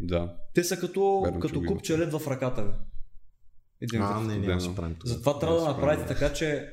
[0.00, 0.36] Да.
[0.54, 1.72] Те са като, Верно, като го има.
[1.74, 2.72] купче лед в ръката ви.
[3.80, 4.90] Един А, не, няма да това.
[5.04, 6.68] Затова трябва да направите така, че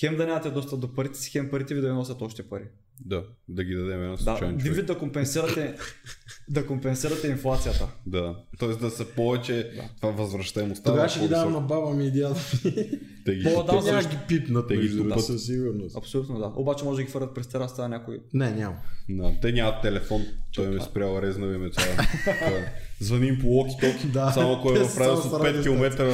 [0.00, 2.68] хем да нямате достъп до парите си, хем парите ви да ви носят още пари.
[3.00, 4.84] Да, да ги дадем на Да, случайен един човек.
[4.84, 5.74] да компенсирате,
[6.48, 7.88] да компенсирате инфлацията.
[8.06, 8.68] Да, т.е.
[8.68, 9.82] да са повече Да.
[9.96, 10.84] това възвръщаемостта.
[10.84, 12.70] Тогава да е ще ги давам на баба ми и дядо ми.
[13.24, 14.10] Те ги По- Те да, също.
[14.10, 15.24] ги пипнат, Те ги дупат.
[15.24, 15.96] със сигурност.
[15.96, 16.52] Абсолютно да.
[16.56, 18.18] Обаче може да ги хвърлят през терасата на някой.
[18.34, 18.76] Не, няма.
[19.08, 20.22] Да, те нямат телефон,
[20.54, 21.84] той ми е спрял резнави ме това.
[22.24, 22.50] това.
[23.00, 26.04] Звъним по локи-токи, Да, само ако е те в радиус от с 5 км.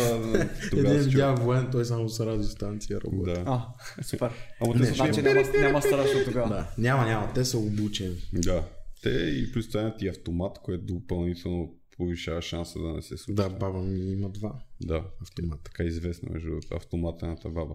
[0.72, 3.32] Един видя воен, той само с радиостанция работи.
[3.34, 3.42] Да.
[3.46, 3.62] А,
[4.02, 4.30] супер.
[4.60, 5.22] Ама те Значи
[5.54, 6.64] няма страшно тогава.
[6.78, 8.16] Няма, няма, те са обучени.
[8.32, 8.64] Да.
[9.02, 13.34] Те и плюс това и автомат, което допълнително повишава шанса да не се случи.
[13.34, 15.04] Да, баба ми има два Да.
[15.22, 15.62] автомата.
[15.64, 17.74] Така известно между автоматената баба.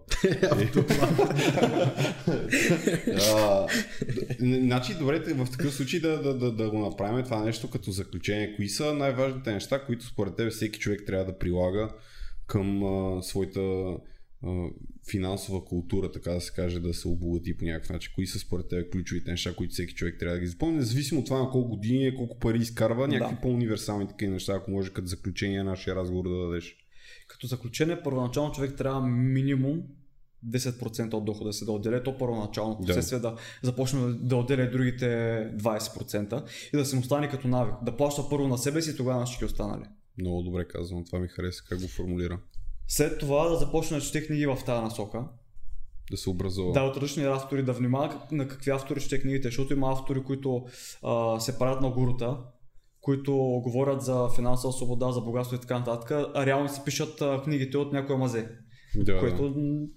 [4.40, 8.56] Значи, добре, в такъв случай да, да, да, да го направим това нещо като заключение.
[8.56, 11.90] Кои са най-важните неща, които според теб всеки човек трябва да прилага
[12.48, 13.61] към а, своята
[15.11, 18.11] финансова култура, така да се каже, да се обогати по някакъв начин?
[18.15, 21.26] Кои са според теб ключовите неща, които всеки човек трябва да ги запомни, независимо от
[21.26, 23.41] това на колко години е, колко пари изкарва, някакви Да.
[23.41, 26.76] по-универсални такива неща, ако може като заключение на нашия разговор да дадеш.
[27.27, 29.81] Като заключение, първоначално човек трябва минимум
[30.49, 32.85] 10% от дохода си да отделя, то първоначално, Да.
[32.88, 35.05] последствие да започне да- отделя другите
[35.55, 36.43] 20%
[36.73, 37.73] и да се му стане като навик.
[37.84, 39.84] Да плаща първо на себе си, тогава на всички останали.
[40.18, 42.39] Много добре казвам, това ми хареса как го формулира.
[42.93, 45.23] След това да започне да чете книги в тази насока.
[46.11, 46.72] Да се образува.
[46.72, 50.65] Да, от различни автори, да внимава на какви автори ще книгите, защото има автори, които
[51.03, 52.38] а, се правят на гурута,
[53.01, 57.41] които говорят за финансова свобода, за богатство и така нататък, а реално си пишат а,
[57.43, 58.49] книгите от някоя мазе,
[58.95, 59.88] да, което не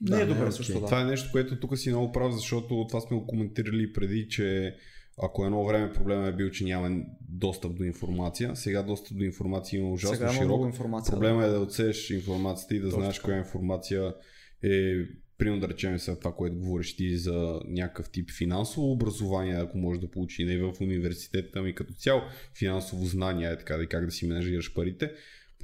[0.00, 0.52] Да, е не е добре окей.
[0.52, 0.80] също.
[0.80, 0.86] Да.
[0.86, 4.76] Това е нещо, което тук си много прав, защото това сме го коментирали преди, че
[5.22, 9.78] ако едно време проблема е бил, че няма достъп до информация, сега достъп до информация
[9.78, 10.66] има ужасно Сега има широк.
[10.66, 11.12] информация.
[11.12, 14.14] Проблема е да отсееш информацията и да Точно знаеш коя информация
[14.62, 14.94] е
[15.38, 20.00] Примерно да речем сега това, което говориш ти за някакъв тип финансово образование, ако може
[20.00, 22.20] да получи не в университета, ами като цяло
[22.58, 25.12] финансово знание, е така да как да си менажираш парите.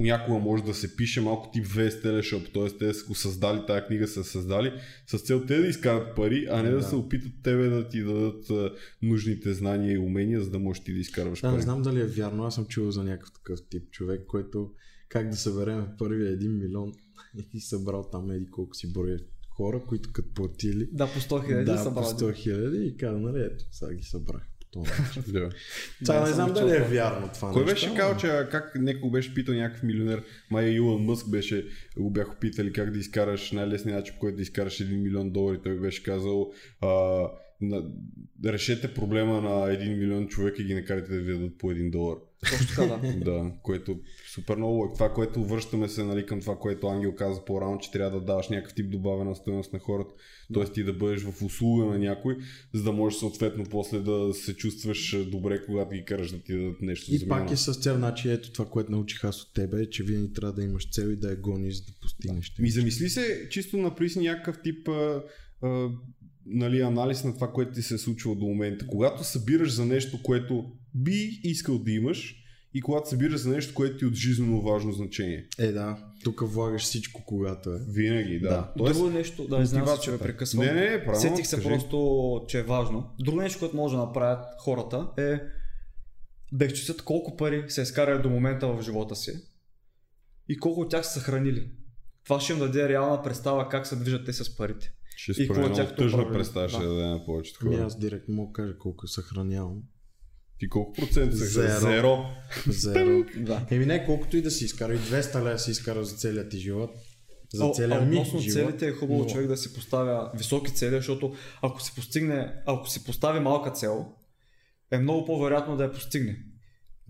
[0.01, 2.79] Понякога може да се пише малко тип VS Teleshop, т.е.
[2.79, 4.73] те са го създали, тази книга са създали
[5.07, 6.83] с цел те да изкарат пари, а не да, Да.
[6.83, 8.45] се опитат тебе да ти дадат
[9.03, 11.63] нужните знания и умения, за да можеш ти да изкарваш Да, не пари.
[11.63, 12.45] знам дали е вярно.
[12.45, 14.71] Аз съм чувал за някакъв такъв тип човек, който
[15.09, 16.93] как да съберем първия един милион
[17.55, 19.19] и събрал там еди колко си броя
[19.51, 22.05] хора, които като платили, Да, по 100 хиляди да, по събрали.
[22.07, 24.43] 100 хиляди и каза, нали, ето, сега ги събрах
[24.77, 25.23] начин.
[25.33, 25.51] Да.
[26.05, 26.89] Сега не знам дали е това.
[26.89, 31.31] вярно това Кой беше казал, че как някой беше питал някакъв милионер, май Илон Мъск
[31.31, 31.67] беше,
[31.97, 35.59] го бяха питали как да изкараш най-лесният начин, по който да изкараш 1 милион долари.
[35.63, 37.23] Той беше казал, а,
[37.61, 37.91] на,
[38.45, 42.17] решете проблема на 1 милион човек и ги накарате да ви дадат по 1 долар.
[42.51, 43.15] Точно така, да.
[43.25, 44.01] Да, което
[44.35, 44.95] супер много е.
[44.95, 48.49] Това, което връщаме се нали, към това, което Ангел каза по-рано, че трябва да даваш
[48.49, 50.11] някакъв тип добавена стоеност на хората.
[50.55, 52.37] Тоест ти да бъдеш в услуга на някой,
[52.75, 56.81] за да можеш съответно после да се чувстваш добре, когато ги караш да ти дадат
[56.81, 59.83] нещо И за пак е с цел, значи ето това, което научих аз от тебе,
[59.83, 62.55] е, че винаги трябва да имаш цел и да я гониш, за да постигнеш.
[62.59, 65.23] Ми замисли се, чисто направи си някакъв тип а,
[65.63, 65.89] а,
[66.51, 68.87] нали, анализ на това, което ти се е случило до момента.
[68.87, 70.65] Когато събираш за нещо, което
[70.95, 72.37] би искал да имаш
[72.75, 75.47] и когато събираш за нещо, което ти е от жизненно важно значение.
[75.59, 77.79] Е, да, тук влагаш всичко, когато е.
[77.89, 78.49] Винаги, да.
[78.49, 78.73] Да.
[78.79, 80.65] Тоест, Друго нещо, да, знам се, че ме прекъсвам.
[80.65, 81.21] Не, не, не, правилно.
[81.21, 81.69] Сетих се кажи.
[81.69, 83.11] просто, че е важно.
[83.21, 85.41] Друго нещо, което може да направят хората е
[86.53, 89.33] да изчислят колко пари са изкарали до момента в живота си
[90.49, 91.71] и колко от тях са съхранили.
[92.25, 94.93] Това ще им даде реална представа как се движат те с парите.
[95.23, 96.33] Ще И какво управление?
[96.33, 96.89] представа ще Да.
[96.89, 97.77] даде на повечето хора.
[97.77, 99.83] аз директно мога да кажа колко съхранявам.
[100.59, 101.45] Ти колко процента са?
[101.45, 101.81] Зеро.
[101.81, 102.25] Зеро.
[102.69, 103.25] Зеро.
[103.37, 103.67] Да.
[103.71, 106.59] Еми не, колкото и да си изкара, и 200 лева си изкара за целия ти
[106.59, 106.91] живот.
[107.55, 108.55] За А- целия а ми относно живот.
[108.55, 112.89] целите е хубаво но- човек да си поставя високи цели, защото ако се постигне, ако
[112.89, 114.07] се постави малка цел,
[114.91, 116.39] е много по-вероятно да я постигне.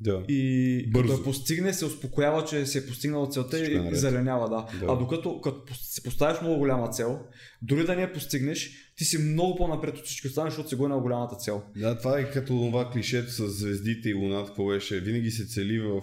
[0.00, 0.24] Да.
[0.28, 1.08] И Бързо.
[1.08, 4.86] като я постигне, се успокоява, че си е постигнал целта Всичко и, и зеленява, да.
[4.86, 4.92] Да.
[4.92, 7.18] А докато като си поставиш много голяма цел,
[7.62, 10.86] дори да не я постигнеш, ти си много по-напред от всички останали, защото си го
[10.86, 11.62] е на голямата цел.
[11.76, 15.00] Да, това е като това клишето с звездите и луната, какво беше.
[15.00, 16.02] Винаги се цели в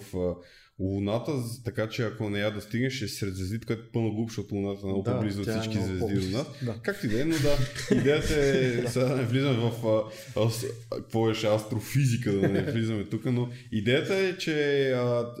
[0.80, 1.32] луната,
[1.64, 4.54] така че ако не я да стигнеш, ще си сред звездите, е пълно глуп, защото
[4.54, 6.46] луната е много Да, по-близо от е всички много звезди до нас.
[6.62, 6.74] Да.
[6.82, 7.58] Както и да е, но да,
[8.00, 10.02] идеята е, сега да не влизаме в а,
[10.46, 15.34] ас, а, какво беше астрофизика, да не влизаме тук, но идеята е, че а,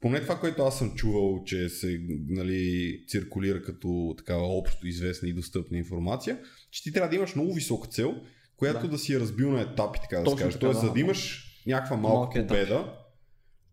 [0.00, 5.32] поне това, което аз съм чувал, че се нали, циркулира като такава общо известна и
[5.32, 6.38] достъпна информация,
[6.70, 8.14] че ти трябва да имаш много висока цел,
[8.56, 8.90] която да, Да.
[8.90, 10.86] да си е разбил на етапи, така да Точно така, Тоест, да.
[10.86, 12.94] за да имаш някаква малка победа,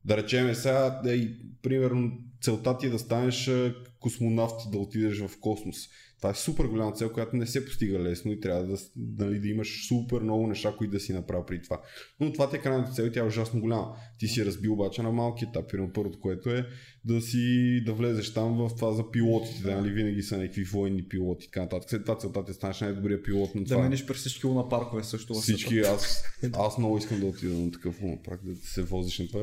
[0.06, 2.12] да речем сега, да и, примерно,
[2.42, 5.90] целта ти е да станеш а, космонавт, да отидеш в космос.
[6.22, 9.48] Това е супер голяма цел, която не се постига лесно и трябва да, нали, да
[9.48, 11.82] имаш супер много неща, които да си направи при това.
[12.20, 13.96] Но това ти е крайната цел и тя е ужасно голяма.
[14.20, 15.68] Ти си я разбил обаче на малки етапи.
[15.68, 16.66] Примерно първото, което е
[17.06, 21.04] да си да влезеш там в това за пилотите, да, нали, винаги са някакви военни
[21.04, 21.90] пилоти и така нататък.
[21.90, 23.84] След това целта ти е да станеш най-добрия пилот на Да това.
[23.84, 25.34] минеш през всички луна паркове също.
[25.34, 26.24] Всички, аз,
[26.54, 29.42] аз много искам да отида на такъв лунопарк, да се возиш на това.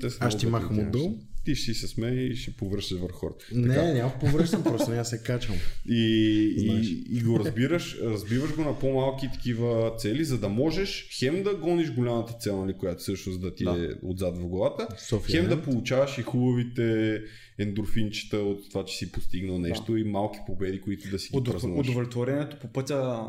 [0.00, 1.18] Те са Аз ще ти махам отдолу.
[1.44, 3.44] Ти ще си се смее и ще повръщаш върху хората.
[3.52, 5.56] Не, няма повръщам, просто не се качвам.
[5.88, 6.86] И, Знаеш.
[6.86, 11.54] и, и го разбираш, разбиваш го на по-малки такива цели, за да можеш хем да
[11.54, 13.70] гониш голямата цел, нали, която всъщност да ти Да.
[13.84, 15.56] е отзад в главата, София, хем не?
[15.56, 17.20] да получаваш и хубавите
[17.58, 21.78] ендорфинчета от това, че си постигнал нещо и малки победи, които да си ги Удов-.
[21.78, 23.22] Удовлетворението по пътя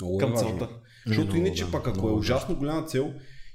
[0.00, 0.48] Много е към важно.
[0.48, 0.68] целта.
[1.06, 3.12] Защото Много, иначе да, пак ако е много ужасно голяма цел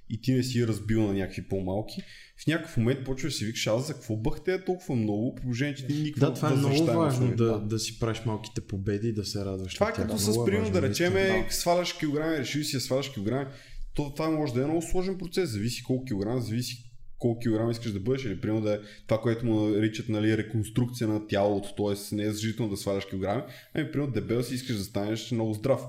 [0.10, 2.02] и ти не си разбил на някакви по-малки,
[2.44, 5.88] в някакъв момент почваш да си викаш аз за какво бъхте толкова много, положение, че
[5.88, 9.26] ти никаква Да, това е много важно да, да си правиш малките победи и да
[9.26, 9.74] се радваш.
[9.74, 11.52] Това е като с примерно да речеме, наистина.
[11.52, 13.46] сваляш килограми, решил си да сваляш килограми,
[13.94, 17.92] то това може да е много сложен процес, зависи колко килограма, зависи колко килограма искаш
[17.92, 22.16] да бъдеш, или примерно да е това, което му наричат нали, реконструкция на тялото, т.е.
[22.16, 23.44] не е задължително да сваляш килограми,
[23.74, 25.82] ами примерно дебел си искаш да станеш много здрав.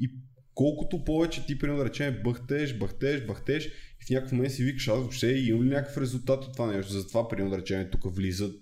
[0.00, 0.10] И
[0.54, 3.70] колкото повече ти, примерно да речем, бъхтеш, бъхтеш, бъхтеш,
[4.06, 6.92] в някакъв момент си викаш, аз въобще имам ли някакъв резултат от това нещо.
[6.92, 8.56] Затова, примерно да речем, тук влизат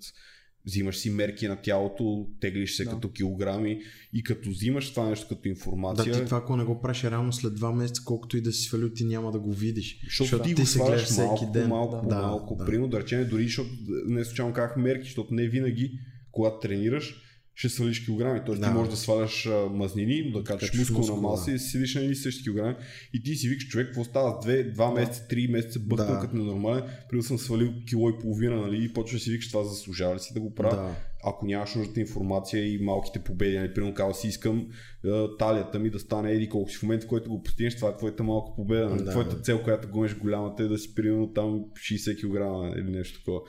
[0.67, 2.91] взимаш си мерки на тялото, теглиш се Да.
[2.91, 3.81] като килограми
[4.13, 7.33] и като взимаш това нещо като Да, информация, ти това, ако не го правиш реално
[7.33, 10.01] след два месеца, колкото и да си свалил, ти няма да го видиш.
[10.05, 11.69] защото ти ти го се гледаш всеки малко ден.
[11.69, 12.57] малко, Да, малко.
[12.57, 12.65] да.
[12.65, 13.71] Примерно да речем, дори защото
[14.07, 15.99] не случайно казах мерки, защото не винаги,
[16.33, 17.15] когато тренираш,
[17.63, 18.41] ще свалиш килограми.
[18.47, 18.67] Тоест Да.
[18.69, 21.57] ти можеш да сваляш мазнини, но да качаш мускулна мускул, маса да.
[21.57, 22.75] и си седиш на едни същи килограми.
[23.15, 24.39] И ти си викаш, човек, какво става?
[24.43, 26.21] Две, два месеца, три месеца бъхтам Да.
[26.21, 26.83] като ненормален,
[27.15, 28.85] да съм свалил кило и половина, нали?
[28.85, 30.77] И почваш да си викаш, това заслужава ли си да го правя?
[30.77, 30.95] Да.
[31.25, 34.69] Ако нямаш нужната информация и малките победи, нали, примерно казал си искам
[35.05, 35.09] е,
[35.39, 37.97] талията ми да стане еди колко си в момента, в който го постигнеш, това е
[37.97, 38.89] твоята малка победа.
[38.89, 39.05] Нали?
[39.05, 39.11] Да.
[39.11, 43.41] Твоята цел, която гониш голямата е да си примерно там 60 кг или нещо такова.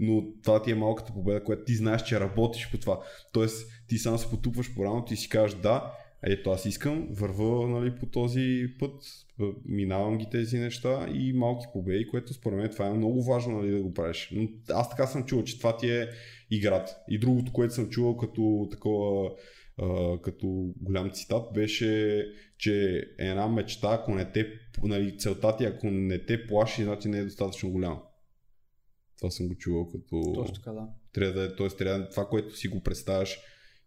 [0.00, 3.00] Но това ти е малката победа, която ти знаеш, че работиш по това.
[3.32, 5.92] Тоест ти сам се потупваш по рамо, ти си кажеш да,
[6.26, 9.02] ето аз искам, върва нали, по този път,
[9.64, 13.70] минавам ги тези неща и малки победи, което според мен това е много важно нали,
[13.70, 14.32] да го правиш.
[14.32, 16.08] Но аз така съм чувал, че това ти е
[16.56, 16.96] играта.
[17.08, 19.30] И другото, което съм чувал като такова
[19.78, 22.24] а, като голям цитат, беше,
[22.58, 24.52] че една мечта, ако не те,
[24.82, 28.02] нали, целта ти, ако не те плаши, значи не е достатъчно голяма.
[29.18, 30.32] Това съм го чувал като...
[30.34, 30.88] Точно така, да.
[31.12, 31.68] Трябва да е, т.е.
[31.68, 33.38] трябва това, което си го представяш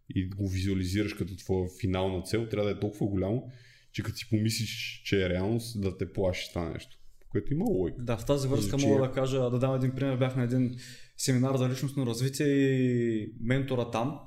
[0.09, 3.51] и го визуализираш като твоя финална цел, трябва да е толкова голямо,
[3.91, 6.97] че като си помислиш, че е реалност, да те плаши това нещо.
[7.35, 8.01] Което има лойка.
[8.01, 10.17] Да, в тази връзка мога да кажа, да дам един пример.
[10.17, 10.75] Бях на един
[11.17, 14.19] семинар за личностно развитие и ментора там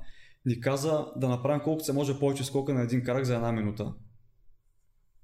[0.47, 3.95] ни каза да направим колкото се може повече скока на един крак за една минута.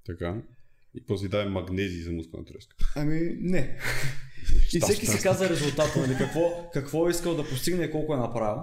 [0.06, 0.43] Така.
[0.94, 2.77] И после даде магнези за мускулна треска.
[2.97, 3.78] Ами не.
[4.74, 8.19] И всеки си каза резултата, нали, какво, какво е искал да постигне и колко е
[8.19, 8.62] направил.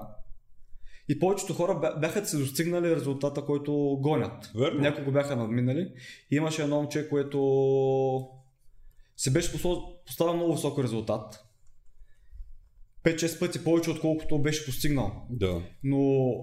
[1.09, 4.51] И повечето хора бя- бяха се достигнали резултата, който гонят.
[4.55, 4.81] Верно.
[4.81, 5.93] Някои го бяха надминали.
[6.31, 7.41] И имаше едно момче, което
[9.21, 9.51] се беше
[10.05, 11.45] поставил много висок резултат.
[13.03, 15.27] 5-6 пъти повече, отколкото беше постигнал.
[15.29, 15.61] Да.
[15.83, 16.33] Но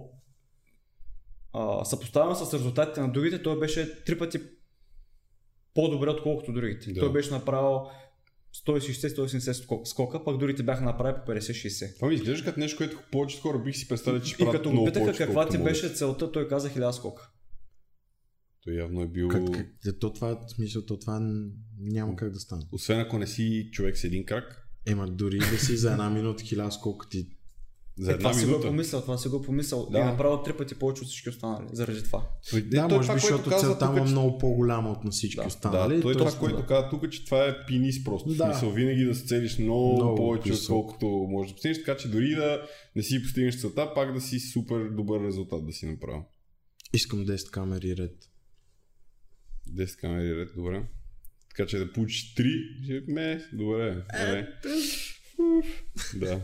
[1.52, 4.40] а, съпоставено с резултатите на другите, той беше три пъти
[5.74, 6.92] по-добре, отколкото другите.
[6.92, 7.00] Да.
[7.00, 7.80] Той беше направил
[8.66, 11.96] 160-170 скок- скока, пък другите бяха направили по 50-60.
[11.96, 14.84] Това ми изглежда като нещо, което повечето хора бих си представили, че И като го
[14.84, 17.30] питаха каква ти беше целта, той каза 1000 скока.
[18.64, 19.28] Той явно е бил...
[19.28, 21.20] Как, как, е, то това, смисъл, то това
[21.78, 22.62] няма как да стане.
[22.72, 26.44] Освен ако не си човек с един крак, Ема дори да си за една минута
[26.44, 27.28] хиляда сколко ти...
[27.98, 28.68] за Е, една това си го е минута.
[28.68, 29.88] помислял, това си го е помислял.
[29.90, 29.98] Да.
[29.98, 32.28] И направил три пъти повече от всички останали, заради това.
[32.50, 35.10] Той- Да, той може това, би, защото целта му е че- много по-голяма от на
[35.10, 35.96] всички Да, останали.
[35.96, 36.66] Да, той това, Тоест, което да.
[36.66, 38.28] каза тук, че това е пинис просто.
[38.28, 38.34] Да.
[38.34, 42.08] В смисъл, винаги да се целиш много, Много повече, отколкото можеш да постигнеш, така че
[42.08, 42.62] дори да
[42.96, 46.22] не си постигнеш целта, пак да си супер добър резултат да си направил.
[46.94, 48.14] Искам 10 камери ред.
[49.70, 50.82] 10 камери ред, добре.
[51.48, 54.02] Така че да получиш 3, ще ме, добре.
[54.12, 54.48] добре.
[56.14, 56.40] да.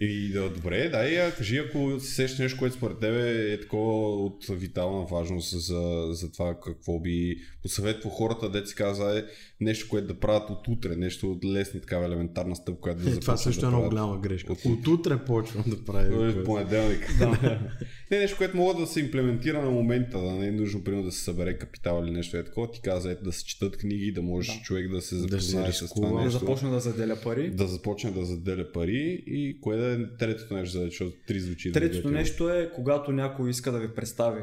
[0.00, 3.92] И да, добре, дай, а, кажи, ако си сещаш нещо, което според тебе е такова
[4.16, 9.24] от витална важност за, за това какво би посъветвал хората, да си каза е
[9.60, 13.16] нещо, което да правят от утре, нещо от лесна такава елементарна стъпка, която да Е,
[13.16, 14.52] това също да е много голяма грешка.
[14.52, 16.30] От- От утре почвам да правя.
[16.30, 17.14] Е понеделник.
[18.10, 21.12] не, нещо, което мога да се имплементира на момента, да не е нужно, примерно, да
[21.12, 22.70] се събере капитал или нещо е такова.
[22.70, 24.58] Ти каза, ето, да се четат книги, да може Да.
[24.58, 26.06] човек да се Да се запознае с рискува.
[26.06, 26.38] това Да нещо.
[26.40, 27.50] започне да заделя пари.
[27.50, 31.72] да започне да заделя пари и кое да е третото нещо, защото три звучи.
[31.72, 34.42] Третото добре, нещо е, когато някой иска да ви представи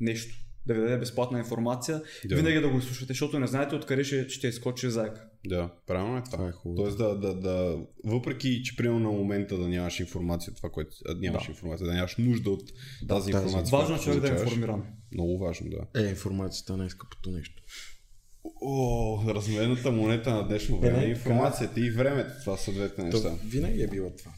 [0.00, 0.34] нещо,
[0.66, 2.36] да ви даде безплатна информация, Да.
[2.36, 5.24] винаги да го слушате, защото не знаете откъде ще, ще изкочи заека.
[5.46, 6.36] Да, правилно е това.
[6.36, 6.82] Това е хубаво.
[6.82, 11.44] Тоест да, да, да, въпреки, че примерно на момента да нямаш информация, това, което нямаш
[11.46, 11.50] Да.
[11.52, 12.62] информация, да нямаш нужда от
[13.08, 13.44] тази тази.
[13.46, 13.78] информация.
[13.78, 14.84] Важно е човек да е информиран.
[15.12, 16.02] Много важно, да.
[16.02, 17.62] Е, информацията е най-скъпото нещо.
[18.62, 21.04] О, разменната монета на днешно време.
[21.04, 22.30] Е, е информацията и времето.
[22.40, 23.28] Това са двете неща.
[23.28, 24.30] То винаги е било това.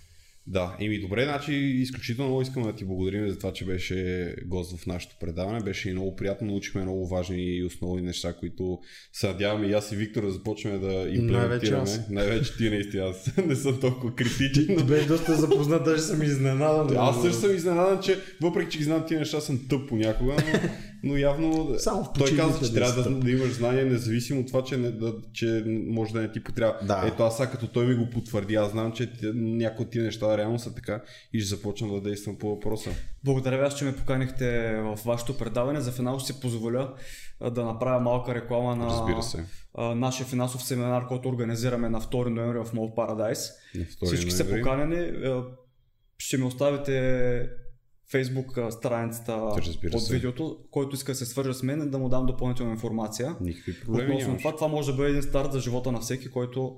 [0.50, 4.78] Да, еми добре, значи изключително много искам да ти благодарим за това, че беше гост
[4.78, 5.60] в нашето предаване.
[5.60, 8.78] Беше и много приятно, научихме много важни и основни неща, които
[9.12, 11.38] се надяваме и аз и Виктор да започнем да имплементираме.
[11.38, 12.08] Най-вече аз.
[12.10, 14.66] Най-вече ти наистина, аз не съм толкова критичен.
[14.66, 16.96] Ти, ти бе доста запознат, даже съм изненадан.
[16.98, 20.68] Аз също съм изненадан, че въпреки, че ги знам тия неща, съм тъп понякога, но,
[21.02, 24.46] но явно Само в той каза, че да трябва да, да, имаш знание, независимо от
[24.46, 26.86] това, че, не, да, че може да не ти потрябва.
[26.86, 27.04] Да.
[27.06, 30.38] Ето аз сега като той ми го потвърди, аз знам, че някои от тия неща
[30.38, 31.02] реално са така
[31.32, 32.90] и ще започна да действам по въпроса.
[33.24, 35.80] Благодаря ви, аз, че ме поканихте в вашето предаване.
[35.80, 36.94] За финал ще си позволя
[37.52, 39.44] да направя малка реклама на Разбира се.
[39.78, 43.34] нашия финансов семинар, който организираме на 2 ноември в Мол 2
[44.04, 44.62] Всички са ноември.
[44.62, 45.26] поканени.
[45.26, 45.44] А,
[46.18, 47.48] Ще ми оставите
[48.12, 49.50] Facebook страницата
[50.00, 50.14] се.
[50.14, 53.36] видеото, който иска да се свърже с мен, да му дам допълнителна информация.
[53.40, 54.42] Никакви проблеми Относно нямаш.
[54.42, 56.76] това, това може да бъде един старт за живота на всеки, който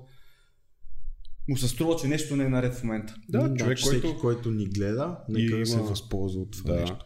[1.47, 3.15] му се струва, че нещо не е наред в момента.
[3.29, 4.19] Да, човек, всеки, който...
[4.19, 6.79] който ни гледа, нека И да се има- възползва от това Да.
[6.81, 7.05] нещо.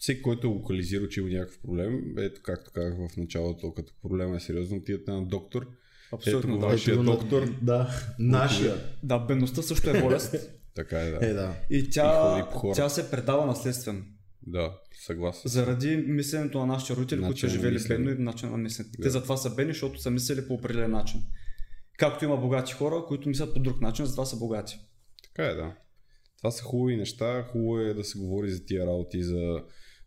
[0.00, 4.36] Всеки, който е локализирал, че има някакъв проблем, ето както казах в началото, като проблема
[4.36, 5.66] е сериозно, отидете на доктор.
[6.12, 6.66] Абсолютно Ето да.
[6.66, 7.54] Вашия Ето доктор.
[7.62, 8.74] Да, нашия.
[9.02, 10.50] Да, бедността също е болест
[10.80, 11.26] Така е, да.
[11.26, 11.54] Е, да.
[11.70, 12.74] и И тя, хора.
[12.74, 14.02] тя се предава наследствено.
[14.42, 15.42] Да, съгласен.
[15.44, 18.88] Заради мисленето на нашите родители, които са живели бедно и начин на мислене.
[18.98, 19.02] Да.
[19.02, 21.20] Те затова са бедни, защото са мислили по определен начин.
[21.98, 24.78] Както има богати хора, които мислят по друг начин, затова са богати.
[25.22, 25.76] Така е, да.
[26.38, 27.42] Това са хубави неща.
[27.42, 29.62] Хубаво е да се говори за тия работи, за,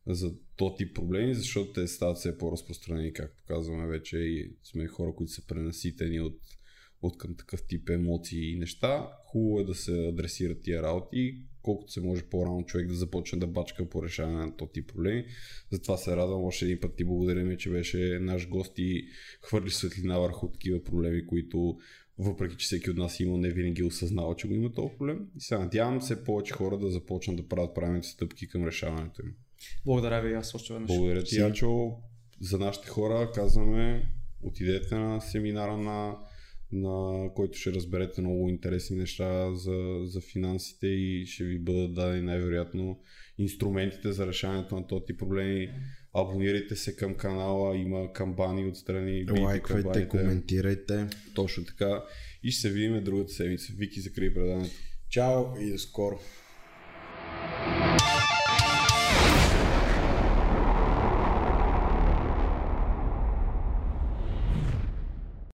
[0.07, 5.13] за то тип проблеми, защото те стават все по-разпространени, както казваме вече, и сме хора,
[5.15, 6.37] които са пренаситени от,
[7.03, 9.09] от към такъв тип емоции и неща.
[9.25, 13.47] Хубаво е да се адресират тия работи, колкото се може по-рано човек да започне да
[13.47, 15.25] бачка по решаване на този тип проблеми.
[15.71, 19.07] Затова се радвам още един път ти благодарим, че беше наш гост и
[19.41, 21.77] хвърли светлина върху такива проблеми, които
[22.17, 25.27] въпреки че всеки от нас има, не винаги е осъзнава, че го има този проблем.
[25.37, 29.33] И се надявам все повече хора да започнат да правят правилните стъпки към решаването им.
[29.85, 30.87] Благодаря ви аз още веднъж.
[30.87, 31.91] Благодаря ти, Ячо.
[32.41, 34.11] За нашите хора казваме,
[34.41, 36.17] отидете на семинара на,
[36.73, 42.21] на който ще разберете много интересни неща за, за финансите и ще ви бъдат дадени
[42.21, 42.99] най-вероятно
[43.37, 45.69] инструментите за решаването на този проблеми.
[46.15, 49.25] Абонирайте се към канала, има камбани отстрани.
[49.29, 50.07] Лайквайте, камбаните.
[50.07, 51.07] коментирайте.
[51.35, 52.03] Точно така.
[52.43, 53.73] И ще се видим другата седмица.
[53.77, 54.75] Вики закрие предаването.
[55.09, 56.19] Чао и до скоро.